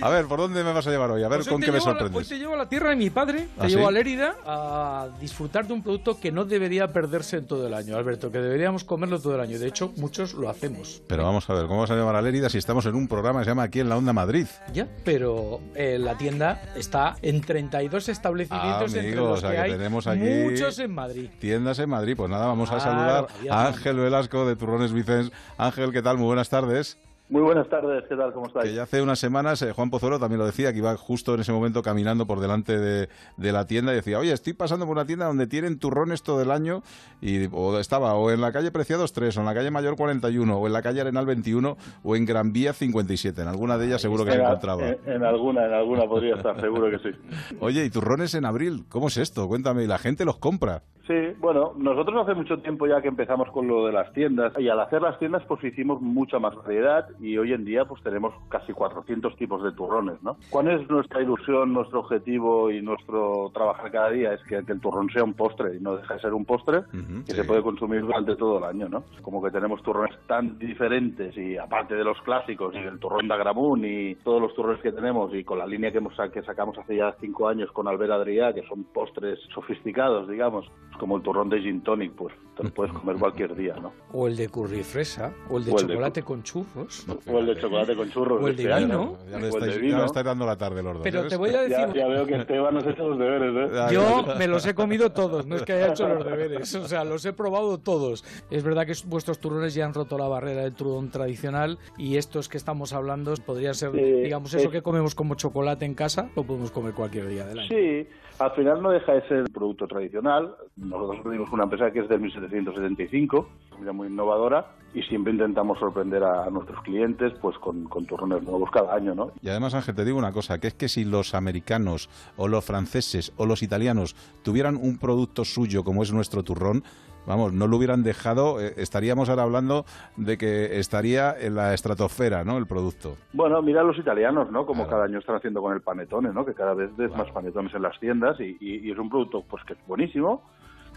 A 0.00 0.08
ver, 0.10 0.26
¿por 0.26 0.38
dónde 0.38 0.62
me 0.62 0.72
vas 0.72 0.86
a 0.86 0.90
llevar 0.92 1.10
hoy? 1.10 1.24
A 1.24 1.28
ver 1.28 1.38
Pues 1.40 1.48
con 1.48 1.60
qué 1.60 1.72
me 1.72 1.78
llevo 1.78 1.90
a 1.90 1.92
la- 1.94 1.98
sorprendes. 1.98 2.22
Hoy 2.30 2.36
te 2.36 2.38
llevo 2.40 2.54
a 2.54 2.58
la 2.58 2.68
tierra 2.68 2.90
de 2.90 2.96
mi 2.96 3.10
padre, 3.10 3.48
¿Ah, 3.58 3.62
te 3.62 3.68
llevo 3.70 3.82
sí? 3.82 3.88
a 3.88 3.90
Lérida 3.90 4.34
a 4.46 5.08
disfrutar 5.20 5.66
de 5.66 5.72
un 5.72 5.82
producto 5.82 6.20
que 6.20 6.30
no 6.30 6.44
debería 6.44 6.86
perderse 6.92 7.38
en 7.38 7.46
todo 7.48 7.66
el 7.66 7.74
año, 7.74 7.96
Alberto, 7.96 8.30
que 8.30 8.38
deberíamos 8.38 8.84
comerlo 8.84 9.18
todo 9.20 9.34
el 9.34 9.40
año. 9.40 9.58
De 9.58 9.66
hecho, 9.66 9.92
muchos 10.04 10.34
lo 10.34 10.50
hacemos. 10.50 11.02
Pero 11.08 11.24
vamos 11.24 11.48
a 11.48 11.54
ver, 11.54 11.66
¿cómo 11.66 11.80
vas 11.80 11.90
a 11.90 11.96
llamar 11.96 12.14
a 12.14 12.20
Lérida 12.20 12.50
si 12.50 12.58
estamos 12.58 12.84
en 12.84 12.94
un 12.94 13.08
programa 13.08 13.40
que 13.40 13.44
se 13.46 13.50
llama 13.52 13.62
Aquí 13.62 13.80
en 13.80 13.88
la 13.88 13.96
Onda 13.96 14.12
Madrid? 14.12 14.46
Ya, 14.74 14.86
pero 15.02 15.60
eh, 15.74 15.98
la 15.98 16.18
tienda 16.18 16.60
está 16.76 17.16
en 17.22 17.40
32 17.40 18.10
establecimientos 18.10 18.82
Ah, 18.82 18.84
entre 18.84 19.00
amigo, 19.00 19.28
los 19.28 19.38
o 19.38 19.40
sea, 19.40 19.50
que 19.50 19.56
que 19.56 19.62
hay 19.62 19.70
tenemos 19.72 20.06
aquí 20.06 20.20
muchos 20.20 20.78
en 20.78 20.92
Madrid. 20.94 21.30
Tiendas 21.38 21.78
en 21.78 21.88
Madrid. 21.88 22.14
Pues 22.18 22.28
nada, 22.28 22.46
vamos 22.46 22.70
a 22.70 22.80
saludar 22.80 23.28
a. 23.50 23.66
Ángel 23.68 23.96
Velasco 23.96 24.46
de 24.46 24.56
Turrones 24.56 24.92
Vicens. 24.92 25.32
Ángel, 25.56 25.90
¿qué 25.90 26.02
tal? 26.02 26.18
Muy 26.18 26.26
buenas 26.26 26.50
tardes. 26.50 26.98
Muy 27.30 27.40
buenas 27.40 27.66
tardes, 27.70 28.04
¿qué 28.06 28.16
tal? 28.16 28.34
¿Cómo 28.34 28.48
estáis? 28.48 28.66
Que 28.68 28.74
ya 28.76 28.82
hace 28.82 29.00
unas 29.00 29.18
semanas 29.18 29.62
eh, 29.62 29.72
Juan 29.72 29.88
Pozuelo 29.88 30.18
también 30.18 30.38
lo 30.40 30.44
decía, 30.44 30.72
que 30.72 30.78
iba 30.80 30.94
justo 30.98 31.32
en 31.34 31.40
ese 31.40 31.52
momento 31.52 31.80
caminando 31.80 32.26
por 32.26 32.38
delante 32.38 32.78
de, 32.78 33.08
de 33.38 33.52
la 33.52 33.66
tienda 33.66 33.92
y 33.92 33.96
decía, 33.96 34.18
oye, 34.18 34.30
estoy 34.30 34.52
pasando 34.52 34.84
por 34.84 34.92
una 34.92 35.06
tienda 35.06 35.24
donde 35.24 35.46
tienen 35.46 35.78
turrones 35.78 36.22
todo 36.22 36.42
el 36.42 36.50
año 36.50 36.82
y 37.22 37.46
o 37.50 37.78
estaba 37.78 38.12
o 38.14 38.30
en 38.30 38.42
la 38.42 38.52
calle 38.52 38.70
Preciados 38.70 39.14
3, 39.14 39.38
o 39.38 39.40
en 39.40 39.46
la 39.46 39.54
calle 39.54 39.70
Mayor 39.70 39.96
41, 39.96 40.54
o 40.54 40.66
en 40.66 40.72
la 40.74 40.82
calle 40.82 41.00
Arenal 41.00 41.24
21, 41.24 41.76
o 42.02 42.14
en 42.14 42.26
Gran 42.26 42.52
Vía 42.52 42.74
57. 42.74 43.40
En 43.40 43.48
alguna 43.48 43.78
de 43.78 43.86
ellas 43.86 44.02
seguro 44.02 44.26
que 44.26 44.32
se 44.32 44.36
En- 44.36 44.44
encontraba. 44.44 44.86
En, 44.86 44.98
en 45.06 45.24
alguna, 45.24 45.64
en 45.64 45.72
alguna 45.72 46.04
podría 46.04 46.34
estar, 46.36 46.60
seguro 46.60 46.90
que 46.90 46.98
sí. 47.10 47.18
Oye, 47.60 47.86
¿y 47.86 47.90
turrones 47.90 48.34
en 48.34 48.44
abril? 48.44 48.84
¿Cómo 48.90 49.08
es 49.08 49.16
esto? 49.16 49.48
Cuéntame, 49.48 49.84
¿y 49.84 49.86
la 49.86 49.96
gente 49.98 50.26
los 50.26 50.36
compra? 50.36 50.82
Sí, 51.06 51.12
bueno, 51.38 51.72
nosotros 51.76 52.22
hace 52.22 52.34
mucho 52.34 52.56
tiempo 52.62 52.86
ya 52.86 53.02
que 53.02 53.08
empezamos 53.08 53.50
con 53.50 53.68
lo 53.68 53.84
de 53.86 53.92
las 53.92 54.10
tiendas 54.14 54.54
y 54.58 54.70
al 54.70 54.80
hacer 54.80 55.02
las 55.02 55.18
tiendas 55.18 55.42
pues 55.46 55.62
hicimos 55.62 56.00
mucha 56.00 56.38
más 56.38 56.54
variedad 56.54 57.06
y 57.20 57.36
hoy 57.38 57.52
en 57.52 57.64
día 57.64 57.84
pues 57.84 58.02
tenemos 58.02 58.34
casi 58.48 58.72
400 58.72 59.36
tipos 59.36 59.62
de 59.62 59.72
turrones, 59.72 60.22
¿no? 60.22 60.36
¿Cuál 60.50 60.68
es 60.68 60.88
nuestra 60.88 61.22
ilusión, 61.22 61.72
nuestro 61.72 62.00
objetivo 62.00 62.70
y 62.70 62.82
nuestro 62.82 63.50
trabajar 63.52 63.90
cada 63.90 64.10
día? 64.10 64.34
Es 64.34 64.42
que, 64.44 64.64
que 64.64 64.72
el 64.72 64.80
turrón 64.80 65.10
sea 65.10 65.24
un 65.24 65.34
postre 65.34 65.76
y 65.76 65.80
no 65.80 65.96
deja 65.96 66.14
de 66.14 66.20
ser 66.20 66.34
un 66.34 66.44
postre 66.44 66.82
que 67.26 67.32
se 67.32 67.44
puede 67.44 67.62
consumir 67.62 68.02
durante 68.02 68.36
todo 68.36 68.58
el 68.58 68.64
año, 68.64 68.88
¿no? 68.88 69.04
Como 69.22 69.42
que 69.42 69.50
tenemos 69.50 69.82
turrones 69.82 70.16
tan 70.26 70.58
diferentes 70.58 71.36
y 71.36 71.56
aparte 71.56 71.94
de 71.94 72.04
los 72.04 72.20
clásicos 72.22 72.74
y 72.74 72.78
el 72.78 72.98
turrón 72.98 73.28
de 73.28 73.34
Agramún 73.34 73.84
y 73.84 74.14
todos 74.16 74.40
los 74.40 74.54
turrones 74.54 74.80
que 74.82 74.92
tenemos 74.92 75.34
y 75.34 75.44
con 75.44 75.58
la 75.58 75.66
línea 75.66 75.90
que, 75.90 75.98
hemos, 75.98 76.14
que 76.32 76.42
sacamos 76.42 76.76
hace 76.78 76.96
ya 76.96 77.14
cinco 77.20 77.48
años 77.48 77.70
con 77.72 77.88
Albert 77.88 78.12
Adrià, 78.12 78.54
que 78.54 78.66
son 78.66 78.84
postres 78.84 79.38
sofisticados, 79.54 80.28
digamos, 80.28 80.66
como 80.98 81.16
el 81.16 81.22
turrón 81.22 81.48
de 81.48 81.60
gin 81.60 81.82
tonic, 81.82 82.12
pues 82.12 82.34
te 82.56 82.64
lo 82.64 82.70
puedes 82.70 82.92
comer 82.92 83.16
cualquier 83.18 83.54
día, 83.54 83.74
¿no? 83.80 83.92
O 84.12 84.26
el 84.26 84.36
de 84.36 84.48
curry 84.48 84.82
fresa, 84.82 85.32
o 85.50 85.58
el 85.58 85.64
de 85.64 85.72
O 85.72 85.78
el 85.78 85.86
de 85.86 85.92
chocolate 85.94 86.22
con 86.22 86.42
churros. 86.42 87.03
O 87.26 87.38
el 87.38 87.46
de 87.46 87.56
chocolate 87.60 87.94
con 87.96 88.10
churros. 88.10 88.42
O 88.42 88.48
el 88.48 88.56
de 88.56 88.64
vino. 88.66 88.86
¿no? 88.86 89.18
Ya 89.30 89.38
de 89.38 89.48
estáis, 89.48 89.80
ya 89.80 90.04
estáis 90.04 90.26
dando 90.26 90.46
la 90.46 90.56
tarde 90.56 90.82
los 90.82 90.94
dos. 90.94 91.02
Pero 91.02 91.20
¿ves? 91.22 91.28
te 91.30 91.36
voy 91.36 91.50
a 91.50 91.62
decir- 91.62 91.70
Ya, 91.88 91.94
ya 91.94 92.06
veo 92.08 92.26
que 92.26 92.34
Esteban 92.36 92.74
nos 92.74 92.86
ha 92.86 92.90
hecho 92.90 93.08
los 93.08 93.18
deberes, 93.18 93.70
¿eh? 93.72 93.86
Yo 93.92 94.24
me 94.38 94.46
los 94.46 94.66
he 94.66 94.74
comido 94.74 95.10
todos, 95.12 95.46
no 95.46 95.56
es 95.56 95.62
que 95.62 95.72
haya 95.74 95.88
hecho 95.88 96.08
los 96.08 96.24
deberes, 96.24 96.74
o 96.74 96.88
sea, 96.88 97.04
los 97.04 97.24
he 97.24 97.32
probado 97.32 97.78
todos. 97.78 98.24
Es 98.50 98.62
verdad 98.62 98.86
que 98.86 98.94
vuestros 99.06 99.38
turrones 99.38 99.74
ya 99.74 99.84
han 99.84 99.94
roto 99.94 100.16
la 100.18 100.28
barrera 100.28 100.62
del 100.62 100.74
turrón 100.74 101.10
tradicional 101.10 101.78
y 101.98 102.16
estos 102.16 102.48
que 102.48 102.56
estamos 102.56 102.92
hablando 102.92 103.34
podrían 103.44 103.74
ser, 103.74 103.92
Sí, 103.92 104.00
digamos, 104.00 104.52
eso 104.54 104.66
es- 104.66 104.72
que 104.72 104.82
comemos 104.82 105.14
como 105.14 105.34
chocolate 105.34 105.84
en 105.84 105.94
casa, 105.94 106.28
lo 106.36 106.44
podemos 106.44 106.70
comer 106.70 106.92
cualquier 106.94 107.28
día 107.28 107.46
del 107.46 107.58
año. 107.60 107.68
Sí, 107.68 108.06
al 108.38 108.50
final 108.52 108.82
no 108.82 108.90
deja 108.90 109.12
de 109.12 109.28
ser 109.28 109.40
un 109.42 109.46
producto 109.48 109.86
tradicional. 109.86 110.54
Nosotros 110.76 111.22
tenemos 111.22 111.50
una 111.52 111.64
empresa 111.64 111.90
que 111.90 112.00
es 112.00 112.08
del 112.08 112.20
1775, 112.20 113.48
mira, 113.78 113.92
muy 113.92 114.08
innovadora, 114.08 114.66
y 114.94 115.02
siempre 115.02 115.32
intentamos 115.32 115.78
sorprender 115.78 116.22
a, 116.22 116.48
nuestros 116.50 116.80
clientes 116.82 117.32
pues 117.42 117.58
con, 117.58 117.84
con 117.84 118.06
turrones 118.06 118.42
nuevos 118.42 118.70
cada 118.70 118.94
año, 118.94 119.14
¿no? 119.14 119.32
Y 119.42 119.48
además, 119.48 119.74
Ángel, 119.74 119.94
te 119.94 120.04
digo 120.04 120.18
una 120.18 120.32
cosa, 120.32 120.58
que 120.60 120.68
es 120.68 120.74
que 120.74 120.88
si 120.88 121.04
los 121.04 121.34
americanos 121.34 122.08
o 122.36 122.46
los 122.48 122.64
franceses 122.64 123.32
o 123.36 123.46
los 123.46 123.62
italianos 123.62 124.14
tuvieran 124.42 124.76
un 124.76 124.98
producto 124.98 125.44
suyo 125.44 125.82
como 125.82 126.02
es 126.04 126.12
nuestro 126.12 126.44
turrón, 126.44 126.84
vamos, 127.26 127.52
no 127.52 127.66
lo 127.66 127.76
hubieran 127.78 128.04
dejado, 128.04 128.60
eh, 128.60 128.74
estaríamos 128.76 129.28
ahora 129.30 129.42
hablando 129.42 129.84
de 130.16 130.38
que 130.38 130.78
estaría 130.78 131.34
en 131.40 131.56
la 131.56 131.74
estratosfera, 131.74 132.44
¿no? 132.44 132.56
El 132.58 132.66
producto. 132.66 133.16
Bueno, 133.32 133.62
mira 133.62 133.80
a 133.80 133.84
los 133.84 133.98
italianos, 133.98 134.50
¿no? 134.52 134.64
Como 134.64 134.86
cada 134.86 135.06
año 135.06 135.18
están 135.18 135.34
haciendo 135.36 135.60
con 135.60 135.72
el 135.72 135.80
panetone, 135.80 136.32
¿no? 136.32 136.44
Que 136.44 136.54
cada 136.54 136.74
vez 136.74 136.94
ves 136.96 137.10
más 137.16 137.28
panetones 137.32 137.74
en 137.74 137.82
las 137.82 137.98
tiendas 137.98 138.38
y, 138.38 138.56
y- 138.60 138.86
y 138.86 138.92
es 138.92 138.98
un 138.98 139.08
producto 139.08 139.42
pues 139.48 139.64
que 139.64 139.72
es 139.72 139.78
buenísimo 139.88 140.42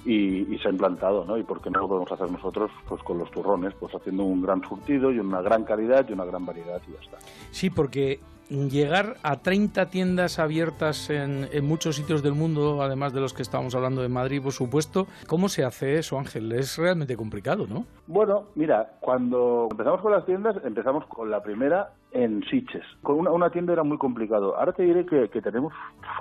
y, 0.06 0.54
y 0.54 0.60
se 0.60 0.68
ha 0.68 0.72
implantado, 0.72 1.26
¿no? 1.26 1.38
Y 1.38 1.44
por 1.44 1.62
qué 1.62 1.70
no 1.70 1.80
lo 1.80 1.88
podemos 1.88 2.12
hacer 2.12 2.32
nosotros 2.32 2.72
pues 2.88 3.02
con 3.04 3.18
los 3.18 3.30
turrones, 3.32 3.74
pues 3.80 3.94
haciendo 3.94 4.24
un 4.24 4.42
gran 4.42 4.62
surtido 4.64 5.12
y 5.12 5.20
una 5.20 5.42
gran 5.42 5.64
calidad 5.64 6.08
y 6.08 6.14
una 6.14 6.26
gran 6.26 6.46
variedad 6.46 6.82
y 6.88 6.94
ya 6.94 7.00
está. 7.00 7.18
Sí, 7.52 7.70
porque 7.70 8.20
llegar 8.50 9.16
a 9.24 9.38
30 9.38 9.88
tiendas 9.88 10.40
abiertas 10.40 11.10
en, 11.10 11.48
en 11.52 11.66
muchos 11.66 11.96
sitios 11.96 12.24
del 12.24 12.34
mundo, 12.34 12.82
además 12.82 13.14
de 13.14 13.20
los 13.20 13.34
que 13.34 13.42
estábamos 13.42 13.76
hablando 13.76 14.02
de 14.02 14.10
Madrid, 14.10 14.42
por 14.42 14.54
supuesto, 14.54 15.08
¿cómo 15.28 15.50
se 15.50 15.64
hace 15.64 15.98
eso, 15.98 16.18
Ángel? 16.18 16.52
Es 16.54 16.78
realmente 16.78 17.18
complicado, 17.18 17.68
¿no? 17.68 17.86
Bueno, 18.08 18.46
mira, 18.56 18.98
cuando 19.00 19.68
empezamos 19.70 20.02
con 20.02 20.12
las 20.12 20.26
tiendas, 20.26 20.56
empezamos 20.64 21.06
con 21.08 21.30
la 21.30 21.44
primera 21.44 21.92
en 22.18 22.44
Siches. 22.50 22.84
Con 23.04 23.20
una, 23.20 23.32
una 23.32 23.52
tienda 23.52 23.74
era 23.74 23.84
muy 23.84 24.00
complicado. 24.00 24.58
Ahora 24.58 24.74
te 24.74 24.82
diré 24.82 25.06
que, 25.06 25.30
que 25.30 25.40
tenemos 25.40 25.72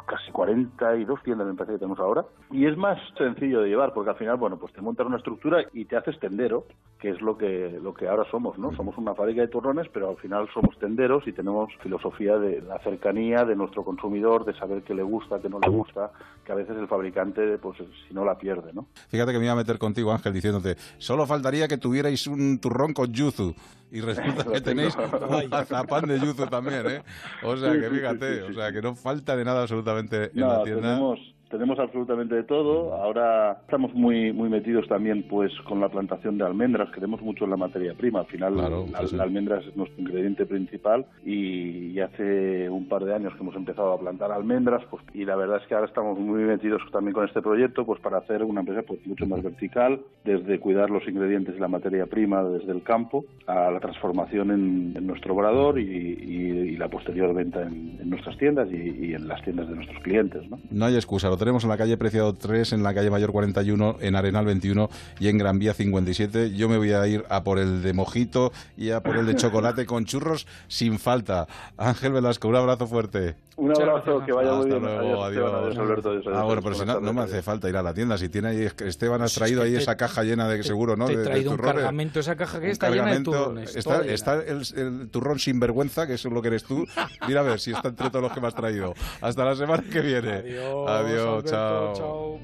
casi 0.06 0.30
42 0.30 1.22
tiendas, 1.22 1.46
me 1.46 1.54
parece 1.54 1.74
que 1.74 1.78
tenemos 1.78 1.98
ahora. 1.98 2.26
Y 2.50 2.66
es 2.66 2.76
más 2.76 2.98
sencillo 3.16 3.62
de 3.62 3.70
llevar, 3.70 3.94
porque 3.94 4.10
al 4.10 4.16
final, 4.16 4.36
bueno, 4.36 4.58
pues 4.58 4.74
te 4.74 4.82
montas 4.82 5.06
una 5.06 5.16
estructura 5.16 5.64
y 5.72 5.86
te 5.86 5.96
haces 5.96 6.18
tendero, 6.20 6.66
que 7.00 7.10
es 7.10 7.22
lo 7.22 7.38
que, 7.38 7.78
lo 7.82 7.94
que 7.94 8.08
ahora 8.08 8.24
somos, 8.30 8.58
¿no? 8.58 8.76
Somos 8.76 8.98
una 8.98 9.14
fábrica 9.14 9.40
de 9.40 9.48
turrones, 9.48 9.86
pero 9.90 10.10
al 10.10 10.16
final 10.18 10.46
somos 10.52 10.78
tenderos 10.78 11.26
y 11.26 11.32
tenemos 11.32 11.72
filosofía 11.82 12.36
de 12.36 12.60
la 12.60 12.78
cercanía 12.80 13.46
de 13.46 13.56
nuestro 13.56 13.82
consumidor, 13.82 14.44
de 14.44 14.52
saber 14.52 14.82
qué 14.82 14.94
le 14.94 15.02
gusta, 15.02 15.40
qué 15.40 15.48
no 15.48 15.58
le 15.60 15.70
gusta, 15.70 16.10
que 16.44 16.52
a 16.52 16.56
veces 16.56 16.76
el 16.76 16.88
fabricante, 16.88 17.56
pues 17.56 17.78
si 18.06 18.12
no 18.12 18.22
la 18.22 18.36
pierde, 18.36 18.74
¿no? 18.74 18.86
Fíjate 19.08 19.32
que 19.32 19.38
me 19.38 19.44
iba 19.44 19.54
a 19.54 19.56
meter 19.56 19.78
contigo, 19.78 20.12
Ángel, 20.12 20.34
diciéndote, 20.34 20.76
solo 20.98 21.26
faltaría 21.26 21.68
que 21.68 21.78
tuvierais 21.78 22.26
un 22.26 22.58
turrón 22.60 22.92
con 22.92 23.12
yuzu. 23.12 23.54
Y 23.96 24.00
resulta 24.02 24.44
que 24.44 24.60
tenéis 24.60 24.94
un 24.96 25.48
mazapán 25.48 26.06
de 26.06 26.20
yuzu 26.20 26.46
también, 26.48 26.86
¿eh? 26.90 27.02
O 27.42 27.56
sea 27.56 27.72
que 27.72 27.88
fíjate, 27.88 28.42
o 28.42 28.52
sea 28.52 28.70
que 28.72 28.82
no 28.82 28.94
falta 28.94 29.34
de 29.36 29.44
nada 29.44 29.62
absolutamente 29.62 30.24
en 30.24 30.30
No, 30.34 30.48
la 30.48 30.62
tienda. 30.64 30.82
tenemos, 30.82 31.34
tenemos 31.50 31.78
absolutamente 31.78 32.34
de 32.34 32.42
todo. 32.44 32.94
Ahora 32.94 33.58
estamos 33.62 33.94
muy 33.94 34.32
muy 34.32 34.48
metidos 34.48 34.86
también 34.88 35.24
pues 35.28 35.52
con 35.68 35.80
la 35.80 35.88
plantación 35.88 36.38
de 36.38 36.44
almendras, 36.44 36.90
creemos 36.92 37.20
mucho 37.22 37.44
en 37.44 37.50
la 37.50 37.56
materia 37.56 37.94
prima. 37.94 38.20
Al 38.20 38.26
final 38.26 38.54
Claro, 38.54 38.86
la, 38.92 39.06
sí, 39.06 39.16
la 39.16 39.22
almendra 39.24 39.58
es 39.58 39.76
nuestro 39.76 40.00
ingrediente 40.00 40.46
principal 40.46 41.06
y, 41.24 41.92
y 41.92 42.00
hace 42.00 42.68
un 42.68 42.88
par 42.88 43.04
de 43.04 43.14
años 43.14 43.34
que 43.34 43.40
hemos 43.42 43.54
empezado 43.56 43.92
a 43.92 43.98
plantar 44.00 44.32
almendras 44.32 44.82
pues 44.90 45.02
y 45.14 45.24
la 45.24 45.36
verdad 45.36 45.60
es 45.62 45.66
que 45.68 45.74
ahora 45.74 45.86
estamos 45.86 46.18
muy 46.18 46.42
metidos 46.44 46.82
también 46.92 47.12
con 47.14 47.24
este 47.26 47.42
proyecto 47.42 47.84
pues 47.84 48.00
para 48.00 48.18
hacer 48.18 48.42
una 48.42 48.60
empresa 48.60 48.82
pues 48.86 49.04
mucho 49.06 49.26
más 49.26 49.42
vertical, 49.42 50.00
desde 50.24 50.58
cuidar 50.60 50.90
los 50.90 51.06
ingredientes 51.08 51.54
y 51.56 51.60
la 51.60 51.68
materia 51.68 52.06
prima 52.06 52.42
desde 52.42 52.72
el 52.72 52.82
campo 52.82 53.24
a 53.46 53.70
la 53.70 53.80
transformación 53.80 54.50
en, 54.50 54.92
en 54.96 55.06
nuestro 55.06 55.34
obrador 55.34 55.78
y, 55.78 55.82
y- 55.84 56.56
y 56.66 56.76
la 56.76 56.88
posterior 56.88 57.32
venta 57.34 57.62
en, 57.62 57.96
en 58.00 58.10
nuestras 58.10 58.36
tiendas 58.38 58.68
y, 58.70 58.76
y 59.06 59.14
en 59.14 59.28
las 59.28 59.42
tiendas 59.42 59.68
de 59.68 59.74
nuestros 59.76 60.02
clientes, 60.02 60.48
¿no? 60.50 60.58
No 60.70 60.84
hay 60.84 60.94
excusa, 60.96 61.30
lo 61.36 61.38
tenemos 61.38 61.62
en 61.64 61.68
la 61.68 61.76
calle 61.76 61.98
Preciado 61.98 62.32
3, 62.32 62.72
en 62.72 62.82
la 62.82 62.94
calle 62.94 63.10
Mayor 63.10 63.30
41, 63.30 63.96
en 64.00 64.16
Arenal 64.16 64.46
21 64.46 64.88
y 65.20 65.28
en 65.28 65.36
Gran 65.36 65.58
Vía 65.58 65.74
57. 65.74 66.52
Yo 66.54 66.66
me 66.70 66.78
voy 66.78 66.92
a 66.92 67.06
ir 67.06 67.24
a 67.28 67.44
por 67.44 67.58
el 67.58 67.82
de 67.82 67.92
mojito 67.92 68.52
y 68.74 68.90
a 68.90 69.02
por 69.02 69.18
el 69.18 69.26
de 69.26 69.36
chocolate 69.36 69.84
con 69.84 70.06
churros 70.06 70.46
sin 70.66 70.98
falta. 70.98 71.46
Ángel 71.76 72.12
Velasco, 72.12 72.48
un 72.48 72.56
abrazo 72.56 72.86
fuerte. 72.86 73.36
Un 73.58 73.70
abrazo, 73.70 74.22
que 74.26 74.32
vaya 74.32 74.52
muy 74.52 74.66
Hasta 74.70 74.78
bien. 74.78 74.82
luego, 74.82 75.24
Adiós, 75.24 75.44
adiós. 75.46 75.64
adiós, 75.64 75.78
Alberto, 75.78 76.10
adiós, 76.10 76.24
Ah, 76.26 76.30
adiós, 76.30 76.44
bueno, 76.44 76.62
pero 76.62 76.74
si 76.74 76.84
no, 76.84 77.12
me 77.14 77.22
hace 77.22 77.42
falta 77.42 77.68
ir 77.70 77.76
a 77.78 77.82
la 77.82 77.94
tienda. 77.94 78.18
Si 78.18 78.28
tiene 78.28 78.48
ahí, 78.48 78.68
Esteban, 78.80 79.22
has 79.22 79.32
traído 79.34 79.62
ahí 79.62 79.72
te- 79.72 79.78
esa 79.78 79.96
caja 79.96 80.22
llena 80.24 80.46
de 80.46 80.62
seguro, 80.62 80.94
¿no? 80.96 81.06
Te 81.06 81.12
he 81.14 81.16
de, 81.16 81.22
de 81.22 81.28
traído 81.30 81.50
un 81.52 81.56
turrones. 81.56 81.76
cargamento, 81.76 82.20
esa 82.20 82.36
caja 82.36 82.60
que 82.60 82.70
está 82.70 82.90
llena 82.90 83.14
de 83.14 83.20
turrones. 83.20 83.74
Está, 83.74 84.34
el, 84.42 84.62
el 84.76 85.08
turrón 85.10 85.38
sinvergüenza, 85.38 86.06
que 86.06 86.14
eso 86.14 86.28
es 86.28 86.34
lo 86.34 86.42
que 86.42 86.48
eres 86.48 86.64
tú. 86.64 86.84
Mira 87.26 87.40
a 87.40 87.44
ver 87.44 87.58
si 87.58 87.70
está 87.72 87.88
entre 87.88 88.10
todos 88.10 88.22
los 88.24 88.32
que 88.32 88.42
me 88.42 88.46
has 88.48 88.54
traído. 88.54 88.92
Hasta 89.22 89.44
la 89.46 89.54
semana 89.56 89.82
que 89.90 90.00
viene. 90.02 90.32
Adiós, 90.34 90.90
Adiós, 90.90 91.25
Alberto, 91.26 91.50
chao. 91.50 91.94
chao. 91.96 92.40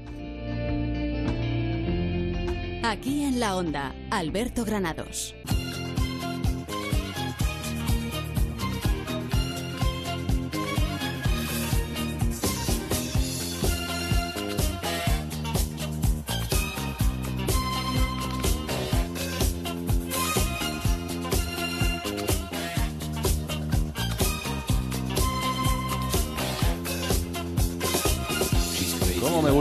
Aquí 2.83 3.23
en 3.23 3.39
la 3.39 3.55
onda, 3.55 3.95
Alberto 4.11 4.65
Granados. 4.65 5.35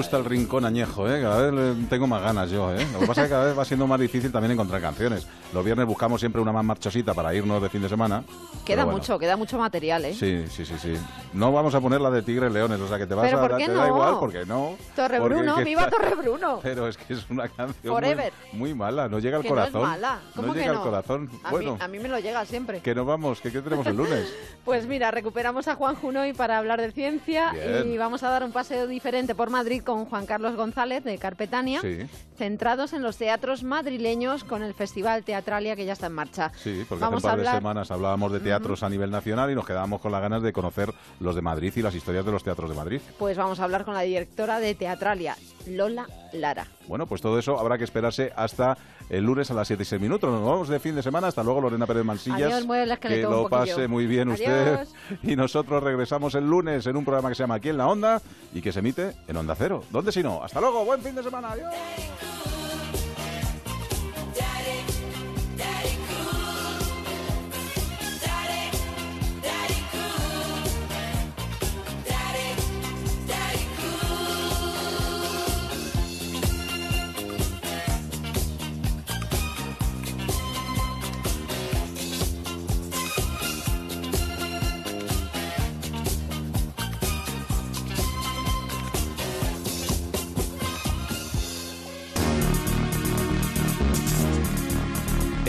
Gusta 0.03 0.17
el 0.19 0.25
rincón 0.25 0.65
añejo, 0.65 1.09
eh? 1.09 1.21
Cada 1.23 1.51
vez 1.51 1.89
tengo 1.89 2.07
más 2.07 2.23
ganas 2.23 2.51
yo, 2.51 2.73
¿eh? 2.75 2.87
Lo 2.93 3.01
que 3.01 3.07
pasa 3.07 3.23
es 3.23 3.29
que 3.29 3.33
cada 3.33 3.45
vez 3.47 3.59
va 3.59 3.65
siendo 3.65 3.87
más 3.87 4.01
difícil 4.01 4.31
también 4.33 4.53
encontrar 4.53 4.81
canciones. 4.81 5.27
Los 5.53 5.65
viernes 5.65 5.87
buscamos 5.87 6.21
siempre 6.21 6.41
una 6.43 6.53
más 6.53 6.65
marchosita 6.65 7.15
para 7.15 7.35
irnos 7.35 7.63
de 7.63 7.69
fin 7.69 7.83
de 7.83 7.89
semana. 7.89 8.25
Queda 8.65 8.85
bueno. 8.85 8.99
mucho, 8.99 9.19
queda 9.19 9.37
mucho 9.37 9.59
material, 9.59 10.05
¿eh? 10.05 10.15
Sí, 10.15 10.45
sí, 10.49 10.65
sí, 10.65 10.75
sí. 10.81 10.95
No 11.33 11.53
vamos 11.53 11.75
a 11.75 11.81
poner 11.81 12.01
la 12.01 12.11
de 12.11 12.23
Tigres 12.23 12.53
Leones, 12.53 12.81
o 12.81 12.89
sea 12.89 12.99
que 12.99 13.07
te 13.07 13.15
vas 13.15 13.27
¿Pero 13.27 13.39
a 13.39 13.49
por 13.49 13.57
qué 13.59 13.67
te 13.67 13.73
da 13.75 13.81
no? 13.83 13.89
igual 13.89 14.15
porque 14.21 14.45
no. 14.47 14.77
Torre 14.97 15.19
porque 15.19 15.35
Bruno, 15.35 15.57
que 15.57 15.65
viva 15.65 15.83
está- 15.85 15.97
Torre 15.97 16.15
Bruno. 16.17 16.61
Pero 16.63 16.89
es 16.89 16.97
que 16.97 17.13
es 17.15 17.29
una 17.31 17.49
canción 17.49 17.95
Forever. 17.95 18.33
muy, 18.53 18.59
muy 18.71 18.75
mala, 18.75 19.09
no 19.09 19.19
llega 19.19 19.37
al 19.37 19.43
Que 19.43 19.51
no 19.51 19.57
es 19.63 19.71
corazón. 19.71 19.83
mala. 19.89 20.21
¿Cómo 20.35 20.49
no 20.49 20.55
que 20.55 20.61
llega 20.61 20.73
no? 20.73 20.79
al 20.79 20.85
corazón. 20.85 21.31
A, 21.45 21.51
bueno, 21.51 21.75
mí, 21.75 21.79
a 21.81 21.89
mí 21.89 21.99
me 21.99 22.09
lo 22.09 22.19
llega 22.19 22.45
siempre. 22.45 22.81
que 22.81 22.95
nos 22.95 23.07
vamos, 23.07 23.41
que 23.41 23.51
qué 23.53 23.61
tenemos 23.63 23.87
el 23.87 23.97
lunes. 23.97 24.33
Pues 24.65 24.87
mira, 24.87 25.11
recuperamos 25.11 25.67
a 25.67 25.75
Juan 25.75 25.97
Junoy 25.97 26.35
para 26.35 26.57
hablar 26.57 26.81
de 26.81 26.93
ciencia 26.93 27.51
Bien. 27.51 27.91
y 27.93 27.99
vamos 27.99 28.23
a 28.23 28.29
dar 28.31 28.45
un 28.45 28.53
paseo 28.53 28.87
diferente 28.87 29.35
por 29.35 29.51
Madrid 29.51 29.83
con 29.83 29.92
Juan 30.07 30.27
Carlos 30.27 30.57
González 30.57 31.05
de 31.05 31.19
Carpetania, 31.19 31.81
Sí. 31.81 31.99
centrados 32.37 32.93
en 32.93 33.03
los 33.03 33.17
teatros 33.17 33.63
madrileños 33.63 34.45
con 34.45 34.63
el 34.63 34.75
Festival 34.75 35.23
Teatralia 35.25 35.77
que 35.77 35.85
ya 35.85 35.93
está 35.93 36.07
en 36.07 36.13
marcha. 36.15 36.51
Sí, 36.57 36.85
porque 36.89 37.03
Vamos 37.05 37.19
hace 37.19 37.27
un 37.27 37.31
par 37.31 37.31
a 37.31 37.33
hablar- 37.35 37.55
de 37.55 37.59
semanas 37.61 37.91
hablábamos 37.91 38.33
de 38.33 38.41
teatros 38.41 38.83
a 38.83 38.89
nivel 38.89 39.11
nacional 39.11 39.51
y 39.51 39.55
nos 39.55 39.67
quedábamos 39.67 40.01
con 40.01 40.13
las 40.13 40.23
ganas 40.23 40.43
de 40.43 40.53
conocer 40.53 40.93
los 41.21 41.35
de 41.35 41.43
Madrid 41.43 41.73
y 41.77 41.83
las 41.83 41.95
historias 41.95 42.25
de 42.25 42.33
los 42.33 42.43
teatros 42.43 42.71
de 42.71 42.77
Madrid. 42.77 43.01
Pues 43.19 43.37
vamos 43.37 43.61
a 43.61 43.65
hablar 43.65 43.85
con 43.85 43.95
la 43.95 44.01
directora 44.03 44.59
de 44.59 44.75
Teatralia, 44.75 45.37
Lola 45.67 46.07
Lara. 46.33 46.67
Bueno, 46.89 47.07
pues 47.07 47.21
todo 47.21 47.39
eso 47.39 47.59
habrá 47.59 47.79
que 47.79 47.85
esperarse 47.85 48.33
hasta 48.37 48.77
el 49.09 49.25
lunes 49.25 49.51
a 49.51 49.55
las 49.55 49.67
7 49.69 49.83
y 49.83 49.87
6 49.87 50.01
minutos. 50.01 50.31
Nos 50.31 50.45
vamos 50.45 50.69
de 50.69 50.81
fin 50.81 50.95
de 50.95 51.03
semana. 51.03 51.29
Hasta 51.29 51.43
luego, 51.43 51.61
Lorena 51.61 51.87
Pérez 51.87 52.05
Mansillas. 52.05 52.65
Adiós, 52.65 52.99
que 52.99 53.23
lo 53.23 53.49
pase 53.49 53.89
muy 53.89 54.07
bien 54.07 54.29
usted. 54.29 54.87
Y 55.23 55.37
nosotros 55.37 55.83
regresamos 55.83 56.35
el 56.35 56.49
lunes 56.49 56.87
en 56.87 56.97
un 56.97 57.05
programa 57.05 57.29
que 57.29 57.35
se 57.35 57.43
llama 57.43 57.57
Aquí 57.57 57.69
en 57.69 57.77
la 57.77 57.87
Onda 57.87 58.21
y 58.53 58.61
que 58.61 58.73
se 58.73 58.79
emite 58.79 59.13
en 59.29 59.37
Onda 59.37 59.55
Cero. 59.57 59.85
¿Dónde 59.91 60.13
si 60.13 60.23
no? 60.23 60.43
Hasta 60.43 60.61
luego, 60.61 60.85
buen 60.85 61.01
fin 61.03 61.15
de 61.15 61.23
semana. 61.23 61.53
Adiós. 61.53 61.73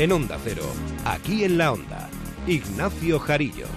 En 0.04 0.12
Onda 0.12 0.38
Cero, 0.44 0.66
aquí 1.06 1.46
en 1.46 1.58
la 1.58 1.72
Onda, 1.72 2.10
Ignacio 2.46 3.20
Jarillo. 3.20 3.68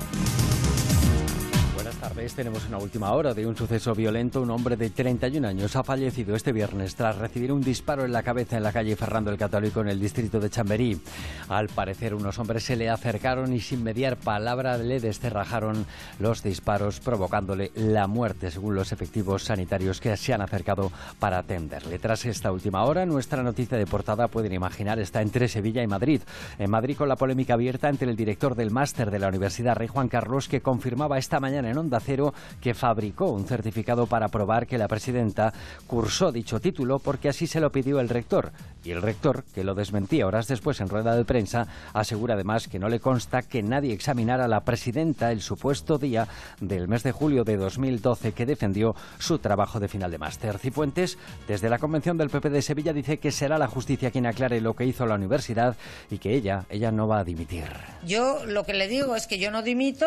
Tenemos 2.17 2.67
una 2.67 2.79
última 2.79 3.13
hora 3.13 3.35
de 3.35 3.47
un 3.47 3.57
suceso 3.57 3.95
violento. 3.95 4.43
Un 4.43 4.51
hombre 4.51 4.77
de 4.77 4.91
31 4.91 5.47
años 5.47 5.77
ha 5.77 5.85
fallecido 5.85 6.35
este 6.35 6.53
viernes 6.53 6.95
tras 6.95 7.17
recibir 7.17 7.53
un 7.53 7.61
disparo 7.61 8.05
en 8.05 8.13
la 8.13 8.23
cabeza 8.23 8.57
en 8.57 8.63
la 8.63 8.73
calle 8.73 8.97
Ferrando 8.97 9.31
el 9.31 9.39
Católico 9.39 9.81
en 9.81 9.89
el 9.89 10.01
distrito 10.01 10.41
de 10.41 10.51
Chamberí. 10.51 11.01
Al 11.49 11.69
parecer, 11.69 12.15
unos 12.15 12.39
hombres 12.39 12.65
se 12.65 12.75
le 12.75 12.91
acercaron 12.91 13.53
y 13.53 13.61
sin 13.61 13.83
mediar 13.83 14.17
palabra 14.17 14.77
le 14.77 14.99
descerrajaron 14.99 15.87
los 16.19 16.43
disparos, 16.43 17.01
provocándole 17.01 17.71
la 17.75 18.07
muerte, 18.07 18.51
según 18.51 18.75
los 18.75 18.93
efectivos 18.93 19.45
sanitarios 19.45 20.01
que 20.01 20.17
se 20.17 20.35
han 20.35 20.43
acercado 20.43 20.91
para 21.19 21.39
atenderle. 21.39 21.99
Tras 21.99 22.25
esta 22.25 22.51
última 22.51 22.85
hora, 22.85 23.07
nuestra 23.07 23.43
noticia 23.43 23.79
de 23.79 23.87
portada, 23.87 24.29
pueden 24.29 24.53
imaginar, 24.53 24.99
está 24.99 25.23
entre 25.23 25.49
Sevilla 25.49 25.83
y 25.83 25.87
Madrid. 25.87 26.23
En 26.59 26.71
Madrid, 26.71 26.97
con 26.97 27.09
la 27.09 27.17
polémica 27.17 27.55
abierta 27.55 27.89
entre 27.89 28.11
el 28.11 28.17
director 28.17 28.55
del 28.55 28.71
máster 28.71 29.11
de 29.11 29.21
la 29.21 29.29
Universidad 29.29 29.77
Rey 29.77 29.89
Juan 29.89 30.09
Carlos, 30.09 30.49
que 30.49 30.61
confirmaba 30.61 31.19
esta 31.19 31.41
mañana 31.41 31.71
en 31.71 31.79
Onda 31.79 32.01
Cero 32.07 32.33
que 32.61 32.73
fabricó 32.73 33.31
un 33.31 33.47
certificado 33.47 34.07
para 34.07 34.29
probar 34.29 34.67
que 34.67 34.79
la 34.79 34.87
presidenta 34.87 35.53
cursó 35.87 36.31
dicho 36.31 36.61
título 36.61 37.01
porque 37.01 37.29
así 37.29 37.49
se 37.49 37.61
lo 37.61 37.73
pidió 37.73 37.99
el 37.99 38.09
rector. 38.09 38.53
Y 38.85 38.93
el 38.93 39.03
rector, 39.03 39.43
que 39.53 39.65
lo 39.65 39.75
desmentía 39.75 40.29
horas 40.29 40.47
después 40.47 40.81
en 40.81 40.89
rueda 40.89 41.17
de 41.17 41.25
prensa, 41.25 41.67
asegura 41.93 42.35
además 42.35 42.69
que 42.69 42.79
no 42.79 42.89
le 42.89 43.01
consta 43.01 43.43
que 43.43 43.63
nadie 43.63 43.93
examinara 43.93 44.45
a 44.45 44.49
la 44.49 44.61
presidenta 44.61 45.33
el 45.33 45.41
supuesto 45.41 45.99
día 45.99 46.29
del 46.61 46.87
mes 46.87 47.03
de 47.03 47.11
julio 47.11 47.43
de 47.43 47.57
2012 47.57 48.33
que 48.33 48.47
defendió 48.47 48.95
su 49.19 49.41
trabajo 49.41 49.81
de 49.81 49.89
final 49.89 50.13
de 50.13 50.19
máster. 50.19 50.59
Cifuentes, 50.59 51.19
desde 51.49 51.69
la 51.69 51.81
convención 51.81 52.17
del 52.17 52.31
PP 52.31 52.51
de 52.51 52.63
Sevilla, 52.63 52.93
dice 52.93 53.19
que 53.19 53.33
será 53.33 53.59
la 53.59 53.67
justicia 53.67 54.13
quien 54.13 54.27
aclare 54.27 54.61
lo 54.61 54.75
que 54.75 54.87
hizo 54.87 55.05
la 55.05 55.17
universidad 55.17 55.77
y 56.09 56.19
que 56.19 56.35
ella, 56.35 56.65
ella 56.71 56.93
no 56.93 57.09
va 57.09 57.19
a 57.19 57.25
dimitir. 57.25 57.65
Yo 58.05 58.47
lo 58.47 58.65
que 58.65 58.75
le 58.75 58.87
digo 58.87 59.17
es 59.17 59.27
que 59.27 59.39
yo 59.39 59.51
no 59.51 59.63
dimito 59.63 60.07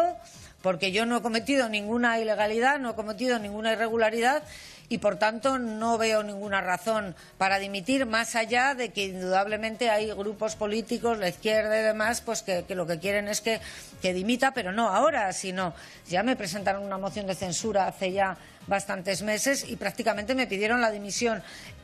porque 0.61 0.91
yo 0.91 1.05
no 1.05 1.17
he 1.17 1.21
cometido 1.21 1.69
ninguna 1.69 2.19
ilegalidad, 2.19 2.79
no 2.79 2.91
he 2.91 2.95
cometido 2.95 3.39
ninguna 3.39 3.73
irregularidad 3.73 4.43
y 4.89 4.97
por 4.97 5.17
tanto 5.17 5.59
no 5.59 5.97
veo 5.97 6.23
ninguna 6.23 6.61
razón 6.61 7.15
para 7.37 7.59
dimitir 7.59 8.05
más 8.05 8.35
allá 8.35 8.73
de 8.73 8.89
que 8.89 9.05
indudablemente 9.05 9.89
hay 9.89 10.11
grupos 10.11 10.55
políticos, 10.55 11.19
la 11.19 11.29
izquierda 11.29 11.79
y 11.79 11.83
demás, 11.83 12.21
pues 12.21 12.41
que, 12.41 12.65
lo 12.75 12.87
que 12.87 12.99
quieren 12.99 13.27
es 13.27 13.39
que, 13.41 13.61
que 14.01 14.13
dimita, 14.13 14.51
pero 14.53 14.71
no 14.71 14.89
ahora, 14.89 15.31
sino 15.31 15.73
ya 16.09 16.23
me 16.23 16.35
presentaron 16.35 16.83
una 16.83 16.97
moción 16.97 17.27
de 17.27 17.35
censura 17.35 17.87
hace 17.87 18.11
ya 18.11 18.35
bastantes 18.67 19.21
meses 19.21 19.65
y 19.67 19.75
prácticamente 19.75 20.35
me 20.35 20.47
pidieron 20.47 20.81
la 20.81 20.91
dimisión 20.91 21.41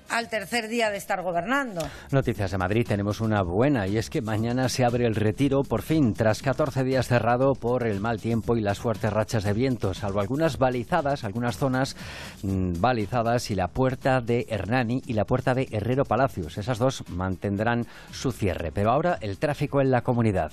al 0.10 0.30
tercer 0.30 0.68
día 0.68 0.90
de 0.90 0.98
estar 0.98 1.22
gobernando. 1.22 1.82
Noticias 2.12 2.52
de 2.52 2.58
Madrid, 2.58 2.86
tenemos 2.88 3.22
una 3.22 3.42
buena 3.42 3.88
y 3.88 3.98
es 3.98 4.10
que 4.10 4.22
mañana 4.22 4.70
se 4.70 4.86
abre 4.86 5.06
el 5.06 5.16
retiro 5.16 5.64
por 5.64 5.82
fin, 5.82 6.14
tras 6.14 6.42
14 6.42 6.84
días 6.84 7.08
cerrado 7.08 7.54
por 7.54 7.86
el 7.86 8.00
mal 8.00 8.20
tiempo 8.20 8.56
y 8.56 8.62
las 8.62 8.80
fuertes 8.80 9.12
rachas 9.12 9.44
de 9.44 9.54
viento, 9.54 9.94
salvo 9.94 10.20
algunas 10.20 10.58
balizadas, 10.58 11.24
algunas 11.24 11.58
zonas 11.58 11.96
mm, 12.44 12.80
balizadas 12.80 13.52
y 13.52 13.56
la 13.56 13.68
puerta 13.68 14.22
de 14.22 14.46
Hernani 14.50 15.02
y 15.06 15.14
la 15.14 15.26
puerta 15.26 15.54
de 15.54 15.68
Herrero 15.72 16.06
Palacios. 16.06 16.58
Esas 16.58 16.78
dos 16.78 17.04
mantendrán 17.10 17.86
su 18.12 18.32
cierre. 18.32 18.72
Pero 18.72 18.92
ahora 18.92 19.18
el 19.22 19.38
tráfico 19.38 19.82
en 19.82 19.92
la 19.92 20.02
comunidad. 20.02 20.52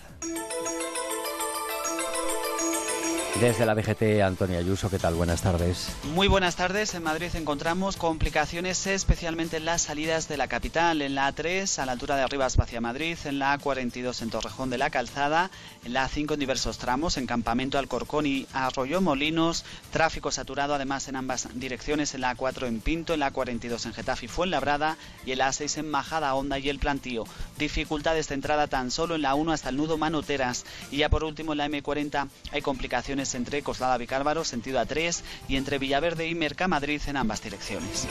Desde 3.40 3.64
la 3.64 3.74
DGT, 3.74 4.22
Antonio 4.22 4.58
Ayuso, 4.58 4.90
¿qué 4.90 4.98
tal? 4.98 5.14
Buenas 5.14 5.40
tardes. 5.40 5.88
Muy 6.14 6.28
buenas 6.28 6.54
tardes. 6.54 6.94
En 6.94 7.02
Madrid 7.02 7.30
encontramos 7.34 7.96
complicaciones 7.96 8.86
especialmente 8.86 9.56
en 9.56 9.64
las 9.64 9.82
salidas 9.82 10.28
de 10.28 10.36
la 10.36 10.48
capital, 10.48 11.00
en 11.00 11.14
la 11.14 11.34
A3 11.34 11.78
a 11.78 11.86
la 11.86 11.92
altura 11.92 12.14
de 12.14 12.22
Arribas 12.22 12.56
hacia 12.58 12.80
Madrid, 12.82 13.16
en 13.24 13.38
la 13.38 13.58
A42 13.58 14.20
en 14.22 14.30
Torrejón 14.30 14.68
de 14.70 14.78
la 14.78 14.90
Calzada, 14.90 15.50
en 15.82 15.94
la 15.94 16.08
A5 16.08 16.34
en 16.34 16.40
diversos 16.40 16.76
tramos, 16.78 17.16
en 17.16 17.26
Campamento 17.26 17.78
Alcorcón 17.78 18.26
y 18.26 18.46
Arroyo 18.52 19.00
Molinos, 19.00 19.64
tráfico 19.90 20.30
saturado 20.30 20.74
además 20.74 21.08
en 21.08 21.16
ambas 21.16 21.48
direcciones, 21.54 22.14
en 22.14 22.20
la 22.20 22.36
A4 22.36 22.68
en 22.68 22.80
Pinto, 22.80 23.14
en 23.14 23.20
la 23.20 23.32
A42 23.32 23.86
en 23.86 23.94
Getafe 23.94 24.26
y 24.26 24.28
Fuenlabrada 24.28 24.98
y 25.24 25.32
en 25.32 25.38
la 25.38 25.48
A6 25.48 25.78
en 25.78 25.90
Majada 25.90 26.34
Honda 26.34 26.58
y 26.58 26.68
El 26.68 26.78
Plantío. 26.78 27.24
Dificultades 27.58 28.28
de 28.28 28.34
entrada 28.34 28.68
tan 28.68 28.90
solo 28.90 29.16
en 29.16 29.22
la 29.22 29.34
1 29.34 29.52
hasta 29.52 29.70
el 29.70 29.78
nudo 29.78 29.96
Manoteras 29.96 30.64
y 30.90 30.98
ya 30.98 31.08
por 31.08 31.24
último 31.24 31.52
en 31.52 31.58
la 31.58 31.68
M40 31.68 32.28
hay 32.52 32.62
complicaciones 32.62 33.21
entre 33.34 33.62
Coslada 33.62 33.96
Vicálvaro, 33.98 34.44
sentido 34.44 34.80
A3, 34.80 35.22
y 35.48 35.56
entre 35.56 35.78
Villaverde 35.78 36.28
y 36.28 36.34
Mercamadrid 36.34 37.00
en 37.06 37.16
ambas 37.16 37.42
direcciones. 37.42 38.08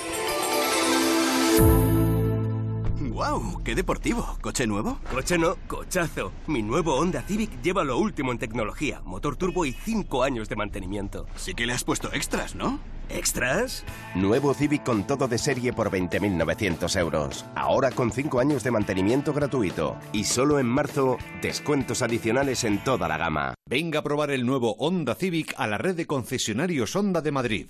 ¡Wow! 2.99 3.62
¡Qué 3.64 3.76
deportivo! 3.76 4.38
¿Coche 4.41 4.66
nuevo? 4.66 4.97
Coche 5.12 5.38
no, 5.38 5.55
cochazo. 5.68 6.32
Mi 6.47 6.64
nuevo 6.64 6.95
Honda 6.95 7.22
Civic 7.22 7.62
lleva 7.62 7.84
lo 7.84 7.97
último 7.97 8.32
en 8.32 8.39
tecnología, 8.39 9.01
motor 9.05 9.36
turbo 9.36 9.66
y 9.66 9.74
5 9.74 10.24
años 10.24 10.49
de 10.49 10.55
mantenimiento. 10.55 11.28
Sí 11.36 11.53
que 11.53 11.68
le 11.68 11.74
has 11.74 11.84
puesto 11.84 12.12
extras, 12.14 12.55
¿no? 12.55 12.80
¿Extras? 13.14 13.84
Nuevo 14.16 14.53
Civic 14.53 14.84
con 14.84 15.05
todo 15.05 15.28
de 15.28 15.38
serie 15.38 15.74
por 15.74 15.91
20.900 15.91 16.99
euros. 16.99 17.45
Ahora 17.55 17.91
con 17.91 18.12
5 18.12 18.39
años 18.39 18.64
de 18.64 18.72
mantenimiento 18.72 19.34
gratuito. 19.34 19.97
Y 20.14 20.24
solo 20.24 20.59
en 20.59 20.68
marzo, 20.68 21.18
descuentos 21.41 22.01
adicionales 22.01 22.64
en 22.64 22.84
toda 22.84 23.07
la 23.07 23.18
gama. 23.18 23.53
Venga 23.66 23.99
a 23.99 24.03
probar 24.03 24.32
el 24.32 24.45
nuevo 24.45 24.76
Honda 24.80 25.16
Civic 25.16 25.53
a 25.57 25.68
la 25.68 25.78
red 25.78 25.95
de 25.95 26.07
concesionarios 26.07 26.95
Honda 26.95 27.22
de 27.22 27.32
Madrid. 27.32 27.68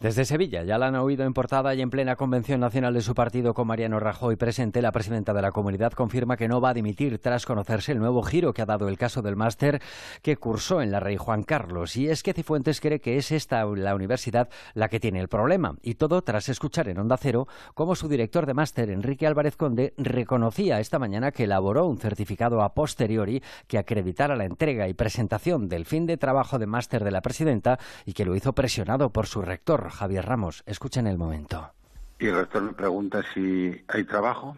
Desde 0.00 0.24
Sevilla 0.24 0.62
ya 0.62 0.78
la 0.78 0.86
han 0.86 0.94
oído 0.94 1.24
en 1.24 1.34
portada 1.34 1.74
y 1.74 1.80
en 1.80 1.90
plena 1.90 2.14
convención 2.14 2.60
nacional 2.60 2.94
de 2.94 3.00
su 3.00 3.16
partido 3.16 3.52
con 3.52 3.66
Mariano 3.66 3.98
Rajoy 3.98 4.36
presente, 4.36 4.80
la 4.80 4.92
presidenta 4.92 5.34
de 5.34 5.42
la 5.42 5.50
comunidad 5.50 5.90
confirma 5.90 6.36
que 6.36 6.46
no 6.46 6.60
va 6.60 6.70
a 6.70 6.74
dimitir 6.74 7.18
tras 7.18 7.44
conocerse 7.44 7.90
el 7.90 7.98
nuevo 7.98 8.22
giro 8.22 8.52
que 8.52 8.62
ha 8.62 8.66
dado 8.66 8.86
el 8.86 8.96
caso 8.96 9.22
del 9.22 9.34
máster 9.34 9.82
que 10.22 10.36
cursó 10.36 10.82
en 10.82 10.92
la 10.92 11.00
Rey 11.00 11.16
Juan 11.16 11.42
Carlos. 11.42 11.96
Y 11.96 12.08
es 12.08 12.22
que 12.22 12.32
Cifuentes 12.32 12.80
cree 12.80 13.00
que 13.00 13.16
es 13.16 13.32
esta 13.32 13.64
la 13.64 13.96
universidad 13.96 14.48
la 14.74 14.88
que 14.88 15.00
tiene 15.00 15.18
el 15.18 15.26
problema. 15.26 15.74
Y 15.82 15.94
todo 15.94 16.22
tras 16.22 16.48
escuchar 16.48 16.88
en 16.88 17.00
Onda 17.00 17.16
Cero 17.16 17.48
cómo 17.74 17.96
su 17.96 18.06
director 18.06 18.46
de 18.46 18.54
máster, 18.54 18.90
Enrique 18.90 19.26
Álvarez 19.26 19.56
Conde, 19.56 19.94
reconocía 19.96 20.78
esta 20.78 21.00
mañana 21.00 21.32
que 21.32 21.42
elaboró 21.42 21.86
un 21.86 21.98
certificado 21.98 22.62
a 22.62 22.72
posteriori 22.72 23.42
que 23.66 23.78
acreditara 23.78 24.36
la 24.36 24.44
entrega 24.44 24.86
y 24.86 24.94
presentación 24.94 25.68
del 25.68 25.86
fin 25.86 26.06
de 26.06 26.18
trabajo 26.18 26.60
de 26.60 26.68
máster 26.68 27.02
de 27.02 27.10
la 27.10 27.20
presidenta 27.20 27.80
y 28.06 28.12
que 28.12 28.24
lo 28.24 28.36
hizo 28.36 28.52
presionado 28.52 29.10
por 29.10 29.26
su 29.26 29.42
rector, 29.42 29.87
Javier 29.90 30.24
Ramos. 30.24 30.62
Escuchen 30.66 31.06
el 31.06 31.18
momento. 31.18 31.72
Y 32.18 32.26
el 32.26 32.34
rector 32.34 32.62
me 32.62 32.72
pregunta 32.72 33.22
si 33.34 33.84
hay 33.88 34.04
trabajo. 34.04 34.56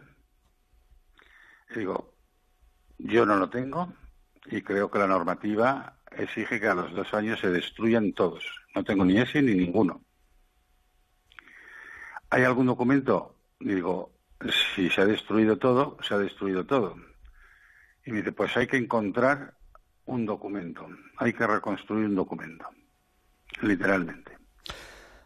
Digo, 1.74 2.14
yo 2.99 3.26
no 3.26 3.37
lo 3.37 3.51
tengo 3.51 3.93
y 4.47 4.62
creo 4.62 4.91
que 4.91 4.99
la 4.99 5.07
normativa 5.07 5.97
exige 6.11 6.61
que 6.61 6.68
a 6.68 6.74
los 6.74 6.93
dos 6.93 7.12
años 7.14 7.41
se 7.41 7.51
destruyan 7.51 8.12
todos. 8.12 8.45
No 8.74 8.85
tengo 8.85 9.05
ni 9.05 9.18
ese 9.18 9.43
ni 9.43 9.55
ninguno. 9.55 10.03
¿Hay 12.31 12.45
algún 12.45 12.66
documento? 12.66 13.37
Digo, 13.59 14.12
si 14.74 14.89
se 14.89 15.01
ha 15.01 15.07
destruido 15.07 15.59
todo, 15.59 15.97
se 16.03 16.14
ha 16.14 16.18
destruido 16.18 16.64
todo. 16.64 16.97
Y 18.05 18.12
me 18.12 18.18
dice, 18.18 18.33
pues 18.33 18.57
hay 18.57 18.66
que 18.66 18.76
encontrar 18.76 19.55
un 20.07 20.26
documento, 20.26 20.89
hay 21.18 21.33
que 21.33 21.47
reconstruir 21.47 22.07
un 22.07 22.14
documento, 22.14 22.66
literalmente. 23.62 24.39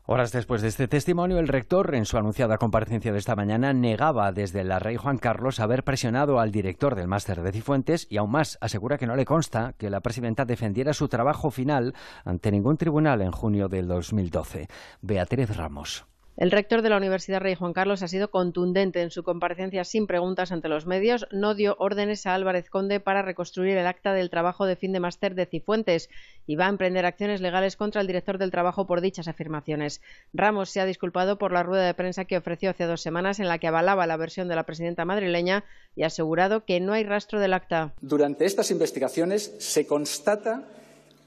Horas 0.07 0.33
después 0.33 0.61
de 0.61 0.69
este 0.69 0.87
testimonio, 0.87 1.39
el 1.39 1.49
rector, 1.49 1.95
en 1.95 2.05
su 2.05 2.19
anunciada 2.19 2.59
comparecencia 2.59 3.11
de 3.11 3.19
esta 3.19 3.37
mañana, 3.37 3.73
negaba 3.73 4.33
desde 4.33 4.63
la 4.63 4.79
Rey 4.79 4.97
Juan 4.97 5.17
Carlos 5.17 5.61
haber 5.61 5.83
presionado 5.83 6.41
al 6.41 6.53
director 6.53 6.95
del 6.95 7.09
máster 7.09 7.41
de 7.41 7.53
Cifuentes 7.53 8.07
y 8.11 8.19
aún 8.19 8.31
más 8.31 8.59
asegura 8.61 8.99
que 8.99 9.07
no 9.07 9.17
le 9.17 9.25
consta 9.25 9.73
que 9.79 9.89
la 9.89 10.03
presidenta 10.03 10.45
defendiera 10.45 10.93
su 10.93 11.09
trabajo 11.09 11.51
final 11.51 11.95
ante 12.27 12.51
ningún 12.51 12.77
tribunal 12.77 13.23
en 13.23 13.33
junio 13.33 13.69
del 13.69 13.89
2012. 13.89 14.69
Beatriz 15.01 15.57
Ramos. 15.57 16.05
El 16.37 16.51
rector 16.51 16.83
de 16.83 16.91
la 16.91 16.97
Universidad 16.97 17.41
Rey 17.41 17.55
Juan 17.55 17.73
Carlos 17.73 18.03
ha 18.03 18.09
sido 18.09 18.29
contundente 18.29 19.01
en 19.01 19.13
su 19.13 19.23
comparecencia 19.23 19.85
sin 19.85 20.09
preguntas 20.09 20.51
ante 20.51 20.69
los 20.69 20.85
medios. 20.85 21.29
No 21.31 21.55
dio 21.55 21.77
órdenes 21.79 22.27
a 22.27 22.35
Álvarez 22.35 22.69
Conde 22.71 22.99
para 22.99 23.23
reconstruir 23.23 23.77
el 23.77 23.87
acta 23.87 24.13
del 24.13 24.31
trabajo 24.31 24.67
de 24.67 24.75
fin 24.75 24.93
de 24.93 24.99
máster 24.99 25.37
de 25.37 25.47
Cifuentes 25.47 26.11
y 26.49 26.57
va 26.57 26.67
a 26.67 26.71
emprender 26.71 27.07
acciones 27.07 27.41
legales 27.41 27.77
contra 27.77 28.01
el 28.01 28.09
director 28.09 28.39
del 28.39 28.51
trabajo 28.51 28.85
por 28.85 29.01
dichas 29.01 29.29
afirmaciones. 29.29 30.01
Ramos 30.33 30.71
se 30.71 30.81
ha 30.81 30.87
disculpado 30.87 31.39
por 31.39 31.53
la 31.53 31.63
rueda 31.63 31.87
de 31.87 31.95
prensa 31.95 32.25
que 32.25 32.37
ofreció 32.37 32.71
hace 32.71 32.87
dos 32.87 33.01
semanas 33.01 33.39
en 33.39 33.47
la 33.47 33.59
que 33.59 33.69
avalaba 33.69 34.09
la 34.09 34.17
versión 34.17 34.49
de 34.49 34.57
la 34.57 34.65
presidenta 34.65 35.05
madrileña 35.05 35.63
y 35.95 36.03
ha 36.03 36.09
asegurado 36.09 36.65
que 36.65 36.81
no 36.81 36.95
hay 36.95 37.05
rastro 37.05 37.39
del 37.39 37.55
acta. 37.55 37.93
Durante 38.01 38.45
estas 38.45 38.73
investigaciones 38.73 39.55
se 39.59 39.87
constata 39.87 40.65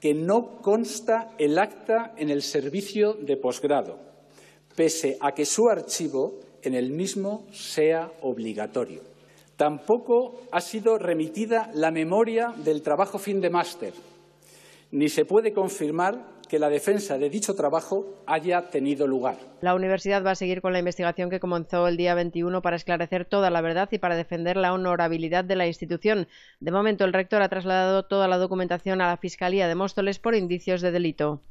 que 0.02 0.12
no 0.12 0.60
consta 0.60 1.30
el 1.38 1.58
acta 1.58 2.12
en 2.18 2.28
el 2.28 2.42
servicio 2.42 3.14
de 3.14 3.38
posgrado 3.38 4.07
pese 4.78 5.18
a 5.20 5.34
que 5.34 5.44
su 5.44 5.68
archivo 5.68 6.38
en 6.62 6.72
el 6.72 6.90
mismo 6.90 7.44
sea 7.52 8.12
obligatorio. 8.22 9.02
Tampoco 9.56 10.42
ha 10.52 10.60
sido 10.60 10.98
remitida 10.98 11.68
la 11.74 11.90
memoria 11.90 12.54
del 12.56 12.80
trabajo 12.80 13.18
fin 13.18 13.40
de 13.40 13.50
máster, 13.50 13.92
ni 14.92 15.08
se 15.08 15.24
puede 15.24 15.52
confirmar 15.52 16.38
que 16.48 16.60
la 16.60 16.68
defensa 16.68 17.18
de 17.18 17.28
dicho 17.28 17.56
trabajo 17.56 18.22
haya 18.24 18.70
tenido 18.70 19.08
lugar. 19.08 19.36
La 19.62 19.74
universidad 19.74 20.24
va 20.24 20.30
a 20.30 20.36
seguir 20.36 20.62
con 20.62 20.72
la 20.72 20.78
investigación 20.78 21.28
que 21.28 21.40
comenzó 21.40 21.88
el 21.88 21.96
día 21.96 22.14
21 22.14 22.62
para 22.62 22.76
esclarecer 22.76 23.24
toda 23.24 23.50
la 23.50 23.60
verdad 23.60 23.88
y 23.90 23.98
para 23.98 24.14
defender 24.14 24.56
la 24.56 24.72
honorabilidad 24.72 25.42
de 25.42 25.56
la 25.56 25.66
institución. 25.66 26.28
De 26.60 26.70
momento, 26.70 27.04
el 27.04 27.12
rector 27.12 27.42
ha 27.42 27.48
trasladado 27.48 28.04
toda 28.04 28.28
la 28.28 28.38
documentación 28.38 29.00
a 29.00 29.08
la 29.08 29.16
Fiscalía 29.16 29.66
de 29.66 29.74
Móstoles 29.74 30.20
por 30.20 30.36
indicios 30.36 30.82
de 30.82 30.92
delito. 30.92 31.42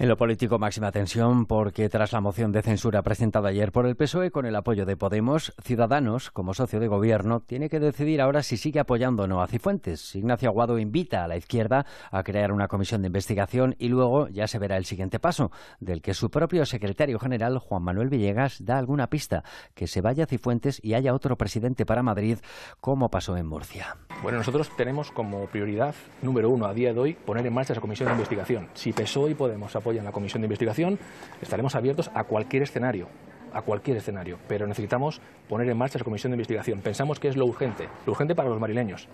En 0.00 0.08
lo 0.08 0.16
político, 0.16 0.60
máxima 0.60 0.92
tensión 0.92 1.44
porque 1.46 1.88
tras 1.88 2.12
la 2.12 2.20
moción 2.20 2.52
de 2.52 2.62
censura 2.62 3.02
presentada 3.02 3.48
ayer 3.48 3.72
por 3.72 3.84
el 3.84 3.96
PSOE 3.96 4.30
con 4.30 4.46
el 4.46 4.54
apoyo 4.54 4.86
de 4.86 4.96
Podemos, 4.96 5.52
Ciudadanos, 5.60 6.30
como 6.30 6.54
socio 6.54 6.78
de 6.78 6.86
gobierno, 6.86 7.40
tiene 7.40 7.68
que 7.68 7.80
decidir 7.80 8.20
ahora 8.20 8.44
si 8.44 8.58
sigue 8.58 8.78
apoyando 8.78 9.24
o 9.24 9.26
no 9.26 9.42
a 9.42 9.48
Cifuentes. 9.48 10.14
Ignacio 10.14 10.50
Aguado 10.50 10.78
invita 10.78 11.24
a 11.24 11.26
la 11.26 11.36
izquierda 11.36 11.84
a 12.12 12.22
crear 12.22 12.52
una 12.52 12.68
comisión 12.68 13.02
de 13.02 13.08
investigación 13.08 13.74
y 13.80 13.88
luego 13.88 14.28
ya 14.28 14.46
se 14.46 14.60
verá 14.60 14.76
el 14.76 14.84
siguiente 14.84 15.18
paso, 15.18 15.50
del 15.80 16.00
que 16.00 16.14
su 16.14 16.30
propio 16.30 16.64
secretario 16.64 17.18
general, 17.18 17.58
Juan 17.58 17.82
Manuel 17.82 18.08
Villegas, 18.08 18.64
da 18.64 18.78
alguna 18.78 19.08
pista, 19.08 19.42
que 19.74 19.88
se 19.88 20.00
vaya 20.00 20.22
a 20.22 20.26
Cifuentes 20.28 20.78
y 20.80 20.94
haya 20.94 21.12
otro 21.12 21.36
presidente 21.36 21.84
para 21.84 22.04
Madrid, 22.04 22.38
como 22.80 23.10
pasó 23.10 23.36
en 23.36 23.46
Murcia. 23.46 23.96
Bueno, 24.22 24.38
nosotros 24.38 24.70
tenemos 24.76 25.10
como 25.10 25.46
prioridad 25.46 25.96
número 26.22 26.50
uno 26.50 26.66
a 26.66 26.72
día 26.72 26.92
de 26.92 27.00
hoy 27.00 27.14
poner 27.14 27.44
en 27.44 27.54
marcha 27.54 27.72
esa 27.72 27.80
comisión 27.80 28.06
de 28.06 28.12
investigación. 28.12 28.68
Si 28.74 28.92
PSOE 28.92 29.32
y 29.32 29.34
Podemos 29.34 29.74
apoyan 29.88 30.04
la 30.04 30.12
comisión 30.12 30.42
de 30.42 30.46
investigación, 30.46 30.98
estaremos 31.40 31.74
abiertos 31.74 32.10
a 32.12 32.24
cualquier 32.24 32.62
escenario 32.62 33.08
a 33.50 33.62
cualquier 33.62 33.96
escenario, 33.96 34.38
pero 34.46 34.66
necesitamos 34.66 35.22
poner 35.48 35.70
en 35.70 35.78
marcha 35.78 35.96
esa 35.96 36.04
comisión 36.04 36.32
de 36.32 36.34
investigación. 36.34 36.82
Pensamos 36.82 37.18
que 37.18 37.28
es 37.28 37.36
lo 37.36 37.46
urgente, 37.46 37.88
lo 38.04 38.12
urgente 38.12 38.34
para 38.34 38.50
los 38.50 38.60
marileños. 38.60 39.08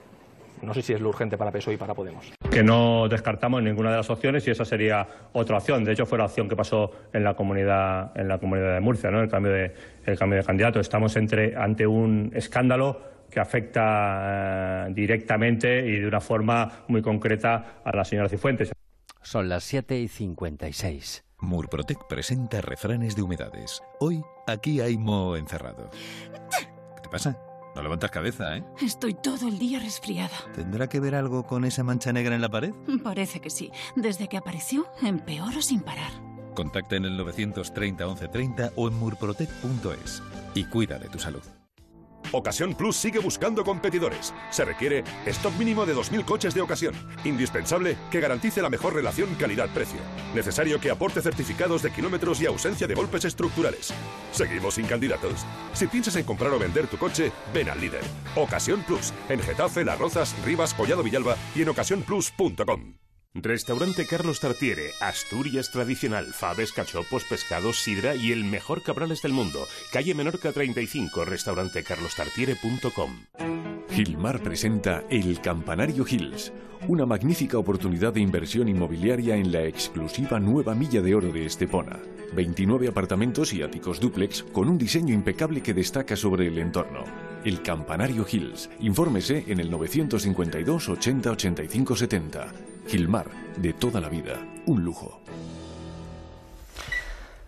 No 0.60 0.74
sé 0.74 0.82
si 0.82 0.92
es 0.92 1.00
lo 1.00 1.10
urgente 1.10 1.38
para 1.38 1.52
PSOE 1.52 1.74
y 1.74 1.76
para 1.76 1.94
Podemos. 1.94 2.32
Que 2.50 2.64
no 2.64 3.06
descartamos 3.08 3.62
ninguna 3.62 3.92
de 3.92 3.98
las 3.98 4.10
opciones 4.10 4.44
y 4.48 4.50
esa 4.50 4.64
sería 4.64 5.06
otra 5.32 5.58
opción. 5.58 5.84
De 5.84 5.92
hecho, 5.92 6.04
fue 6.04 6.18
la 6.18 6.24
opción 6.24 6.48
que 6.48 6.56
pasó 6.56 6.90
en 7.12 7.22
la 7.22 7.34
comunidad, 7.34 8.10
en 8.16 8.26
la 8.26 8.38
comunidad 8.38 8.74
de 8.74 8.80
Murcia, 8.80 9.08
¿no? 9.12 9.22
el, 9.22 9.28
cambio 9.28 9.52
de, 9.52 9.72
el 10.04 10.18
cambio 10.18 10.40
de 10.40 10.44
candidato. 10.44 10.80
Estamos 10.80 11.14
entre, 11.14 11.54
ante 11.56 11.86
un 11.86 12.32
escándalo 12.34 13.00
que 13.30 13.38
afecta 13.38 14.88
eh, 14.88 14.92
directamente 14.92 15.86
y 15.86 16.00
de 16.00 16.08
una 16.08 16.20
forma 16.20 16.84
muy 16.88 17.02
concreta 17.02 17.80
a 17.84 17.94
la 17.94 18.04
señora 18.04 18.28
Cifuentes. 18.28 18.72
Son 19.24 19.48
las 19.48 19.64
7 19.64 19.98
y 20.00 20.08
56. 20.08 21.24
Murprotec 21.40 22.06
presenta 22.06 22.60
refranes 22.60 23.16
de 23.16 23.22
humedades. 23.22 23.82
Hoy, 23.98 24.22
aquí 24.46 24.82
hay 24.82 24.98
moho 24.98 25.36
encerrado. 25.36 25.90
¿Qué 26.94 27.00
te 27.02 27.08
pasa? 27.08 27.38
No 27.74 27.82
levantas 27.82 28.10
cabeza, 28.10 28.54
¿eh? 28.56 28.64
Estoy 28.82 29.14
todo 29.14 29.48
el 29.48 29.58
día 29.58 29.80
resfriada. 29.80 30.36
¿Tendrá 30.54 30.88
que 30.88 31.00
ver 31.00 31.14
algo 31.14 31.46
con 31.46 31.64
esa 31.64 31.82
mancha 31.82 32.12
negra 32.12 32.34
en 32.34 32.42
la 32.42 32.50
pared? 32.50 32.74
Parece 33.02 33.40
que 33.40 33.48
sí. 33.48 33.72
Desde 33.96 34.28
que 34.28 34.36
apareció, 34.36 34.86
empeoro 35.02 35.62
sin 35.62 35.80
parar. 35.80 36.12
Contacta 36.54 36.96
en 36.96 37.06
el 37.06 37.16
930 37.16 38.04
1130 38.04 38.72
o 38.76 38.88
en 38.88 38.94
murprotec.es 38.98 40.22
y 40.54 40.64
cuida 40.64 40.98
de 40.98 41.08
tu 41.08 41.18
salud. 41.18 41.42
Ocasión 42.32 42.74
Plus 42.74 42.96
sigue 42.96 43.18
buscando 43.18 43.64
competidores. 43.64 44.34
Se 44.50 44.64
requiere 44.64 45.04
stock 45.26 45.54
mínimo 45.56 45.86
de 45.86 45.94
2.000 45.94 46.24
coches 46.24 46.54
de 46.54 46.60
ocasión. 46.60 46.94
Indispensable 47.24 47.96
que 48.10 48.20
garantice 48.20 48.62
la 48.62 48.70
mejor 48.70 48.94
relación 48.94 49.34
calidad-precio. 49.34 50.00
Necesario 50.34 50.80
que 50.80 50.90
aporte 50.90 51.22
certificados 51.22 51.82
de 51.82 51.90
kilómetros 51.90 52.40
y 52.40 52.46
ausencia 52.46 52.86
de 52.86 52.94
golpes 52.94 53.24
estructurales. 53.24 53.92
¿Seguimos 54.32 54.74
sin 54.74 54.86
candidatos? 54.86 55.44
Si 55.72 55.86
piensas 55.86 56.16
en 56.16 56.24
comprar 56.24 56.52
o 56.52 56.58
vender 56.58 56.86
tu 56.86 56.98
coche, 56.98 57.32
ven 57.52 57.68
al 57.68 57.80
líder. 57.80 58.02
Ocasión 58.36 58.82
Plus. 58.82 59.12
En 59.28 59.40
Getafe, 59.40 59.84
Las 59.84 59.98
Rozas, 59.98 60.34
Rivas, 60.44 60.74
Collado 60.74 61.02
Villalba 61.02 61.36
y 61.54 61.62
en 61.62 61.68
ocasiónplus.com. 61.68 63.03
Restaurante 63.36 64.06
Carlos 64.06 64.38
Tartiere, 64.38 64.92
Asturias 65.00 65.72
tradicional, 65.72 66.26
faves, 66.26 66.72
cachopos, 66.72 67.24
pescados, 67.24 67.82
sidra 67.82 68.14
y 68.14 68.30
el 68.30 68.44
mejor 68.44 68.84
cabrales 68.84 69.22
del 69.22 69.32
mundo. 69.32 69.66
Calle 69.92 70.14
Menorca 70.14 70.52
35, 70.52 71.24
restaurantecarlostartiere.com. 71.24 73.24
Gilmar 73.90 74.40
presenta 74.40 75.02
El 75.10 75.40
Campanario 75.40 76.06
Hills, 76.08 76.52
una 76.86 77.06
magnífica 77.06 77.58
oportunidad 77.58 78.12
de 78.12 78.20
inversión 78.20 78.68
inmobiliaria 78.68 79.34
en 79.34 79.50
la 79.50 79.64
exclusiva 79.64 80.38
nueva 80.38 80.76
milla 80.76 81.02
de 81.02 81.16
oro 81.16 81.32
de 81.32 81.46
Estepona. 81.46 81.98
29 82.36 82.86
apartamentos 82.86 83.52
y 83.52 83.62
áticos 83.62 83.98
dúplex 83.98 84.44
con 84.44 84.68
un 84.68 84.78
diseño 84.78 85.12
impecable 85.12 85.60
que 85.60 85.74
destaca 85.74 86.14
sobre 86.14 86.46
el 86.46 86.58
entorno. 86.58 87.02
El 87.44 87.60
Campanario 87.60 88.24
Hills. 88.30 88.70
Infórmese 88.80 89.44
en 89.48 89.60
el 89.60 89.70
952 89.70 90.88
80 90.88 91.30
85 91.30 91.96
70. 91.96 92.52
Gilmar, 92.86 93.26
de 93.58 93.74
toda 93.74 94.00
la 94.00 94.08
vida, 94.08 94.40
un 94.66 94.82
lujo. 94.82 95.20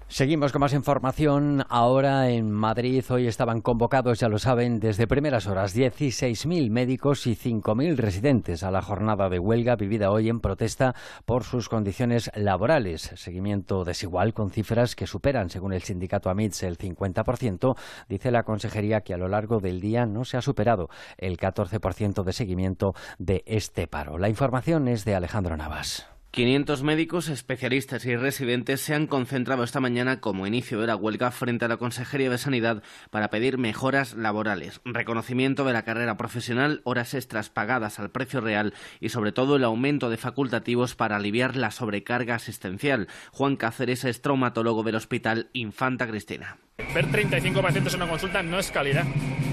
Seguimos 0.08 0.52
con 0.52 0.60
más 0.60 0.72
información. 0.72 1.64
Ahora 1.68 2.30
en 2.30 2.52
Madrid 2.52 3.04
hoy 3.10 3.26
estaban 3.26 3.60
convocados, 3.60 4.20
ya 4.20 4.28
lo 4.28 4.38
saben, 4.38 4.78
desde 4.78 5.08
primeras 5.08 5.48
horas 5.48 5.76
16.000 5.76 6.70
médicos 6.70 7.26
y 7.26 7.34
5.000 7.34 7.96
residentes 7.96 8.62
a 8.62 8.70
la 8.70 8.82
jornada 8.82 9.28
de 9.28 9.40
huelga 9.40 9.74
vivida 9.74 10.12
hoy 10.12 10.28
en 10.28 10.38
protesta 10.38 10.94
por 11.24 11.42
sus 11.42 11.68
condiciones 11.68 12.30
laborales. 12.36 13.10
Seguimiento 13.16 13.82
desigual 13.82 14.32
con 14.32 14.50
cifras 14.50 14.94
que 14.94 15.08
superan, 15.08 15.50
según 15.50 15.72
el 15.72 15.82
sindicato 15.82 16.30
AMITS, 16.30 16.62
el 16.62 16.78
50%. 16.78 17.76
Dice 18.08 18.30
la 18.30 18.44
consejería 18.44 19.00
que 19.00 19.12
a 19.12 19.18
lo 19.18 19.26
largo 19.26 19.58
del 19.58 19.80
día 19.80 20.06
no 20.06 20.24
se 20.24 20.36
ha 20.36 20.40
superado 20.40 20.88
el 21.18 21.36
14% 21.36 22.22
de 22.22 22.32
seguimiento 22.32 22.92
de 23.18 23.42
este 23.44 23.88
paro. 23.88 24.18
La 24.18 24.28
información 24.28 24.86
es 24.86 25.04
de 25.04 25.16
Alejandro 25.16 25.56
Navas. 25.56 26.15
500 26.36 26.82
médicos, 26.82 27.28
especialistas 27.30 28.04
y 28.04 28.14
residentes 28.14 28.82
se 28.82 28.94
han 28.94 29.06
concentrado 29.06 29.64
esta 29.64 29.80
mañana 29.80 30.20
como 30.20 30.46
inicio 30.46 30.78
de 30.78 30.86
la 30.86 30.94
huelga 30.94 31.30
frente 31.30 31.64
a 31.64 31.68
la 31.68 31.78
Consejería 31.78 32.28
de 32.28 32.36
Sanidad 32.36 32.82
para 33.08 33.30
pedir 33.30 33.56
mejoras 33.56 34.12
laborales, 34.12 34.82
reconocimiento 34.84 35.64
de 35.64 35.72
la 35.72 35.84
carrera 35.84 36.18
profesional, 36.18 36.82
horas 36.84 37.14
extras 37.14 37.48
pagadas 37.48 37.98
al 37.98 38.10
precio 38.10 38.42
real 38.42 38.74
y 39.00 39.08
sobre 39.08 39.32
todo 39.32 39.56
el 39.56 39.64
aumento 39.64 40.10
de 40.10 40.18
facultativos 40.18 40.94
para 40.94 41.16
aliviar 41.16 41.56
la 41.56 41.70
sobrecarga 41.70 42.34
asistencial. 42.34 43.08
Juan 43.32 43.56
Cáceres 43.56 44.04
es 44.04 44.20
traumatólogo 44.20 44.82
del 44.82 44.96
Hospital 44.96 45.48
Infanta 45.54 46.06
Cristina. 46.06 46.58
Ver 46.94 47.10
35 47.10 47.62
pacientes 47.62 47.94
en 47.94 48.02
una 48.02 48.10
consulta 48.10 48.42
no 48.42 48.58
es 48.58 48.70
calidad. 48.70 49.06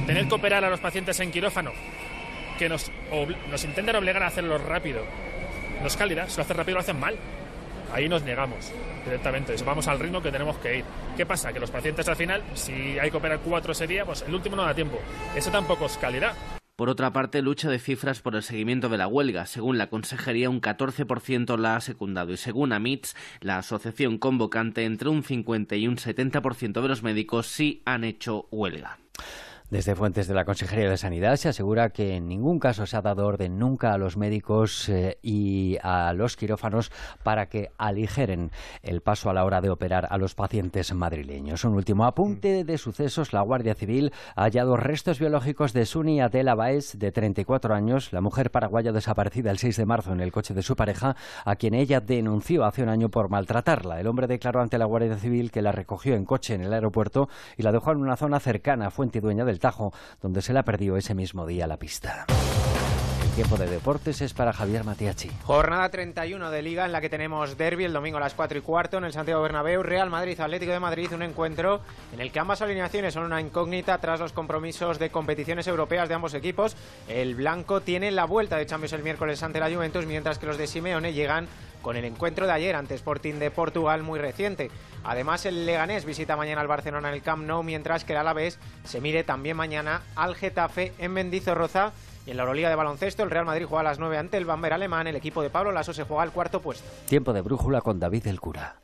Tener 0.05 0.27
que 0.27 0.36
operar 0.36 0.65
a 0.65 0.69
los 0.69 0.81
pacientes 0.81 1.17
en 1.21 1.31
quirófano, 1.31 1.71
que 2.59 2.67
nos, 2.67 2.91
nos 3.49 3.63
intentan 3.63 3.95
obligar 3.95 4.23
a 4.23 4.27
hacerlo 4.27 4.57
rápido 4.57 5.05
no 5.84 5.88
es 5.88 5.97
calidad, 5.97 6.29
si 6.29 6.38
lo 6.38 6.43
hacen 6.43 6.55
rápido 6.55 6.75
lo 6.75 6.79
hacen 6.79 6.97
mal. 6.97 7.15
Ahí 7.91 8.07
nos 8.07 8.23
negamos 8.23 8.71
directamente, 9.03 9.53
vamos 9.65 9.86
al 9.88 9.99
ritmo 9.99 10.23
que 10.23 10.31
tenemos 10.31 10.57
que 10.57 10.77
ir. 10.77 10.86
¿Qué 11.17 11.25
pasa? 11.25 11.51
Que 11.51 11.59
los 11.59 11.69
pacientes 11.69 12.07
al 12.07 12.15
final, 12.15 12.41
si 12.53 12.97
hay 12.97 13.11
que 13.11 13.17
operar 13.17 13.39
cuatro 13.39 13.73
ese 13.73 13.86
día, 13.86 14.05
pues 14.05 14.23
el 14.25 14.34
último 14.34 14.55
no 14.55 14.63
da 14.63 14.73
tiempo. 14.73 14.97
Eso 15.36 15.51
tampoco 15.51 15.86
es 15.86 15.97
calidad. 15.97 16.34
Por 16.77 16.89
otra 16.89 17.11
parte, 17.11 17.41
lucha 17.41 17.69
de 17.69 17.79
cifras 17.79 18.21
por 18.21 18.36
el 18.36 18.43
seguimiento 18.43 18.88
de 18.88 18.97
la 18.97 19.07
huelga. 19.07 19.45
Según 19.45 19.77
la 19.77 19.88
Consejería, 19.88 20.49
un 20.49 20.61
14% 20.61 21.57
la 21.57 21.75
ha 21.75 21.81
secundado 21.81 22.31
y 22.31 22.38
según 22.38 22.71
AMITS, 22.71 23.15
la 23.41 23.57
asociación 23.57 24.17
convocante, 24.17 24.86
entre 24.86 25.09
un 25.09 25.21
50 25.21 25.75
y 25.75 25.88
un 25.88 25.97
70% 25.97 26.81
de 26.81 26.88
los 26.88 27.03
médicos 27.03 27.45
sí 27.47 27.84
han 27.86 28.05
hecho 28.05 28.47
huelga. 28.49 28.97
Desde 29.70 29.95
fuentes 29.95 30.28
de 30.28 30.34
la 30.34 30.45
Consejería 30.45 30.89
de 30.89 30.97
Sanidad 30.97 31.36
se 31.38 31.49
asegura 31.49 31.89
que 31.89 32.16
en 32.16 32.28
ningún 32.28 32.59
caso 32.59 32.86
se 32.86 32.95
ha 32.95 33.01
dado 33.01 33.26
orden 33.26 33.57
nunca 33.57 33.93
a 33.93 33.97
los 33.97 34.18
médicos 34.18 34.88
eh, 34.89 35.18
y 35.24 35.78
a 35.82 36.14
los 36.14 36.38
quirófanos 36.38 36.91
para 37.24 37.47
que 37.47 37.72
aligeren 37.78 38.51
el 38.84 39.01
paso 39.01 39.30
a 39.30 39.34
la 39.34 39.45
hora 39.45 39.61
de 39.61 39.70
operar 39.70 40.07
a 40.09 40.18
los 40.18 40.36
pacientes 40.36 40.93
madrileños. 40.93 41.64
Un 41.64 41.74
último 41.74 42.05
apunte 42.05 42.64
de 42.64 42.78
sucesos. 42.78 43.34
La 43.34 43.41
Guardia 43.41 43.74
Civil 43.74 44.11
ha 44.36 44.43
hallado 44.43 44.78
restos 44.78 45.20
biológicos 45.20 45.74
de 45.74 45.86
Suni 45.86 46.22
Adela 46.22 46.55
Baez, 46.55 46.99
de 46.99 47.11
34 47.11 47.74
años, 47.74 48.14
la 48.14 48.22
mujer 48.22 48.51
paraguaya 48.51 48.91
desaparecida 48.91 49.49
el 49.49 49.57
6 49.57 49.78
de 49.78 49.86
marzo 49.86 50.14
en 50.14 50.22
el 50.22 50.32
coche 50.32 50.53
de 50.53 50.61
su 50.61 50.76
pareja, 50.76 51.16
a 51.45 51.55
quien 51.55 51.74
ella 51.74 51.99
denunció 51.99 52.66
hace 52.66 52.84
un 52.84 52.89
año 52.89 53.09
por 53.09 53.30
maltratarla. 53.30 53.99
El 53.99 54.07
hombre 54.07 54.28
declaró 54.28 54.61
ante 54.61 54.78
la 54.78 54.86
Guardia 54.86 55.18
Civil 55.18 55.51
que 55.51 55.61
la 55.61 55.72
recogió 55.72 56.16
en 56.16 56.26
coche 56.26 56.53
en 56.53 56.61
el 56.61 56.74
aeropuerto 56.74 57.30
y 57.57 57.64
la 57.64 57.72
dejó 57.72 57.91
en 57.91 57.97
una 57.97 58.18
zona 58.18 58.39
cercana 58.39 58.88
a 58.88 58.91
Fuente 58.91 59.22
Dueña 59.22 59.45
del 59.45 59.53
Tajo, 59.60 59.93
donde 60.22 60.41
se 60.41 60.54
la 60.54 60.64
perdió 60.64 60.97
ese 60.97 61.16
mismo 61.16 61.45
día 61.45 61.68
la 61.68 61.78
pista. 61.78 62.26
Tiempo 63.36 63.57
de 63.57 63.65
deportes 63.65 64.21
es 64.21 64.31
para 64.31 64.53
Javier 64.53 64.84
Matiachi. 64.84 65.31
Jornada 65.45 65.89
31 65.89 66.51
de 66.51 66.61
Liga 66.61 66.86
en 66.86 66.91
la 66.91 67.01
que 67.01 67.09
tenemos 67.09 67.57
derby 67.57 67.84
el 67.84 67.91
domingo 67.91 68.17
a 68.17 68.19
las 68.19 68.36
4 68.36 68.59
y 68.59 68.61
cuarto 68.61 68.99
en 68.99 69.05
el 69.05 69.11
Santiago 69.11 69.41
Bernabéu, 69.41 69.81
Real 69.81 70.11
Madrid 70.11 70.39
Atlético 70.39 70.71
de 70.71 70.79
Madrid, 70.79 71.11
un 71.13 71.23
encuentro 71.23 71.81
en 72.13 72.21
el 72.21 72.31
que 72.31 72.39
ambas 72.39 72.61
alineaciones 72.61 73.15
son 73.15 73.23
una 73.23 73.41
incógnita 73.41 73.97
tras 73.97 74.19
los 74.19 74.34
compromisos 74.34 74.99
de 74.99 75.09
competiciones 75.09 75.65
europeas 75.65 76.09
de 76.09 76.13
ambos 76.13 76.36
equipos. 76.36 76.77
El 77.07 77.34
blanco 77.34 77.81
tiene 77.81 78.11
la 78.11 78.25
vuelta 78.25 78.57
de 78.57 78.67
Champions 78.67 78.93
el 78.93 79.01
miércoles 79.01 79.41
ante 79.41 79.59
la 79.59 79.73
Juventus, 79.73 80.05
mientras 80.05 80.38
que 80.38 80.45
los 80.45 80.59
de 80.59 80.67
Simeone 80.67 81.13
llegan 81.13 81.47
con 81.81 81.97
el 81.97 82.05
encuentro 82.05 82.45
de 82.45 82.53
ayer 82.53 82.75
ante 82.75 82.93
Sporting 82.93 83.36
de 83.36 83.49
Portugal 83.49 84.03
muy 84.03 84.19
reciente. 84.19 84.69
Además, 85.03 85.47
el 85.47 85.65
Leganés 85.65 86.05
visita 86.05 86.38
mañana 86.38 86.61
al 86.61 86.67
Barcelona 86.67 87.09
en 87.09 87.15
el 87.15 87.23
Camp 87.23 87.45
Nou, 87.45 87.63
mientras 87.63 88.05
que 88.05 88.13
el 88.13 88.19
Alavés 88.19 88.59
se 88.84 89.01
mire 89.01 89.23
también 89.23 89.57
mañana 89.57 90.03
al 90.15 90.36
Getafe 90.36 90.93
en 90.99 91.13
Mendizorroza. 91.13 91.93
En 92.26 92.38
la 92.38 92.43
Euroliga 92.43 92.69
de 92.69 92.76
baloncesto, 92.76 93.24
el 93.24 93.32
Real 93.32 93.45
Madrid 93.45 93.65
juega 93.67 93.82
a 93.82 93.84
las 93.84 93.99
9 93.99 94.17
ante 94.17 94.38
el 94.38 94.45
Bamber 94.45 94.74
alemán. 94.74 95.07
El 95.07 95.15
equipo 95.15 95.41
de 95.41 95.49
Pablo 95.49 95.71
Lasso 95.71 95.93
se 95.93 96.03
juega 96.03 96.24
al 96.24 96.32
cuarto 96.32 96.61
puesto. 96.61 96.89
Tiempo 97.07 97.34
de 97.34 97.41
brújula 97.41 97.82
con 97.82 97.99
David 97.99 98.28
el 98.28 98.39
Cura. 98.39 98.82